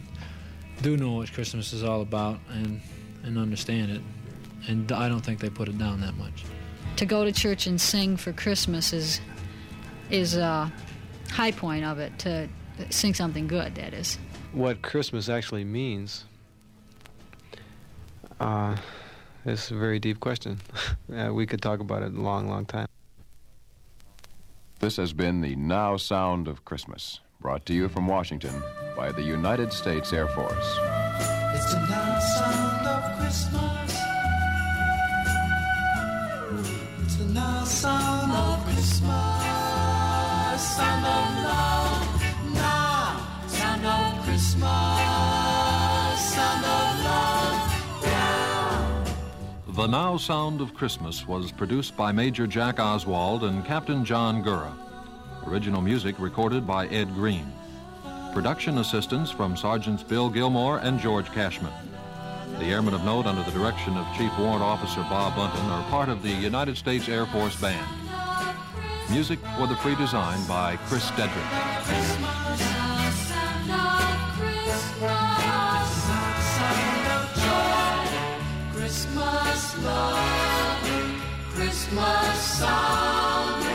do 0.81 0.95
know 0.95 1.11
what 1.11 1.33
Christmas 1.33 1.73
is 1.73 1.83
all 1.83 1.99
about 1.99 2.39
and 2.49 2.79
and 3.23 3.37
understand 3.37 3.91
it, 3.91 4.01
and 4.69 4.89
I 4.89 5.09
don't 5.09 5.19
think 5.19 5.41
they 5.41 5.49
put 5.49 5.67
it 5.67 5.77
down 5.77 5.99
that 5.99 6.15
much. 6.15 6.45
To 6.95 7.05
go 7.05 7.25
to 7.25 7.31
church 7.33 7.67
and 7.67 7.79
sing 7.81 8.15
for 8.15 8.31
Christmas 8.31 8.93
is 8.93 9.19
is 10.09 10.37
a 10.37 10.71
high 11.29 11.51
point 11.51 11.83
of 11.83 11.99
it. 11.99 12.17
To 12.19 12.47
sing 12.89 13.13
something 13.13 13.47
good, 13.47 13.75
that 13.75 13.93
is. 13.93 14.17
What 14.53 14.81
Christmas 14.81 15.27
actually 15.27 15.65
means 15.65 16.23
uh, 18.39 18.77
is 19.43 19.71
a 19.71 19.75
very 19.75 19.99
deep 19.99 20.21
question. 20.21 20.61
uh, 21.13 21.33
we 21.33 21.45
could 21.45 21.61
talk 21.61 21.81
about 21.81 22.01
it 22.01 22.13
a 22.13 22.21
long, 22.21 22.47
long 22.47 22.65
time. 22.65 22.87
This 24.79 24.95
has 24.95 25.11
been 25.11 25.41
the 25.41 25.57
Now 25.57 25.97
Sound 25.97 26.47
of 26.47 26.63
Christmas, 26.63 27.19
brought 27.39 27.65
to 27.67 27.73
you 27.73 27.87
from 27.87 28.07
Washington 28.07 28.63
by 28.95 29.11
the 29.11 29.21
United 29.21 29.71
States 29.71 30.11
Air 30.11 30.27
Force. 30.27 30.77
It's 31.53 31.73
the 31.73 31.79
now 31.87 32.19
sound 32.19 32.87
of 32.87 33.19
Christmas. 33.19 33.99
It's 37.03 37.15
the 37.17 37.25
now 37.25 37.63
sound 37.63 38.31
of 38.31 38.63
Christmas. 38.65 39.07
Sound 40.61 41.05
of 41.05 41.43
love. 41.43 42.53
Now 42.53 43.21
sound 43.47 43.85
of 43.85 44.23
Christmas. 44.23 44.99
Sound 46.33 46.65
of 46.65 47.03
love. 47.05 48.03
Now. 48.03 49.03
The 49.67 49.87
Now 49.87 50.17
Sound 50.17 50.59
of 50.59 50.73
Christmas 50.73 51.27
was 51.27 51.51
produced 51.51 51.95
by 51.95 52.11
Major 52.11 52.47
Jack 52.47 52.79
Oswald 52.79 53.43
and 53.43 53.63
Captain 53.63 54.03
John 54.03 54.43
Gurra. 54.43 54.86
Original 55.47 55.81
music 55.81 56.19
recorded 56.19 56.67
by 56.67 56.87
Ed 56.87 57.13
Green. 57.13 57.53
Production 58.33 58.79
assistance 58.79 59.31
from 59.31 59.55
Sergeants 59.55 60.03
Bill 60.03 60.29
Gilmore 60.29 60.79
and 60.79 60.99
George 60.99 61.31
Cashman. 61.31 61.71
The 62.59 62.65
Airmen 62.65 62.93
of 62.93 63.05
Note, 63.05 63.25
under 63.25 63.43
the 63.43 63.57
direction 63.57 63.95
of 63.95 64.05
Chief 64.17 64.31
Warrant 64.37 64.61
Officer 64.61 65.01
Bob 65.03 65.37
Bunton, 65.37 65.65
are 65.67 65.89
part 65.89 66.09
of 66.09 66.21
the 66.21 66.31
United 66.31 66.75
States 66.75 67.07
Air 67.07 67.25
Force 67.27 67.55
Band. 67.61 67.87
Music 69.09 69.39
for 69.57 69.67
the 69.67 69.75
free 69.77 69.95
design 69.95 70.45
by 70.47 70.75
Chris 70.87 71.09
Dedrick. 71.11 71.31
Christmas. 78.73 79.77
Love. 79.83 80.87
Christmas 81.53 82.41
sound. 82.41 83.66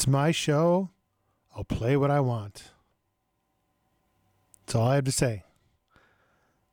It's 0.00 0.06
my 0.06 0.30
show. 0.30 0.88
I'll 1.54 1.62
play 1.62 1.94
what 1.94 2.10
I 2.10 2.20
want. 2.20 2.70
That's 4.64 4.74
all 4.74 4.88
I 4.88 4.94
have 4.94 5.04
to 5.04 5.12
say. 5.12 5.42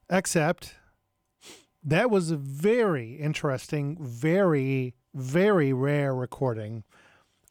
Except 0.10 0.76
that 1.84 2.10
was 2.10 2.32
a 2.32 2.38
very 2.38 3.16
interesting, 3.16 3.98
very, 4.00 4.94
very 5.14 5.74
rare 5.74 6.16
recording. 6.16 6.86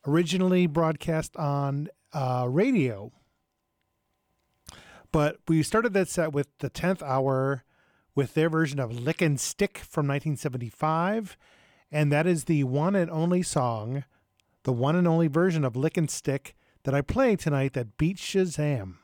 Originally 0.06 0.66
broadcast 0.66 1.36
on 1.36 1.88
uh, 2.14 2.46
radio. 2.48 3.12
But 5.12 5.40
we 5.46 5.62
started 5.62 5.92
that 5.92 6.08
set 6.08 6.32
with 6.32 6.48
the 6.60 6.70
10th 6.70 7.02
hour 7.02 7.64
with 8.14 8.32
their 8.32 8.48
version 8.48 8.80
of 8.80 8.98
Lickin' 8.98 9.36
Stick 9.36 9.76
from 9.76 10.06
1975. 10.06 11.36
And 11.92 12.10
that 12.10 12.26
is 12.26 12.44
the 12.44 12.64
one 12.64 12.96
and 12.96 13.10
only 13.10 13.42
song, 13.42 14.04
the 14.66 14.72
one 14.72 14.96
and 14.96 15.06
only 15.06 15.28
version 15.28 15.64
of 15.64 15.76
Lickin' 15.76 16.08
Stick 16.08 16.56
that 16.82 16.92
I 16.92 17.00
play 17.00 17.36
tonight 17.36 17.72
that 17.74 17.96
beat 17.96 18.16
Shazam. 18.16 18.94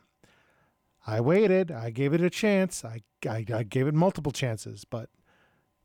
I 1.06 1.20
waited. 1.20 1.70
I 1.70 1.90
gave 1.90 2.12
it 2.12 2.20
a 2.20 2.30
chance. 2.30 2.84
I, 2.84 3.02
I, 3.24 3.44
I 3.54 3.62
gave 3.62 3.86
it 3.86 3.94
multiple 3.94 4.32
chances, 4.32 4.84
but 4.84 5.08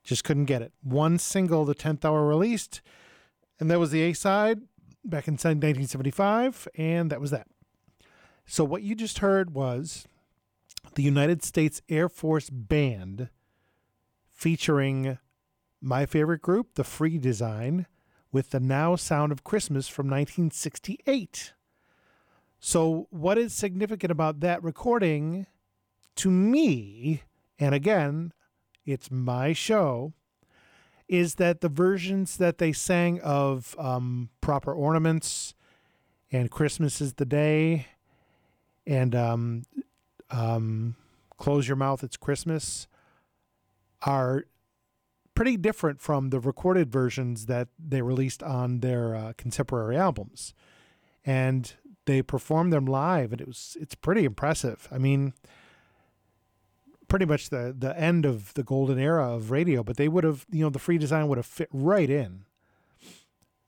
just 0.04 0.24
couldn't 0.24 0.46
get 0.46 0.64
it. 0.64 0.74
One 0.82 1.20
single, 1.20 1.64
the 1.64 1.76
10th 1.76 2.04
hour 2.04 2.26
released, 2.26 2.82
and 3.60 3.70
that 3.70 3.80
was 3.80 3.92
the 3.92 4.02
A 4.02 4.14
side 4.14 4.62
back 5.06 5.28
in 5.28 5.34
1975, 5.34 6.68
and 6.74 7.12
that 7.12 7.22
was 7.22 7.30
that. 7.30 7.46
So, 8.48 8.64
what 8.64 8.82
you 8.82 8.96
just 8.96 9.20
heard 9.20 9.54
was 9.54 10.08
the 10.96 11.04
United 11.04 11.44
States 11.44 11.84
Air 11.88 12.10
Force 12.10 12.50
Band 12.50 13.30
featuring 14.32 15.20
my 15.80 16.08
favorite 16.08 16.42
group, 16.42 16.74
the 16.74 16.84
Free 16.84 17.20
Design, 17.20 17.86
with 18.38 18.52
the 18.52 18.60
Now 18.60 18.96
Sound 18.96 19.32
of 19.32 19.44
Christmas 19.44 19.88
from 19.88 20.06
1968. 20.06 21.54
So, 22.60 23.08
what 23.10 23.36
is 23.36 23.52
significant 23.52 24.12
about 24.12 24.42
that 24.42 24.62
recording 24.62 25.48
to 26.18 26.30
me, 26.30 27.24
and 27.58 27.74
again, 27.74 28.34
it's 28.86 29.10
my 29.10 29.54
show, 29.54 30.14
is 31.08 31.36
that 31.36 31.62
the 31.62 31.68
versions 31.68 32.38
that 32.38 32.60
they 32.60 32.72
sang 32.72 33.20
of 33.22 33.76
um, 33.80 34.30
Proper 34.40 34.72
Ornaments 34.72 35.56
and 36.32 36.52
Christmas 36.52 37.02
is 37.02 37.14
the 37.14 37.26
Day 37.26 37.88
and 38.86 39.16
um, 39.16 39.64
um, 40.30 40.96
Close 41.40 41.68
Your 41.68 41.78
Mouth, 41.78 42.04
It's 42.04 42.18
Christmas 42.18 42.88
are 44.04 44.46
pretty 45.38 45.56
different 45.56 46.02
from 46.02 46.32
the 46.32 46.40
recorded 46.40 46.92
versions 46.92 47.46
that 47.46 47.68
they 47.78 48.02
released 48.02 48.42
on 48.42 48.80
their 48.80 49.16
uh, 49.16 49.34
contemporary 49.38 49.96
albums. 49.96 50.56
And 51.24 51.72
they 52.06 52.24
performed 52.24 52.74
them 52.74 52.88
live 52.88 53.32
and 53.32 53.40
it 53.40 53.46
was 53.46 53.78
it's 53.80 53.94
pretty 53.94 54.26
impressive. 54.26 54.88
I 54.92 54.98
mean, 54.98 55.34
pretty 57.08 57.26
much 57.26 57.52
the 57.52 57.76
the 57.78 57.96
end 58.00 58.26
of 58.26 58.52
the 58.56 58.64
golden 58.64 58.98
era 58.98 59.32
of 59.32 59.52
radio, 59.52 59.84
but 59.84 59.98
they 59.98 60.08
would 60.08 60.24
have, 60.24 60.48
you 60.50 60.64
know, 60.64 60.72
the 60.72 60.80
free 60.80 60.98
design 60.98 61.28
would 61.28 61.38
have 61.38 61.46
fit 61.46 61.70
right 61.72 62.10
in 62.10 62.46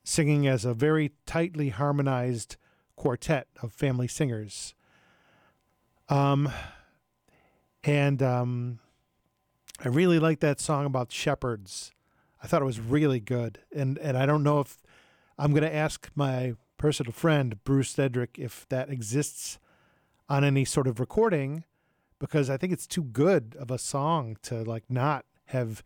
singing 0.04 0.48
as 0.48 0.66
a 0.66 0.74
very 0.74 1.12
tightly 1.28 1.70
harmonized 1.70 2.56
quartet 2.96 3.48
of 3.62 3.72
family 3.72 4.08
singers. 4.08 4.74
Um 6.08 6.52
and 7.84 8.24
um 8.24 8.80
I 9.84 9.88
really 9.88 10.20
like 10.20 10.42
that 10.42 10.60
song 10.60 10.86
about 10.86 11.12
shepherds. 11.12 11.94
I 12.44 12.48
thought 12.48 12.62
it 12.62 12.66
was 12.66 12.80
really 12.80 13.20
good. 13.20 13.60
And 13.74 13.98
and 14.00 14.18
I 14.18 14.26
don't 14.26 14.44
know 14.44 14.60
if 14.60 14.78
I'm 15.38 15.52
going 15.52 15.64
to 15.64 15.74
ask 15.74 16.10
my 16.16 16.56
personal 16.78 17.14
friend 17.14 17.64
Bruce 17.64 17.96
Dedrick 17.96 18.38
if 18.38 18.68
that 18.70 18.90
exists 18.90 19.58
on 20.28 20.44
any 20.44 20.66
sort 20.66 20.88
of 20.88 21.00
recording 21.00 21.64
because 22.20 22.50
I 22.50 22.58
think 22.58 22.74
it's 22.74 22.88
too 22.88 23.04
good 23.04 23.56
of 23.58 23.72
a 23.72 23.78
song 23.78 24.38
to 24.44 24.64
like 24.64 24.84
not 24.90 25.26
have 25.46 25.82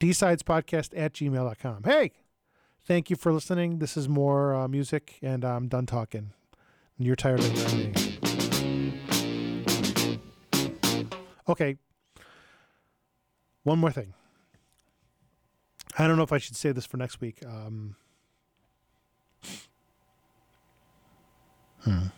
dsidespodcast 0.00 0.98
at 0.98 1.12
gmail.com. 1.12 1.82
Hey, 1.84 2.12
thank 2.86 3.10
you 3.10 3.16
for 3.16 3.32
listening. 3.32 3.78
This 3.78 3.96
is 3.96 4.08
more 4.08 4.54
uh, 4.54 4.68
music, 4.68 5.18
and 5.22 5.44
I'm 5.44 5.68
done 5.68 5.84
talking. 5.86 6.32
And 6.96 7.06
you're 7.06 7.16
tired 7.16 7.40
of 7.40 7.54
listening. 7.54 7.94
Okay. 11.48 11.76
One 13.64 13.78
more 13.78 13.90
thing. 13.90 14.14
I 15.98 16.06
don't 16.06 16.16
know 16.16 16.22
if 16.22 16.32
I 16.32 16.38
should 16.38 16.56
say 16.56 16.72
this 16.72 16.86
for 16.86 16.96
next 16.96 17.20
week. 17.20 17.44
Um, 17.44 17.96
嗯。 21.84 22.10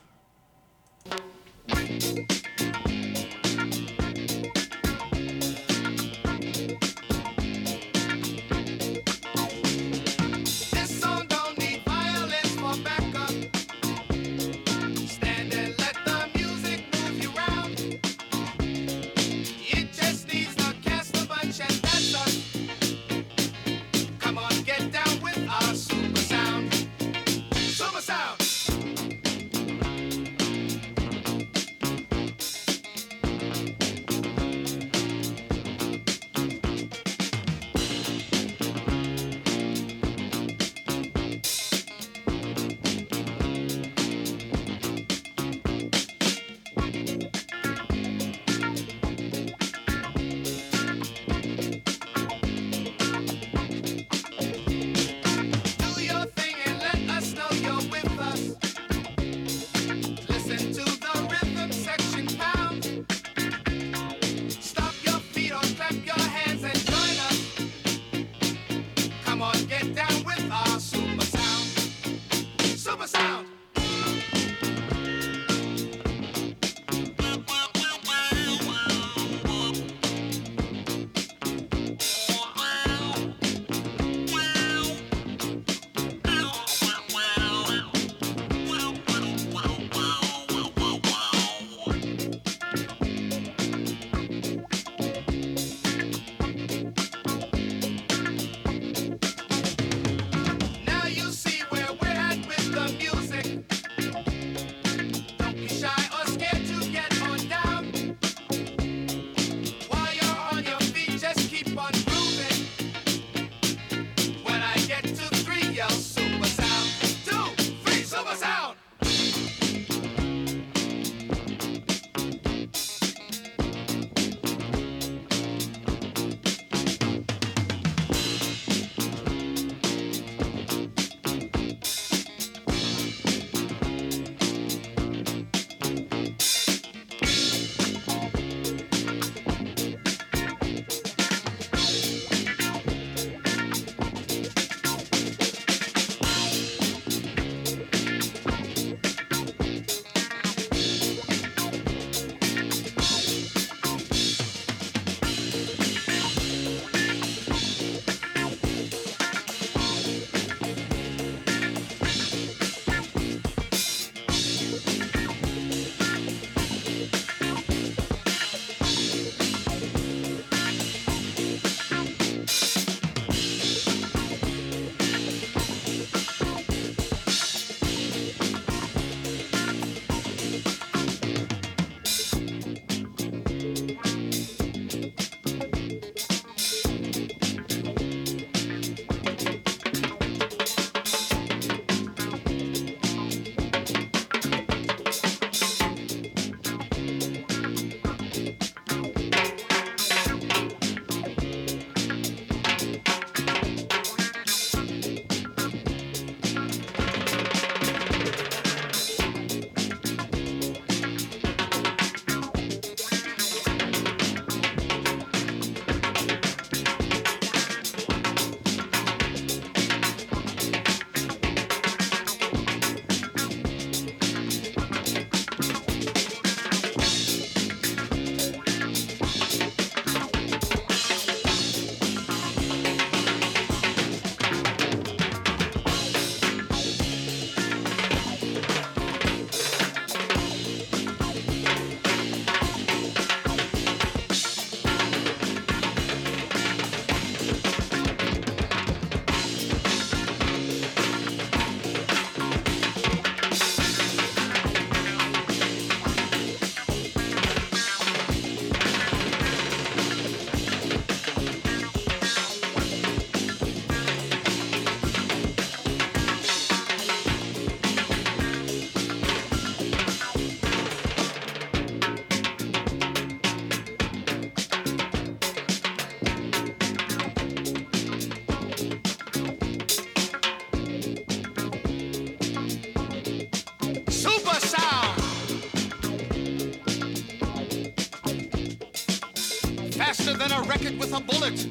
Faster 290.22 290.38
than 290.38 290.52
a 290.52 290.62
record 290.62 290.98
with 290.98 291.12
a 291.12 291.20
bullet, 291.20 291.66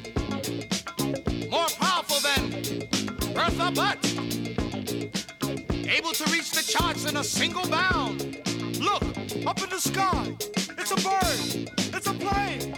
more 1.50 1.66
powerful 1.80 2.20
than 2.20 2.50
Bertha 3.32 3.70
Butt, 3.70 4.04
able 5.88 6.12
to 6.12 6.30
reach 6.30 6.50
the 6.50 6.62
charts 6.66 7.08
in 7.08 7.16
a 7.16 7.24
single 7.24 7.66
bound. 7.68 8.38
Look, 8.78 9.02
up 9.46 9.62
in 9.62 9.70
the 9.70 9.80
sky, 9.80 10.36
it's 10.78 10.90
a 10.90 10.96
bird, 10.96 11.70
it's 11.94 12.06
a 12.06 12.12
plane, 12.12 12.76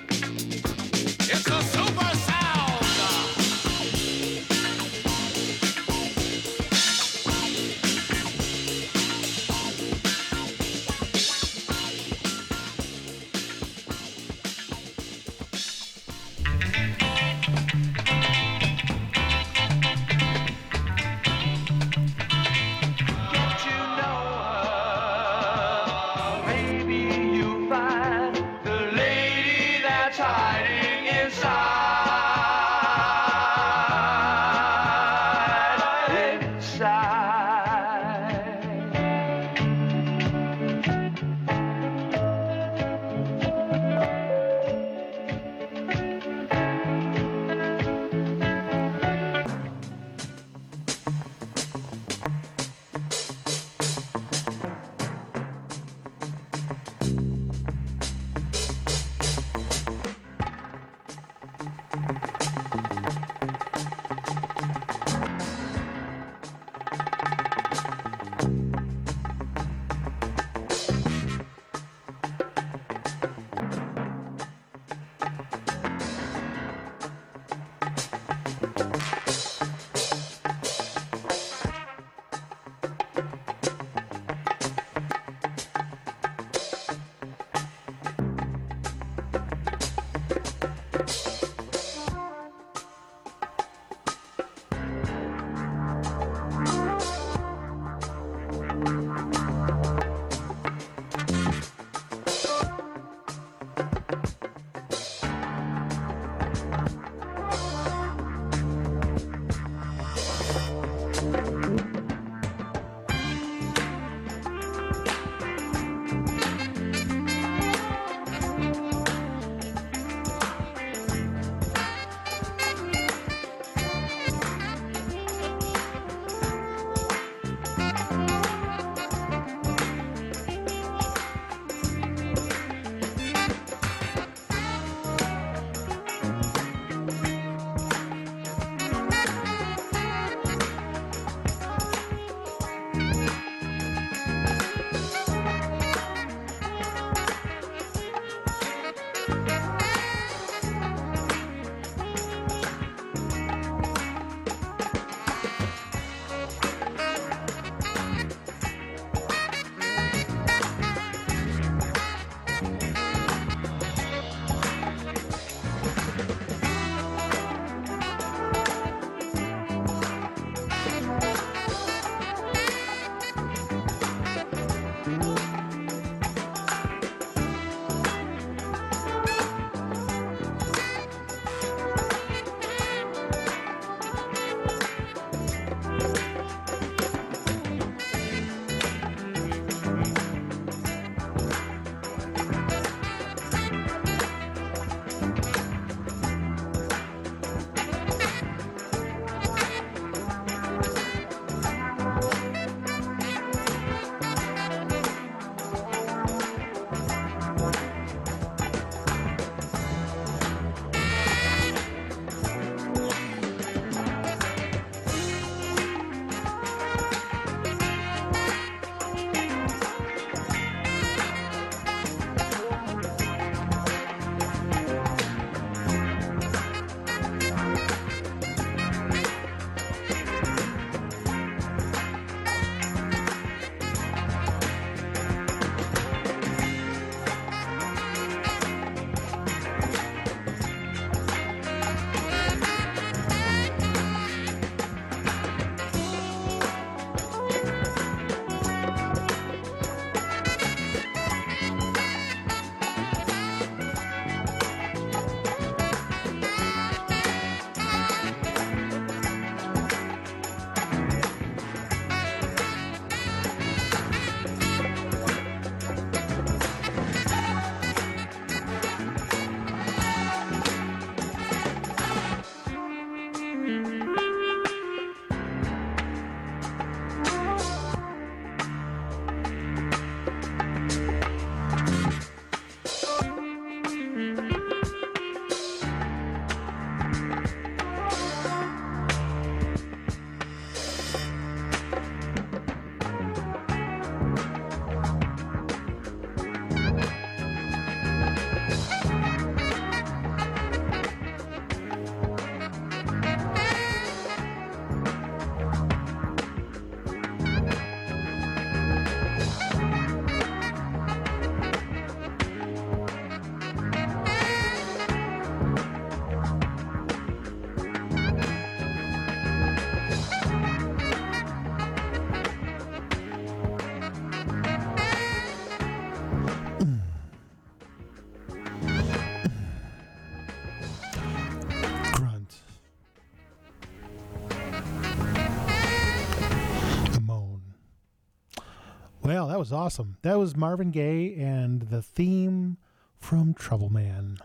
Well, 339.44 339.52
that 339.52 339.58
was 339.58 339.72
awesome. 339.74 340.16
That 340.22 340.38
was 340.38 340.56
Marvin 340.56 340.90
Gaye 340.90 341.34
and 341.34 341.82
the 341.82 342.00
theme 342.00 342.78
from 343.20 343.52
Trouble 343.52 343.90
Man. 343.90 344.38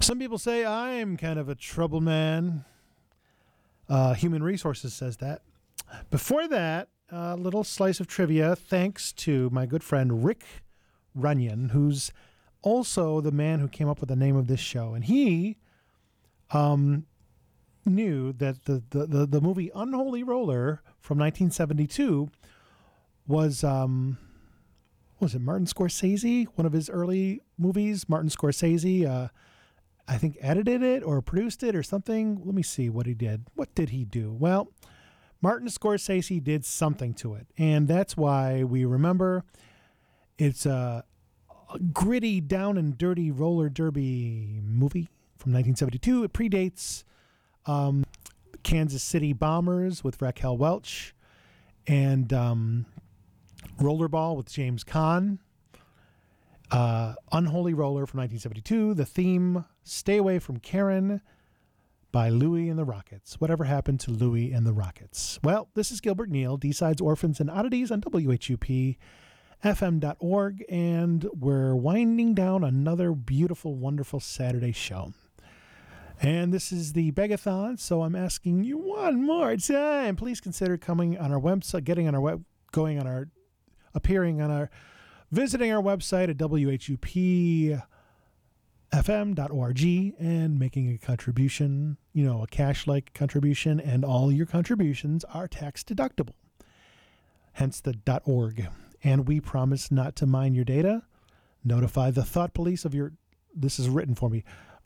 Some 0.00 0.18
people 0.18 0.38
say 0.38 0.64
I'm 0.64 1.18
kind 1.18 1.38
of 1.38 1.50
a 1.50 1.54
trouble 1.54 2.00
man. 2.00 2.64
Uh, 3.86 4.14
Human 4.14 4.42
Resources 4.42 4.94
says 4.94 5.18
that. 5.18 5.42
Before 6.10 6.48
that, 6.48 6.88
a 7.12 7.36
little 7.36 7.62
slice 7.62 8.00
of 8.00 8.06
trivia 8.06 8.56
thanks 8.56 9.12
to 9.12 9.50
my 9.50 9.66
good 9.66 9.84
friend 9.84 10.24
Rick 10.24 10.42
Runyon, 11.14 11.68
who's 11.68 12.12
also 12.62 13.20
the 13.20 13.30
man 13.30 13.60
who 13.60 13.68
came 13.68 13.90
up 13.90 14.00
with 14.00 14.08
the 14.08 14.16
name 14.16 14.36
of 14.36 14.46
this 14.46 14.60
show. 14.60 14.94
And 14.94 15.04
he 15.04 15.58
um, 16.50 17.04
knew 17.84 18.32
that 18.32 18.64
the, 18.64 18.82
the, 18.88 19.04
the, 19.04 19.26
the 19.26 19.40
movie 19.42 19.70
Unholy 19.74 20.22
Roller 20.22 20.80
from 20.98 21.18
1972 21.18 22.30
was 23.30 23.64
um, 23.64 24.18
was 25.20 25.34
it 25.34 25.40
Martin 25.40 25.66
Scorsese? 25.66 26.46
One 26.56 26.66
of 26.66 26.72
his 26.72 26.90
early 26.90 27.40
movies. 27.56 28.08
Martin 28.08 28.28
Scorsese, 28.28 29.06
uh, 29.06 29.28
I 30.08 30.18
think, 30.18 30.36
edited 30.40 30.82
it 30.82 31.02
or 31.02 31.22
produced 31.22 31.62
it 31.62 31.74
or 31.74 31.82
something. 31.82 32.42
Let 32.44 32.54
me 32.54 32.62
see 32.62 32.90
what 32.90 33.06
he 33.06 33.14
did. 33.14 33.46
What 33.54 33.74
did 33.74 33.90
he 33.90 34.04
do? 34.04 34.32
Well, 34.32 34.72
Martin 35.40 35.68
Scorsese 35.68 36.42
did 36.42 36.64
something 36.64 37.14
to 37.14 37.34
it, 37.34 37.46
and 37.56 37.88
that's 37.88 38.16
why 38.16 38.64
we 38.64 38.84
remember. 38.84 39.44
It's 40.36 40.66
a, 40.66 41.04
gritty, 41.92 42.40
down 42.40 42.76
and 42.76 42.98
dirty 42.98 43.30
roller 43.30 43.68
derby 43.68 44.60
movie 44.62 45.08
from 45.36 45.52
1972. 45.52 46.24
It 46.24 46.32
predates 46.32 47.04
um, 47.66 48.04
Kansas 48.62 49.02
City 49.02 49.32
Bombers 49.32 50.02
with 50.02 50.20
Raquel 50.20 50.56
Welch 50.56 51.14
and 51.86 52.32
um, 52.32 52.86
Rollerball 53.80 54.36
with 54.36 54.50
James 54.50 54.84
Caan. 54.84 55.38
Uh, 56.70 57.14
Unholy 57.32 57.74
Roller 57.74 58.06
from 58.06 58.20
1972. 58.20 58.94
The 58.94 59.04
theme 59.04 59.64
Stay 59.82 60.18
Away 60.18 60.38
from 60.38 60.58
Karen 60.58 61.20
by 62.12 62.28
Louie 62.28 62.68
and 62.68 62.78
the 62.78 62.84
Rockets. 62.84 63.40
Whatever 63.40 63.64
happened 63.64 64.00
to 64.00 64.10
Louie 64.10 64.52
and 64.52 64.66
the 64.66 64.72
Rockets? 64.72 65.38
Well, 65.42 65.68
this 65.74 65.90
is 65.90 66.00
Gilbert 66.00 66.30
Neal, 66.30 66.56
D-Sides, 66.56 67.00
Orphans, 67.00 67.40
and 67.40 67.50
Oddities 67.50 67.90
on 67.90 68.00
WHUP. 68.00 68.96
FM.org, 69.64 70.64
and 70.70 71.28
we're 71.38 71.74
winding 71.74 72.34
down 72.34 72.64
another 72.64 73.12
beautiful, 73.12 73.74
wonderful 73.74 74.18
Saturday 74.18 74.72
show. 74.72 75.12
And 76.22 76.52
this 76.52 76.72
is 76.72 76.94
the 76.94 77.12
Begathon, 77.12 77.78
so 77.78 78.02
I'm 78.02 78.16
asking 78.16 78.64
you 78.64 78.78
one 78.78 79.22
more 79.22 79.56
time. 79.56 80.16
Please 80.16 80.40
consider 80.40 80.78
coming 80.78 81.18
on 81.18 81.32
our 81.32 81.40
website, 81.40 81.84
getting 81.84 82.08
on 82.08 82.14
our 82.14 82.20
web, 82.20 82.44
going 82.72 82.98
on 82.98 83.06
our, 83.06 83.28
appearing 83.94 84.40
on 84.40 84.50
our, 84.50 84.70
visiting 85.30 85.72
our 85.72 85.82
website 85.82 86.28
at 86.28 86.36
WHUPFM.org 86.36 87.84
and 90.18 90.58
making 90.58 90.92
a 90.92 90.98
contribution, 90.98 91.96
you 92.12 92.24
know, 92.24 92.42
a 92.42 92.46
cash 92.46 92.86
like 92.86 93.14
contribution, 93.14 93.80
and 93.80 94.04
all 94.04 94.32
your 94.32 94.46
contributions 94.46 95.24
are 95.24 95.48
tax 95.48 95.82
deductible. 95.82 96.34
Hence 97.52 97.80
the 97.80 97.98
.org. 98.24 98.68
And 99.02 99.26
we 99.26 99.40
promise 99.40 99.90
not 99.90 100.14
to 100.16 100.26
mine 100.26 100.54
your 100.54 100.64
data, 100.64 101.04
notify 101.64 102.10
the 102.10 102.24
thought 102.24 102.52
police 102.54 102.84
of 102.84 102.94
your, 102.94 103.12
this 103.54 103.78
is 103.78 103.88
written 103.88 104.14
for 104.14 104.28
me, 104.28 104.44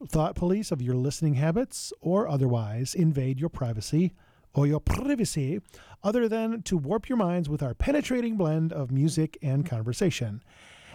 thought 0.08 0.34
police 0.34 0.70
of 0.70 0.82
your 0.82 0.94
listening 0.94 1.34
habits 1.34 1.92
or 2.00 2.28
otherwise 2.28 2.94
invade 2.94 3.40
your 3.40 3.48
privacy 3.48 4.12
or 4.54 4.66
your 4.66 4.80
privacy 4.80 5.60
other 6.02 6.28
than 6.28 6.62
to 6.62 6.76
warp 6.76 7.08
your 7.08 7.18
minds 7.18 7.48
with 7.48 7.62
our 7.62 7.74
penetrating 7.74 8.36
blend 8.36 8.72
of 8.72 8.90
music 8.90 9.36
and 9.42 9.66
conversation. 9.66 10.42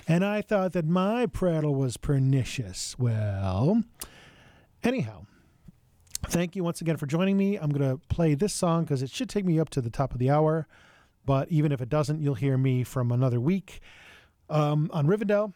And 0.07 0.25
I 0.25 0.41
thought 0.41 0.73
that 0.73 0.85
my 0.85 1.25
prattle 1.25 1.75
was 1.75 1.97
pernicious. 1.97 2.97
Well, 2.97 3.83
anyhow, 4.83 5.25
thank 6.27 6.55
you 6.55 6.63
once 6.63 6.81
again 6.81 6.97
for 6.97 7.05
joining 7.05 7.37
me. 7.37 7.57
I'm 7.57 7.69
going 7.69 7.87
to 7.87 7.97
play 8.07 8.33
this 8.33 8.53
song 8.53 8.85
because 8.85 9.03
it 9.03 9.11
should 9.11 9.29
take 9.29 9.45
me 9.45 9.59
up 9.59 9.69
to 9.71 9.81
the 9.81 9.89
top 9.89 10.13
of 10.13 10.19
the 10.19 10.29
hour. 10.29 10.67
But 11.25 11.49
even 11.51 11.71
if 11.71 11.81
it 11.81 11.89
doesn't, 11.89 12.21
you'll 12.21 12.35
hear 12.35 12.57
me 12.57 12.83
from 12.83 13.11
another 13.11 13.39
week 13.39 13.81
um, 14.49 14.89
on 14.93 15.05
Rivendell. 15.05 15.53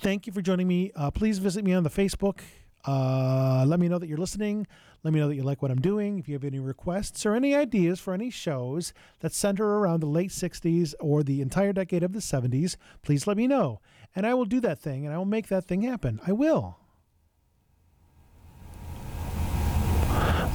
Thank 0.00 0.26
you 0.26 0.32
for 0.32 0.40
joining 0.40 0.68
me. 0.68 0.92
Uh, 0.94 1.10
please 1.10 1.38
visit 1.38 1.64
me 1.64 1.74
on 1.74 1.82
the 1.82 1.90
Facebook. 1.90 2.40
Uh, 2.86 3.64
let 3.66 3.80
me 3.80 3.88
know 3.88 3.98
that 3.98 4.08
you're 4.08 4.18
listening. 4.18 4.66
Let 5.02 5.12
me 5.12 5.20
know 5.20 5.28
that 5.28 5.36
you 5.36 5.42
like 5.42 5.62
what 5.62 5.70
I'm 5.70 5.80
doing. 5.80 6.18
If 6.18 6.28
you 6.28 6.34
have 6.34 6.44
any 6.44 6.58
requests 6.58 7.24
or 7.24 7.34
any 7.34 7.54
ideas 7.54 8.00
for 8.00 8.12
any 8.12 8.30
shows 8.30 8.92
that 9.20 9.32
center 9.32 9.64
around 9.64 10.00
the 10.00 10.06
late 10.06 10.30
60s 10.30 10.94
or 11.00 11.22
the 11.22 11.40
entire 11.40 11.72
decade 11.72 12.02
of 12.02 12.12
the 12.12 12.20
70s, 12.20 12.76
please 13.02 13.26
let 13.26 13.36
me 13.36 13.46
know. 13.46 13.80
And 14.14 14.26
I 14.26 14.34
will 14.34 14.44
do 14.44 14.60
that 14.60 14.78
thing 14.78 15.04
and 15.04 15.14
I 15.14 15.18
will 15.18 15.24
make 15.24 15.48
that 15.48 15.64
thing 15.64 15.82
happen. 15.82 16.20
I 16.26 16.32
will. 16.32 16.78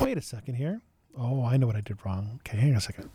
Wait 0.02 0.18
a 0.18 0.22
second 0.22 0.56
here. 0.56 0.82
Oh, 1.18 1.46
I 1.46 1.58
know 1.58 1.68
what 1.68 1.76
I 1.76 1.82
did 1.82 1.98
wrong. 2.06 2.40
Okay, 2.42 2.58
hang 2.58 2.72
on 2.72 2.78
a 2.78 2.82
second. 2.82 3.10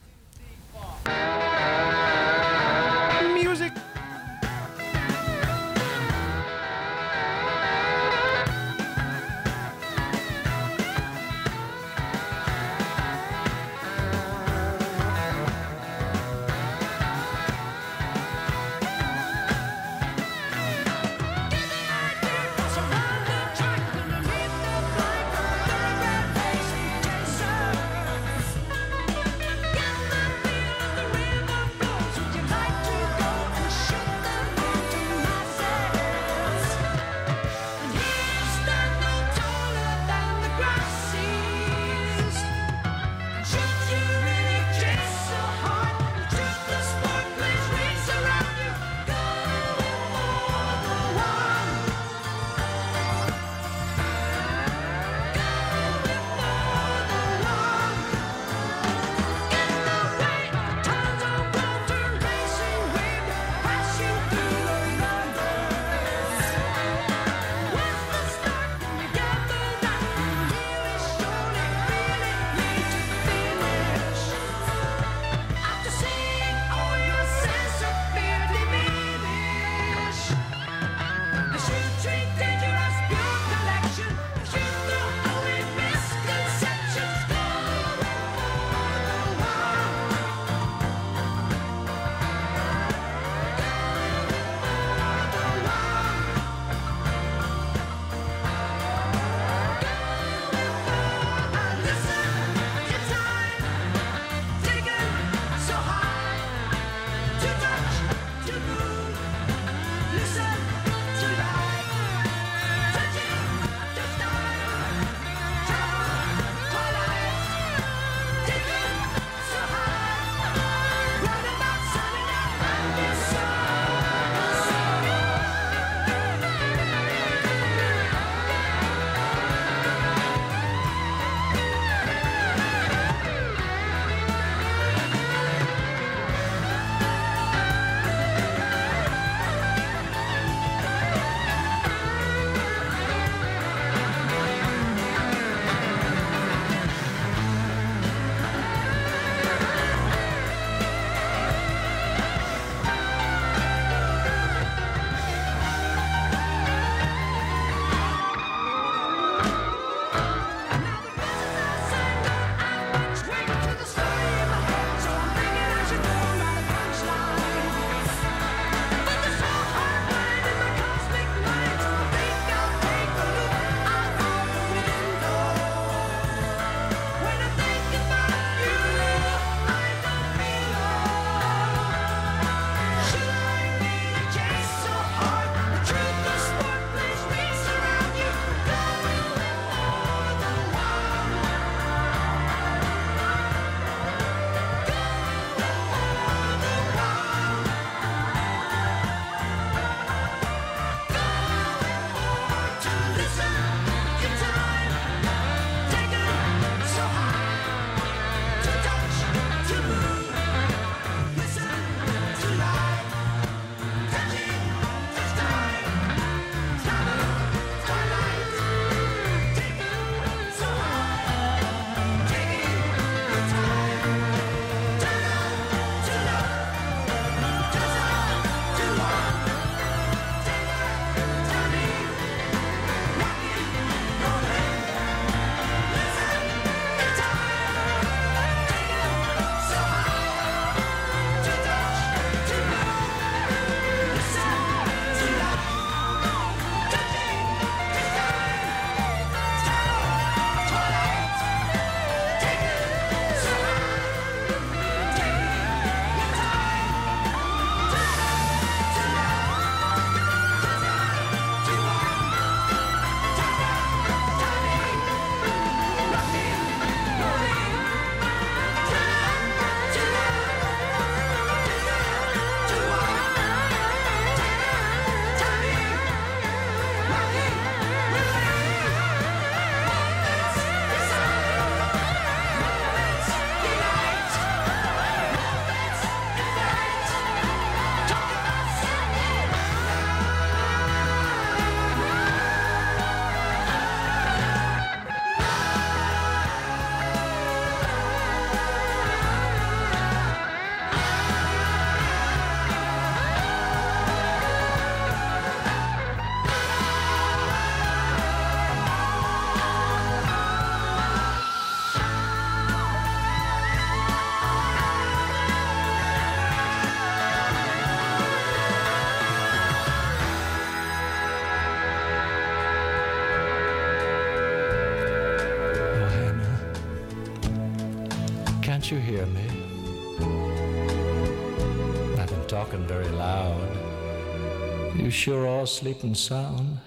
All 335.57 335.65
sleeping 335.67 336.15
sound? 336.15 336.79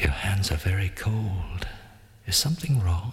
Your 0.00 0.12
hands 0.12 0.52
are 0.52 0.56
very 0.56 0.90
cold. 0.90 1.66
Is 2.26 2.36
something 2.36 2.80
wrong? 2.80 3.12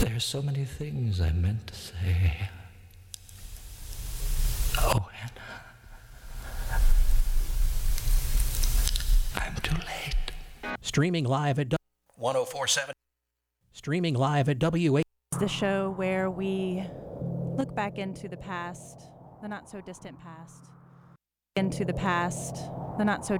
There 0.00 0.14
are 0.14 0.20
so 0.20 0.42
many 0.42 0.64
things 0.64 1.20
I 1.20 1.32
meant 1.32 1.66
to 1.66 1.74
say. 1.74 2.50
Oh, 4.78 5.08
Hannah. 5.12 6.80
I'm 9.34 9.56
too 9.56 9.74
late. 9.74 10.76
Streaming 10.82 11.24
live 11.24 11.58
at 11.58 11.74
1047. 12.14 12.94
streaming 13.72 14.14
live 14.14 14.48
at 14.48 14.62
WA. 14.62 15.02
the 15.40 15.48
show 15.48 15.94
where 15.96 16.30
we 16.30 16.84
look 17.56 17.74
back 17.74 17.98
into 17.98 18.28
the 18.28 18.36
past, 18.36 19.08
the 19.42 19.48
not 19.48 19.68
so 19.68 19.80
distant 19.80 20.16
past, 20.20 20.71
into 21.56 21.84
the 21.84 21.92
past, 21.92 22.56
the 22.96 23.04
not 23.04 23.26
so 23.26 23.30